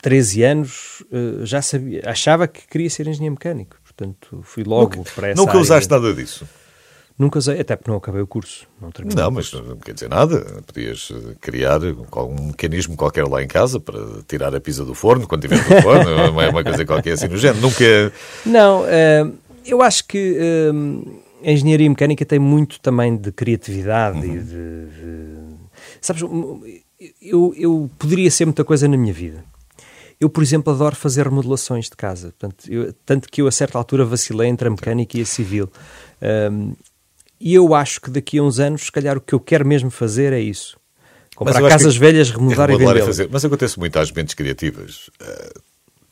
13 0.00 0.42
anos, 0.44 1.02
uh, 1.12 1.44
já 1.44 1.60
sabia, 1.60 2.00
achava 2.06 2.48
que 2.48 2.66
queria 2.66 2.88
ser 2.88 3.06
engenheiro 3.06 3.34
mecânico. 3.34 3.76
Portanto, 3.84 4.40
fui 4.42 4.64
logo 4.64 4.96
nunca, 4.96 5.10
para 5.14 5.28
essa 5.28 5.40
Nunca 5.40 5.52
área. 5.52 5.60
usaste 5.60 5.90
nada 5.90 6.14
disso? 6.14 6.48
Nunca 7.16 7.38
usei, 7.38 7.60
até 7.60 7.76
porque 7.76 7.90
não 7.90 7.98
acabei 7.98 8.20
o 8.20 8.26
curso. 8.26 8.66
Não, 8.80 8.90
não 8.90 9.30
mas 9.30 9.52
não 9.52 9.76
quer 9.76 9.92
dizer 9.92 10.08
nada. 10.08 10.62
Podias 10.66 11.12
eh, 11.14 11.36
criar 11.40 11.80
um 11.80 12.46
mecanismo 12.48 12.96
qualquer 12.96 13.24
lá 13.28 13.40
em 13.40 13.46
casa 13.46 13.78
para 13.78 14.00
tirar 14.26 14.52
a 14.52 14.60
pizza 14.60 14.84
do 14.84 14.94
forno 14.94 15.26
quando 15.28 15.42
tiver 15.42 15.56
no 15.58 15.80
forno, 15.80 16.10
é 16.42 16.48
uma 16.48 16.64
coisa 16.64 16.84
qualquer 16.84 17.12
assim 17.12 17.28
no 17.28 17.36
género. 17.36 17.60
Nunca. 17.60 18.12
Não, 18.44 18.82
uh, 18.82 19.32
eu 19.64 19.80
acho 19.80 20.08
que 20.08 20.36
uh, 20.36 21.22
a 21.44 21.52
engenharia 21.52 21.88
mecânica 21.88 22.24
tem 22.24 22.40
muito 22.40 22.80
também 22.80 23.16
de 23.16 23.30
criatividade 23.30 24.18
uhum. 24.18 24.34
e 24.34 24.38
de, 24.40 24.86
de. 24.86 25.54
Sabes, 26.00 26.22
eu, 27.22 27.54
eu 27.56 27.90
poderia 27.96 28.30
ser 28.30 28.44
muita 28.44 28.64
coisa 28.64 28.88
na 28.88 28.96
minha 28.96 29.12
vida. 29.12 29.44
Eu, 30.20 30.28
por 30.28 30.42
exemplo, 30.42 30.72
adoro 30.72 30.96
fazer 30.96 31.24
remodelações 31.24 31.84
de 31.84 31.96
casa. 31.96 32.34
Portanto, 32.38 32.66
eu, 32.68 32.92
tanto 33.06 33.28
que 33.28 33.40
eu, 33.40 33.46
a 33.46 33.52
certa 33.52 33.78
altura, 33.78 34.04
vacilei 34.04 34.48
entre 34.48 34.66
a 34.66 34.70
mecânica 34.70 35.16
e 35.16 35.22
a 35.22 35.26
civil. 35.26 35.70
Um, 36.50 36.72
e 37.40 37.54
eu 37.54 37.74
acho 37.74 38.00
que 38.00 38.10
daqui 38.10 38.38
a 38.38 38.42
uns 38.42 38.58
anos, 38.58 38.82
se 38.82 38.92
calhar, 38.92 39.16
o 39.16 39.20
que 39.20 39.34
eu 39.34 39.40
quero 39.40 39.66
mesmo 39.66 39.90
fazer 39.90 40.32
é 40.32 40.40
isso. 40.40 40.78
Comprar 41.34 41.60
casas 41.68 41.96
velhas, 41.96 42.30
remodelar, 42.30 42.70
é 42.70 42.72
remodelar 42.72 42.96
e 42.96 43.12
vender. 43.12 43.28
Mas 43.30 43.44
acontece 43.44 43.78
muito 43.78 43.98
às 43.98 44.10
mentes 44.12 44.34
criativas. 44.34 45.08
Uh, 45.20 45.60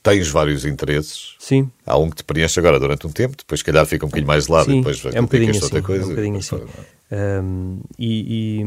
tens 0.03 0.29
vários 0.29 0.65
interesses. 0.65 1.37
Sim. 1.39 1.71
Há 1.87 1.97
um 1.97 2.11
que 2.11 2.17
te 2.17 2.25
preenche 2.25 2.59
agora 2.59 2.79
durante 2.81 3.07
um 3.07 3.11
tempo, 3.11 3.37
depois, 3.37 3.61
se 3.61 3.65
calhar, 3.65 3.87
fica 3.87 4.05
um 4.05 4.09
bocadinho 4.09 4.27
mais 4.27 4.47
de 4.47 4.53
lado 4.53 4.65
Sim, 4.67 4.73
e 4.73 4.77
depois 4.79 5.05
é 5.05 5.21
um 5.21 5.25
bocadinho 5.25 5.51
assim, 5.51 5.63
outra 5.63 5.83
coisa. 5.83 6.03
É 6.03 6.07
um 6.07 6.09
bocadinho 6.09 6.39
assim. 6.39 6.61
Um, 7.13 7.81
e, 7.99 8.65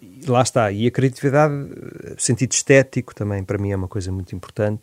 e, 0.00 0.26
lá 0.26 0.42
está. 0.42 0.72
E 0.72 0.86
a 0.86 0.90
criatividade, 0.90 1.54
sentido 2.18 2.52
estético 2.52 3.14
também, 3.14 3.44
para 3.44 3.58
mim, 3.58 3.70
é 3.70 3.76
uma 3.76 3.88
coisa 3.88 4.10
muito 4.10 4.34
importante. 4.34 4.82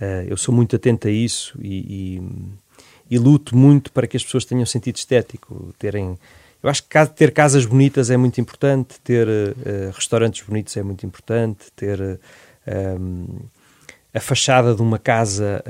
Uh, 0.00 0.26
eu 0.28 0.36
sou 0.36 0.54
muito 0.54 0.76
atento 0.76 1.08
a 1.08 1.10
isso 1.10 1.58
e, 1.60 2.20
e, 3.08 3.14
e, 3.14 3.18
luto 3.18 3.56
muito 3.56 3.92
para 3.92 4.06
que 4.06 4.16
as 4.16 4.24
pessoas 4.24 4.44
tenham 4.44 4.66
sentido 4.66 4.96
estético, 4.96 5.74
terem. 5.78 6.18
Eu 6.62 6.68
acho 6.68 6.82
que 6.82 7.06
ter 7.14 7.32
casas 7.32 7.64
bonitas 7.64 8.10
é 8.10 8.16
muito 8.16 8.40
importante, 8.40 9.00
ter 9.00 9.26
uh, 9.26 9.90
restaurantes 9.94 10.46
bonitos 10.46 10.76
é 10.76 10.82
muito 10.82 11.06
importante, 11.06 11.72
ter 11.74 12.00
uh, 12.00 13.00
um, 13.00 13.38
a 14.12 14.20
fachada 14.20 14.74
de 14.74 14.82
uma 14.82 14.98
casa 14.98 15.62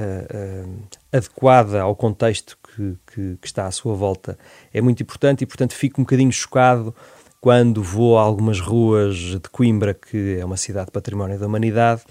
adequada 1.12 1.82
ao 1.82 1.95
contexto 1.95 2.57
que, 2.64 2.97
que, 3.07 3.36
que, 3.38 3.47
está 3.47 3.66
à 3.66 3.70
sua 3.70 3.95
volta 3.95 4.38
é 4.72 4.80
muito 4.80 5.03
importante 5.03 5.43
e, 5.43 5.47
portanto, 5.47 5.74
fico 5.74 6.01
um 6.01 6.05
bocadinho 6.05 6.32
chocado 6.32 6.95
quando 7.41 7.82
vou 7.82 8.18
a 8.18 8.22
algumas 8.22 8.61
ruas 8.61 9.16
de 9.16 9.49
Coimbra, 9.51 9.95
que 9.95 10.38
é 10.38 10.45
uma 10.45 10.57
cidade 10.57 10.91
património 10.91 11.38
da 11.38 11.47
humanidade, 11.47 12.03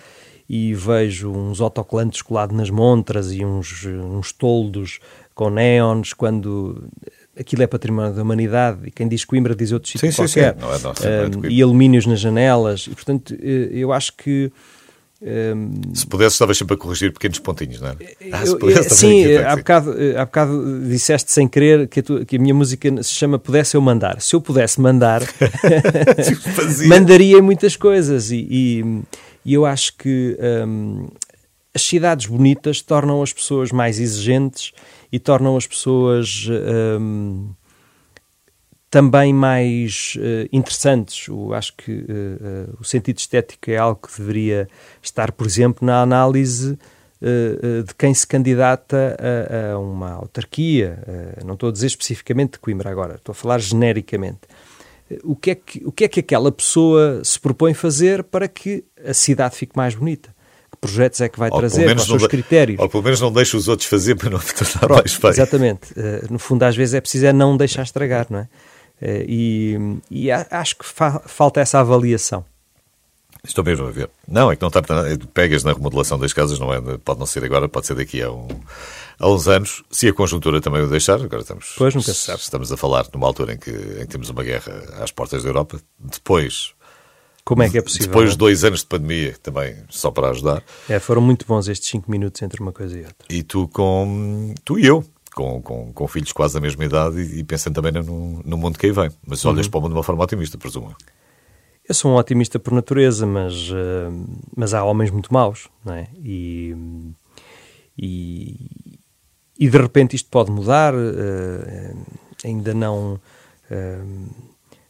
e 0.50 0.74
vejo 0.74 1.32
uns 1.32 1.62
autocolantes 1.62 2.24
colados 2.24 2.58
nas 2.58 2.72
montras 2.72 3.32
e 3.32 3.46
uns, 3.46 3.86
uns 3.86 4.32
toldos 4.32 5.00
com 5.36 5.52
neons, 5.52 6.14
quando 6.14 6.90
aquilo 7.40 7.64
é 7.64 7.68
património 7.68 8.14
da 8.14 8.22
humanidade, 8.22 8.80
e 8.86 8.92
quem 8.92 9.08
diz 9.08 9.24
Coimbra 9.24 9.56
diz 9.56 9.72
outro 9.72 9.90
sítio 9.90 10.14
qualquer, 10.14 10.54
sim. 10.54 10.60
Não 10.60 10.74
é, 10.74 10.80
não, 10.80 11.40
um, 11.42 11.50
e 11.50 11.62
alumínios 11.62 12.06
nas 12.06 12.20
janelas, 12.20 12.88
e 12.88 12.96
portanto 12.96 13.36
eh, 13.42 13.70
eu 13.72 13.94
acho 13.94 14.14
que 14.16 14.52
um, 15.22 15.94
se 15.94 16.08
pudesse, 16.08 16.36
estavas 16.36 16.58
sempre 16.58 16.76
a 16.76 16.78
corrigir 16.78 17.12
pequenos 17.12 17.40
pontinhos, 17.40 17.82
não 17.82 17.90
é? 17.90 17.96
Ah, 18.32 18.46
se 18.46 18.58
pudesse, 18.58 18.96
sim, 18.96 19.36
há 19.36 19.56
bocado, 19.56 19.94
há 20.18 20.26
bocado 20.26 20.88
disseste 20.88 21.32
sem 21.32 21.46
querer 21.46 21.90
que 21.90 22.00
a, 22.00 22.04
tua, 22.04 22.26
que 22.26 22.38
a, 22.38 22.40
minha 22.40 22.54
música 22.54 23.04
se 23.04 23.14
chama 23.14 23.38
Pudesse 23.38 23.76
Eu 23.76 23.82
Mandar. 23.82 24.22
Se 24.22 24.34
eu 24.34 24.40
pudesse 24.40 24.80
mandar, 24.80 25.22
mandaria 26.88 27.42
muitas 27.42 27.76
coisas. 27.76 28.32
E, 28.32 28.48
e, 28.50 29.02
e 29.44 29.54
eu 29.54 29.66
acho 29.66 29.98
que 29.98 30.38
um, 30.66 31.08
as 31.76 31.82
cidades 31.82 32.26
bonitas 32.26 32.82
tornam 32.82 33.22
as 33.22 33.34
pessoas 33.34 33.74
mais 33.74 34.00
exigentes 34.00 34.72
e 35.12 35.20
tornam 35.20 35.57
as 35.57 35.68
pessoas. 35.68 36.47
Um, 36.99 37.53
também 38.89 39.34
mais 39.34 40.18
uh, 40.18 40.49
interessantes. 40.51 41.28
Eu 41.28 41.53
acho 41.53 41.74
que 41.76 41.91
uh, 41.91 42.72
uh, 42.72 42.78
o 42.80 42.84
sentido 42.84 43.20
estético 43.20 43.70
é 43.70 43.78
algo 43.78 44.07
que 44.07 44.18
deveria 44.18 44.68
estar, 45.01 45.32
por 45.32 45.45
exemplo, 45.45 45.86
na 45.86 46.01
análise 46.01 46.78
de 47.22 47.93
quem 47.97 48.14
se 48.14 48.26
candidata 48.26 49.18
a, 49.20 49.74
a 49.74 49.78
uma 49.78 50.14
autarquia. 50.14 51.03
não 51.43 51.55
estou 51.55 51.68
a 51.68 51.72
dizer 51.74 51.88
especificamente 51.88 52.53
de 52.53 52.60
Coimbra 52.60 52.89
agora, 52.89 53.16
estou 53.16 53.34
a 53.34 53.36
falar 53.36 53.60
genericamente. 53.60 54.39
O 55.26 55.36
que, 55.36 55.51
é 55.51 55.55
que, 55.55 55.86
o 55.86 55.91
que 55.91 56.05
é 56.05 56.07
que 56.07 56.22
aquela 56.22 56.49
pessoa 56.49 57.22
se 57.22 57.38
propõe 57.38 57.74
fazer 57.74 58.24
para 58.24 58.47
que 58.47 58.86
a 59.05 59.14
cidade 59.14 59.57
fique 59.57 59.76
mais 59.76 59.95
bonita? 59.95 60.34
Projetos 60.82 61.20
é 61.22 61.28
que 61.28 61.38
vai 61.38 61.50
ou 61.50 61.60
trazer, 61.60 61.86
quais 61.86 62.04
são 62.04 62.16
os 62.16 62.28
critérios? 62.28 62.80
Ou 62.80 62.88
pelo 62.88 63.04
menos 63.04 63.20
não 63.20 63.32
deixa 63.32 63.58
os 63.58 63.68
outros 63.68 63.88
fazer 63.88 64.16
para 64.16 64.30
não 64.30 64.40
tornar 64.80 64.98
mais 64.98 65.14
feio. 65.14 65.32
Exatamente. 65.32 65.94
no 66.30 66.40
fundo, 66.40 66.64
às 66.64 66.76
vezes 66.76 66.94
é 66.94 67.02
preciso 67.02 67.26
é 67.26 67.34
não 67.34 67.58
deixar 67.58 67.84
estragar, 67.84 68.28
não 68.30 68.40
é? 68.40 68.48
Eh, 69.02 69.26
e, 69.28 69.78
e 70.12 70.32
acho 70.32 70.78
que 70.78 70.86
fa 70.86 71.22
falta 71.26 71.60
essa 71.62 71.80
avaliação. 71.80 72.46
Estou 73.44 73.64
mesmo 73.64 73.88
a 73.88 73.92
ver. 73.92 74.10
Não, 74.28 74.52
é 74.52 74.56
que 74.56 74.62
não 74.62 74.68
está. 74.68 74.82
Pegas 75.34 75.64
na 75.64 75.72
remodelação 75.72 76.20
das 76.20 76.34
casas, 76.34 76.60
não 76.60 76.74
é, 76.74 76.82
pode 76.98 77.20
não 77.20 77.26
ser 77.26 77.44
agora, 77.46 77.70
pode 77.70 77.88
ser 77.88 77.96
daqui 77.96 78.22
a, 78.22 78.30
um, 78.30 78.48
a 79.18 79.30
uns 79.30 79.48
anos, 79.48 79.82
se 79.90 80.10
a 80.10 80.14
conjuntura 80.14 80.60
também 80.60 80.82
o 80.82 80.88
deixar. 80.88 81.22
Agora 81.22 81.42
estamos. 81.42 81.74
Pois 81.78 81.96
nunca 81.96 82.14
se 82.14 82.20
sabe. 82.20 82.42
Estamos 82.42 82.72
a 82.72 82.76
falar 82.76 83.08
numa 83.14 83.26
altura 83.26 83.54
em 83.54 83.58
que, 83.58 83.72
em 83.72 84.00
que 84.02 84.08
temos 84.08 84.30
uma 84.30 84.44
guerra 84.44 84.74
às 85.02 85.12
portas 85.12 85.44
da 85.44 85.50
Europa. 85.50 85.80
Depois. 85.98 86.74
Como 87.50 87.64
é 87.64 87.70
que 87.70 87.80
é 87.80 87.82
possível? 87.82 88.10
Depois 88.10 88.30
de 88.30 88.38
dois 88.38 88.64
anos 88.64 88.82
de 88.82 88.86
pandemia, 88.86 89.36
também 89.41 89.76
só 89.89 90.12
para 90.12 90.30
ajudar. 90.30 90.64
É, 90.88 91.00
foram 91.00 91.20
muito 91.20 91.47
bons 91.47 91.68
estes 91.68 91.89
cinco 91.89 92.12
minutos 92.12 92.39
entre 92.43 92.62
uma 92.62 92.72
coisa 92.72 92.95
e 92.95 93.00
outra. 93.00 93.26
E 93.28 93.41
tu 93.41 93.68
com. 93.70 94.54
Tu 94.64 94.78
e 94.78 94.86
eu, 94.86 95.04
com, 95.34 95.60
com, 95.60 95.91
com 95.91 96.08
filhos 96.08 96.32
quase 96.32 96.54
da 96.54 96.60
mesma 96.60 96.86
idade 96.86 97.20
e, 97.20 97.39
e 97.39 97.43
pensando 97.43 97.74
também 97.74 97.91
no, 97.91 98.43
no 98.45 98.56
mundo 98.56 98.78
que 98.78 98.86
aí 98.86 98.91
vem. 98.91 99.10
Mas 99.26 99.43
olhas 99.45 99.66
uhum. 99.66 99.72
para 99.72 99.78
o 99.80 99.82
mundo 99.82 99.91
de 99.93 99.97
uma 99.97 100.04
forma 100.04 100.24
otimista, 100.24 100.60
presumo. 100.60 100.95
Eu 101.88 101.95
sou 101.95 102.12
um 102.12 102.18
otimista 102.18 102.60
por 102.60 102.72
natureza, 102.72 103.26
mas, 103.26 103.72
uh, 103.72 104.28
mas 104.56 104.76
há 104.76 104.84
homens 104.84 105.10
muito 105.10 105.34
maus, 105.34 105.70
não 105.84 105.95
é? 105.95 106.08
E, 106.24 106.76
e, 107.97 109.00
e 109.58 109.68
de 109.68 109.78
repente 109.80 110.16
isto 110.16 110.30
pode 110.30 110.52
mudar, 110.52 110.93
uh, 110.93 112.06
ainda 112.45 112.76
não. 112.76 113.20
Uh, 113.72 114.50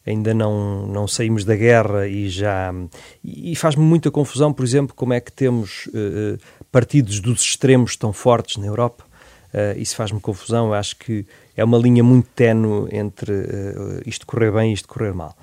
ainda 0.10 0.34
não, 0.34 0.88
não 0.88 1.08
saímos 1.08 1.46
da 1.46 1.56
guerra 1.56 2.08
e 2.08 2.30
já. 2.30 2.74
E 3.24 3.56
faz-me 3.56 3.84
muita 3.84 4.10
confusão, 4.12 4.52
por 4.52 4.66
exemplo, 4.66 4.96
como 4.96 5.14
é 5.14 5.20
que 5.20 5.32
temos 5.32 5.90
partidos 6.72 7.20
dos 7.20 7.42
extremos 7.42 7.96
tão 7.96 8.12
fortes 8.12 8.58
na 8.58 8.68
Europa 8.68 9.10
Uh, 9.54 9.80
isso 9.80 9.96
faz-me 9.96 10.20
confusão. 10.20 10.68
Eu 10.68 10.74
acho 10.74 10.96
que 10.98 11.26
é 11.56 11.64
uma 11.64 11.78
linha 11.78 12.04
muito 12.04 12.30
tenue 12.36 12.88
entre 12.92 13.32
uh, 13.32 14.02
isto 14.06 14.26
correr 14.26 14.52
bem 14.52 14.72
e 14.72 14.74
isto 14.74 14.88
correr 14.88 15.14
mal. 15.14 15.36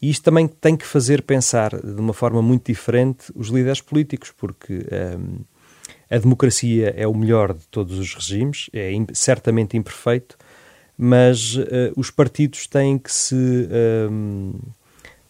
E 0.00 0.10
isto 0.10 0.22
também 0.22 0.48
tem 0.48 0.76
que 0.76 0.86
fazer 0.86 1.22
pensar 1.22 1.70
de 1.70 2.00
uma 2.00 2.12
forma 2.12 2.42
muito 2.42 2.66
diferente 2.66 3.26
os 3.36 3.48
líderes 3.48 3.80
políticos, 3.80 4.32
porque 4.36 4.84
a 6.10 6.18
democracia 6.18 6.92
é 6.96 7.06
o 7.06 7.14
melhor 7.14 7.54
de 7.54 7.64
todos 7.68 8.00
os 8.00 8.12
regimes, 8.12 8.68
é 8.72 8.90
certamente 9.14 9.76
imperfeito, 9.76 10.36
mas 10.96 11.56
uh, 11.56 11.92
os 11.96 12.10
partidos 12.10 12.66
têm 12.66 12.98
que 12.98 13.12
se. 13.12 13.34
Um, 13.34 14.52
ehm, 14.52 14.72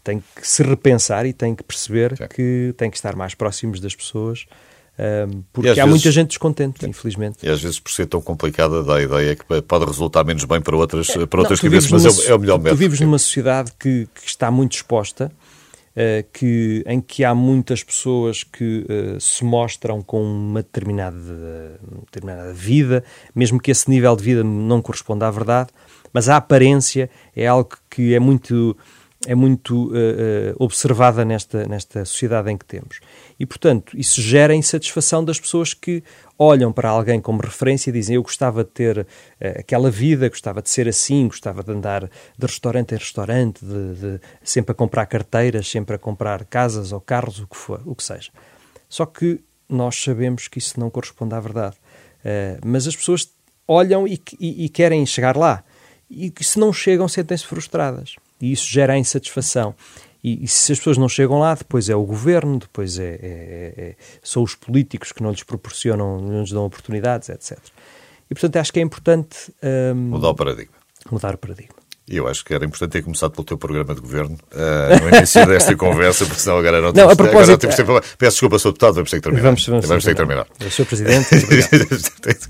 têm 0.05 0.23
que 0.35 0.47
se 0.47 0.65
repensar 0.65 1.25
e 1.27 1.33
têm 1.33 1.55
que 1.55 1.63
perceber 1.63 2.17
Sim. 2.17 2.27
que 2.27 2.75
têm 2.77 2.91
que 2.91 2.97
estar 2.97 3.15
mais 3.15 3.35
próximos 3.35 3.79
das 3.79 3.95
pessoas 3.95 4.47
um, 4.99 5.43
porque 5.53 5.71
há 5.71 5.75
vezes, 5.75 5.91
muita 5.91 6.11
gente 6.13 6.29
descontente, 6.29 6.87
infelizmente. 6.87 7.39
E 7.43 7.49
às 7.49 7.63
vezes, 7.63 7.81
por 7.81 7.91
ser 7.91 8.07
tão 8.07 8.21
complicada, 8.21 8.83
dá 8.83 8.97
a 8.97 9.03
ideia 9.03 9.35
que 9.35 9.63
pode 9.63 9.87
resultar 9.87 10.23
menos 10.23 10.45
bem 10.45 10.61
para 10.61 10.77
outras, 10.77 11.09
é, 11.11 11.25
para 11.25 11.41
outras 11.41 11.63
não, 11.63 11.71
cabeças, 11.71 11.91
mas 11.91 12.05
numa, 12.05 12.25
é, 12.25 12.35
o 12.35 12.39
melhor 12.39 12.59
método. 12.59 12.77
Tu 12.77 12.79
vives 12.79 13.01
numa 13.01 13.19
sociedade 13.19 13.73
que, 13.79 14.07
que 14.15 14.27
está 14.27 14.51
muito 14.51 14.75
exposta, 14.75 15.33
uh, 15.97 16.27
que, 16.33 16.83
em 16.87 17.01
que 17.01 17.25
há 17.25 17.35
muitas 17.35 17.83
pessoas 17.83 18.43
que 18.45 18.87
uh, 18.89 19.21
se 19.21 19.45
mostram 19.45 20.03
com 20.03 20.23
uma 20.23 20.63
determinada, 20.63 21.17
uma 21.91 22.01
determinada 22.01 22.53
vida, 22.53 23.05
mesmo 23.35 23.61
que 23.61 23.71
esse 23.71 23.89
nível 23.89 24.15
de 24.17 24.23
vida 24.23 24.45
não 24.45 24.83
corresponda 24.83 25.27
à 25.27 25.31
verdade, 25.31 25.71
mas 26.13 26.29
a 26.29 26.37
aparência 26.37 27.11
é 27.35 27.47
algo 27.47 27.71
que 27.89 28.15
é 28.15 28.21
muito 28.21 28.77
é 29.27 29.35
muito 29.35 29.89
uh, 29.89 29.91
uh, 29.91 29.95
observada 30.59 31.25
nesta, 31.25 31.67
nesta 31.67 32.05
sociedade 32.05 32.51
em 32.51 32.57
que 32.57 32.65
temos. 32.65 33.01
E, 33.39 33.47
portanto, 33.47 33.97
isso 33.97 34.21
gera 34.21 34.55
insatisfação 34.55 35.25
das 35.25 35.39
pessoas 35.39 35.75
que 35.75 36.03
olham 36.39 36.73
para 36.73 36.89
alguém 36.89 37.21
como 37.21 37.41
referência 37.41 37.91
e 37.91 37.93
dizem 37.93 38.17
eu 38.17 38.23
gostava 38.23 38.65
de 38.65 38.71
ter 38.71 38.99
uh, 38.99 39.07
aquela 39.61 39.91
vida, 39.91 40.29
gostava 40.29 40.61
de 40.61 40.71
ser 40.71 40.89
assim, 40.89 41.29
gostava 41.29 41.63
de 41.63 41.71
andar 41.71 42.03
de 42.03 42.47
restaurante 42.47 42.95
em 42.95 42.99
restaurante, 42.99 43.65
de, 43.65 43.95
de, 43.95 44.21
sempre 44.43 44.73
a 44.73 44.75
comprar 44.75 45.07
carteiras, 45.07 45.69
sempre 45.69 45.95
a 45.95 45.99
comprar 45.99 46.45
casas 46.45 46.91
ou 46.91 47.01
carros, 47.01 47.39
o 47.39 47.47
que 47.47 47.57
for, 47.57 47.81
o 47.87 47.95
que 47.95 48.03
seja. 48.03 48.31
Só 48.89 49.07
que 49.07 49.41
nós 49.69 50.03
sabemos 50.03 50.49
que 50.49 50.59
isso 50.59 50.79
não 50.79 50.91
corresponde 50.91 51.35
à 51.35 51.41
verdade. 51.41 51.77
mas 52.63 52.87
as 52.87 52.95
pessoas 52.95 53.31
olham 53.67 54.07
e, 54.07 54.21
e, 54.39 54.67
e 54.67 54.69
querem 54.69 55.07
chegar 55.07 55.35
lá. 55.35 55.65
E 56.11 56.31
se 56.43 56.59
não 56.59 56.75
chegam, 56.75 57.09
sentem-se 57.09 57.47
frustradas 57.47 58.17
e 58.43 58.53
isso 58.53 58.67
gera 58.67 58.95
a 58.95 58.99
insatisfação. 58.99 59.75
E, 60.23 60.45
e, 60.45 60.49
se 60.49 60.73
as 60.73 60.79
pessoas 60.79 60.99
não 60.99 61.09
chegam 61.09 61.39
lá, 61.39 61.55
depois 61.55 61.89
é 61.89 61.97
o 61.97 62.05
governo, 62.05 62.59
depois 62.59 62.99
é, 62.99 63.05
é, 63.05 63.09
é, 63.15 63.83
é, 63.83 63.97
são 64.23 64.43
os 64.43 64.55
políticos 64.55 65.11
que 65.13 65.23
não 65.23 65.31
lhes 65.31 65.43
proporcionam, 65.43 66.21
não 66.21 66.41
lhes 66.41 66.51
dão 66.51 66.65
oportunidades, 66.65 67.29
etc. 67.29 67.59
E 68.31 68.35
portanto 68.35 68.57
acho 68.57 68.73
que 68.73 68.79
é 68.79 68.83
importante 68.83 69.53
um, 69.95 69.95
mudar 69.95 70.31
o 70.31 70.35
paradigma. 70.35 70.75
Mudar 71.11 71.35
o 71.35 71.39
paradigma. 71.39 71.82
Eu 72.15 72.29
acho 72.29 72.45
que 72.45 72.53
era 72.55 72.65
importante 72.65 72.91
ter 72.93 73.03
começado 73.03 73.31
pelo 73.33 73.45
teu 73.45 73.57
programa 73.57 73.95
de 73.95 74.01
governo 74.01 74.37
uh, 74.53 75.03
no 75.11 75.17
início 75.17 75.47
desta 75.47 75.75
conversa, 75.75 76.27
porque 76.27 76.41
senão 76.41 76.59
agora 76.59 76.79
não, 76.81 76.89
Não, 76.89 76.93
temos, 76.93 77.13
a 77.13 77.17
propósito- 77.17 77.43
agora 77.43 77.59
temos 77.59 77.77
tempo. 77.77 78.01
Peço 78.19 78.31
desculpa, 78.33 78.59
Sr. 78.59 78.69
Deputado, 78.69 78.95
vamos 78.95 79.11
ter 79.11 79.17
que 79.17 79.23
terminar. 79.23 79.43
Vamos, 79.45 79.67
vamos, 79.67 80.05
ter 80.05 80.11
que 80.11 80.15
terminar. 80.17 80.47
Sou 80.71 80.85
Presidente. 80.87 81.27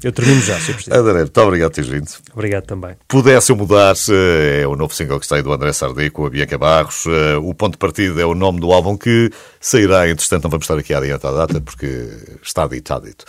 Eu 0.03 0.13
termino 0.13 0.41
já, 0.43 0.59
Sr. 0.59 0.75
Presidente. 0.75 0.99
André, 0.99 1.19
muito 1.21 1.41
obrigado 1.41 1.71
por 1.71 1.75
teres 1.77 1.91
vindo. 1.91 2.09
Obrigado 2.35 2.65
também. 2.65 2.97
Pudesse 3.09 3.53
mudar, 3.53 3.95
eh, 4.11 4.63
é 4.63 4.67
o 4.67 4.75
novo 4.77 4.95
single 4.95 5.19
que 5.19 5.25
está 5.27 5.37
aí 5.37 5.43
do 5.43 5.53
André 5.53 5.73
Sardé 5.73 6.11
com 6.11 6.27
a 6.27 6.31
Bianca 6.31 6.59
Barros. 6.59 7.05
Eh, 7.07 7.37
O 7.37 7.55
ponto 7.55 7.73
de 7.73 7.79
partida 7.79 8.21
é 8.21 8.25
o 8.25 8.35
nome 8.35 8.61
do 8.61 8.73
álbum 8.73 8.97
que 8.97 9.31
sairá, 9.61 10.09
entretanto, 10.09 10.45
não 10.45 10.51
vamos 10.51 10.65
estar 10.65 10.77
aqui 10.79 10.93
a 10.95 10.99
adiantar 10.99 11.33
a 11.33 11.47
data, 11.47 11.61
porque 11.61 12.09
está 12.43 12.67
dito, 12.67 12.93
está 12.93 12.99
dito. 12.99 13.25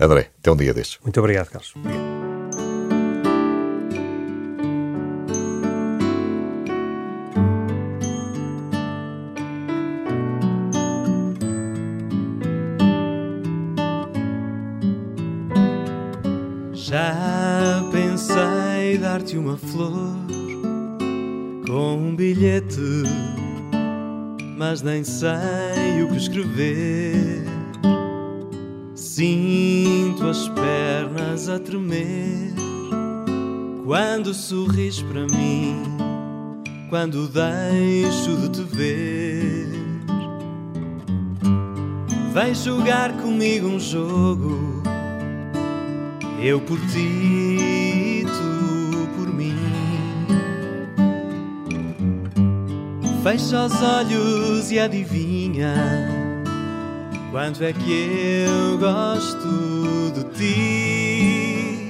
André, 0.00 0.30
até 0.40 0.50
um 0.50 0.56
dia 0.56 0.72
destes. 0.74 0.98
Muito 1.04 1.20
obrigado, 1.20 1.48
Carlos. 1.50 2.23
Dar-te 19.34 19.38
uma 19.38 19.56
flor 19.56 20.16
com 21.66 21.96
um 21.96 22.16
bilhete, 22.16 22.78
mas 24.56 24.82
nem 24.82 25.02
sei 25.02 26.02
o 26.04 26.08
que 26.08 26.16
escrever. 26.16 27.44
Sinto 28.94 30.26
as 30.26 30.48
pernas 30.48 31.48
a 31.48 31.58
tremer 31.58 32.54
quando 33.84 34.32
sorris 34.32 35.02
para 35.02 35.26
mim, 35.26 35.82
quando 36.88 37.28
deixo 37.28 38.36
de 38.36 38.48
te 38.50 38.62
ver. 38.62 39.68
Vem 42.32 42.54
jogar 42.54 43.12
comigo 43.20 43.68
um 43.68 43.78
jogo. 43.78 44.82
Eu 46.42 46.60
por 46.60 46.78
ti, 46.88 48.23
Fecha 53.24 53.64
os 53.64 53.82
olhos 53.82 54.70
e 54.70 54.78
adivinha 54.78 55.74
quanto 57.30 57.64
é 57.64 57.72
que 57.72 58.44
eu 58.46 58.76
gosto 58.76 60.12
de 60.14 60.24
ti. 60.36 61.88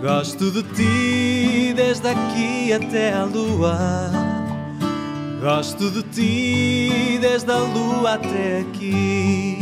Gosto 0.00 0.50
de 0.50 0.62
ti 0.74 1.74
desde 1.76 2.08
aqui 2.08 2.72
até 2.72 3.12
a 3.12 3.24
lua. 3.24 3.76
Gosto 5.42 5.90
de 5.90 6.02
ti 6.04 7.18
desde 7.20 7.52
a 7.52 7.58
lua 7.58 8.14
até 8.14 8.60
aqui. 8.60 9.58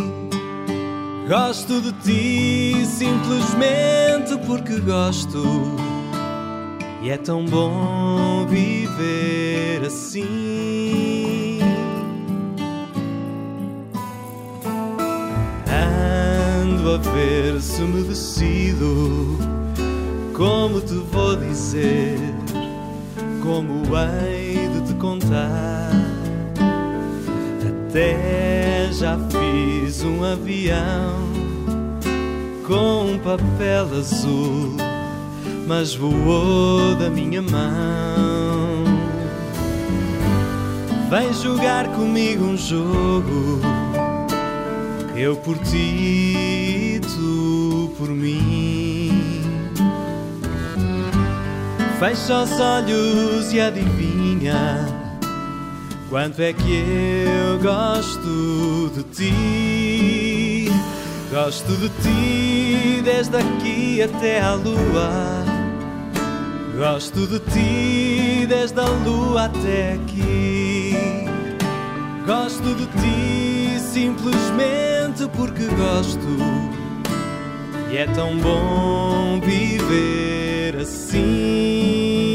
Gosto 1.28 1.80
de 1.80 1.92
ti 2.04 2.86
simplesmente 2.86 4.38
porque 4.46 4.78
gosto. 4.78 5.89
E 7.02 7.08
é 7.08 7.16
tão 7.16 7.46
bom 7.46 8.46
viver 8.46 9.86
assim. 9.86 11.58
Ando 16.62 16.90
a 16.92 16.98
ver 16.98 17.60
se 17.60 17.80
me 17.82 18.02
decido. 18.02 19.38
Como 20.34 20.80
te 20.80 20.94
vou 20.94 21.36
dizer? 21.36 22.18
Como 23.42 23.82
hei 23.96 24.68
de 24.68 24.88
te 24.88 24.94
contar? 24.94 25.90
Até 27.90 28.88
já 28.92 29.18
fiz 29.30 30.02
um 30.04 30.22
avião 30.22 31.30
com 32.66 33.14
um 33.14 33.18
papel 33.18 33.98
azul, 33.98 34.76
mas 35.70 35.94
voou 35.94 36.96
da 36.96 37.08
minha 37.08 37.40
mão. 37.40 38.82
Vem 41.08 41.32
jogar 41.32 41.86
comigo 41.92 42.44
um 42.44 42.56
jogo, 42.56 43.60
eu 45.14 45.36
por 45.36 45.56
ti, 45.58 47.00
tu 47.04 47.94
por 47.96 48.08
mim. 48.08 49.12
Fecha 52.00 52.42
os 52.42 52.60
olhos 52.60 53.52
e 53.52 53.60
adivinha. 53.60 54.88
Quanto 56.08 56.42
é 56.42 56.52
que 56.52 56.84
eu 57.28 57.60
gosto 57.60 58.90
de 58.92 59.04
ti? 59.14 60.68
Gosto 61.30 61.72
de 61.76 61.88
ti 62.02 63.02
desde 63.04 63.36
aqui 63.36 64.02
até 64.02 64.40
à 64.40 64.54
lua. 64.54 65.39
Gosto 66.80 67.26
de 67.26 67.38
ti 67.40 68.46
desde 68.46 68.80
a 68.80 68.88
lua 69.04 69.44
até 69.44 69.92
aqui. 69.92 70.94
Gosto 72.26 72.74
de 72.74 72.86
ti 72.86 73.78
simplesmente 73.78 75.28
porque 75.36 75.66
gosto. 75.66 76.38
E 77.90 77.98
é 77.98 78.06
tão 78.06 78.34
bom 78.38 79.38
viver 79.42 80.80
assim. 80.80 82.29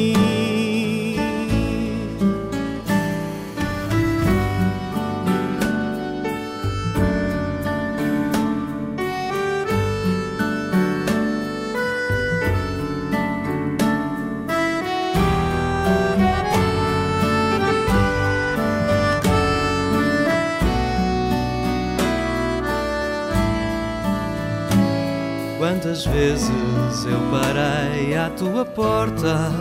Quantas 25.85 26.07
vezes 26.07 27.05
eu 27.05 27.19
parei 27.29 28.17
à 28.17 28.27
tua 28.31 28.65
porta? 28.65 29.51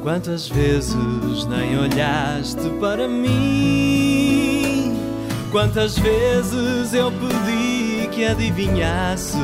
Quantas 0.00 0.46
vezes 0.48 1.44
nem 1.46 1.76
olhaste 1.76 2.70
para 2.78 3.08
mim? 3.08 4.96
Quantas 5.50 5.98
vezes 5.98 6.94
eu 6.94 7.10
pedi 7.10 8.06
que 8.12 8.26
adivinhasses? 8.26 9.34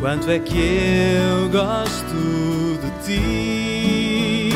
Quanto 0.00 0.30
é 0.30 0.38
que 0.38 0.56
eu 0.56 1.48
gosto 1.50 2.78
de 2.80 2.90
ti? 3.04 4.50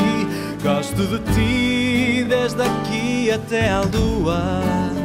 Gosto 0.62 0.94
de 0.94 1.18
ti 1.34 2.24
desde 2.24 2.62
aqui 2.62 3.32
até 3.32 3.68
à 3.68 3.80
lua. 3.80 4.99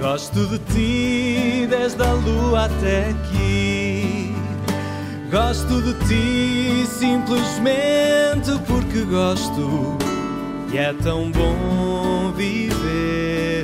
Gosto 0.00 0.46
de 0.46 0.58
ti 0.72 1.66
desde 1.68 2.00
a 2.02 2.12
lua 2.12 2.66
até 2.66 3.10
aqui. 3.10 4.32
Gosto 5.28 5.82
de 5.82 5.92
ti 6.06 6.86
simplesmente 6.86 8.52
porque 8.68 9.02
gosto. 9.02 9.98
E 10.72 10.78
é 10.78 10.92
tão 10.92 11.32
bom 11.32 12.32
viver. 12.36 13.57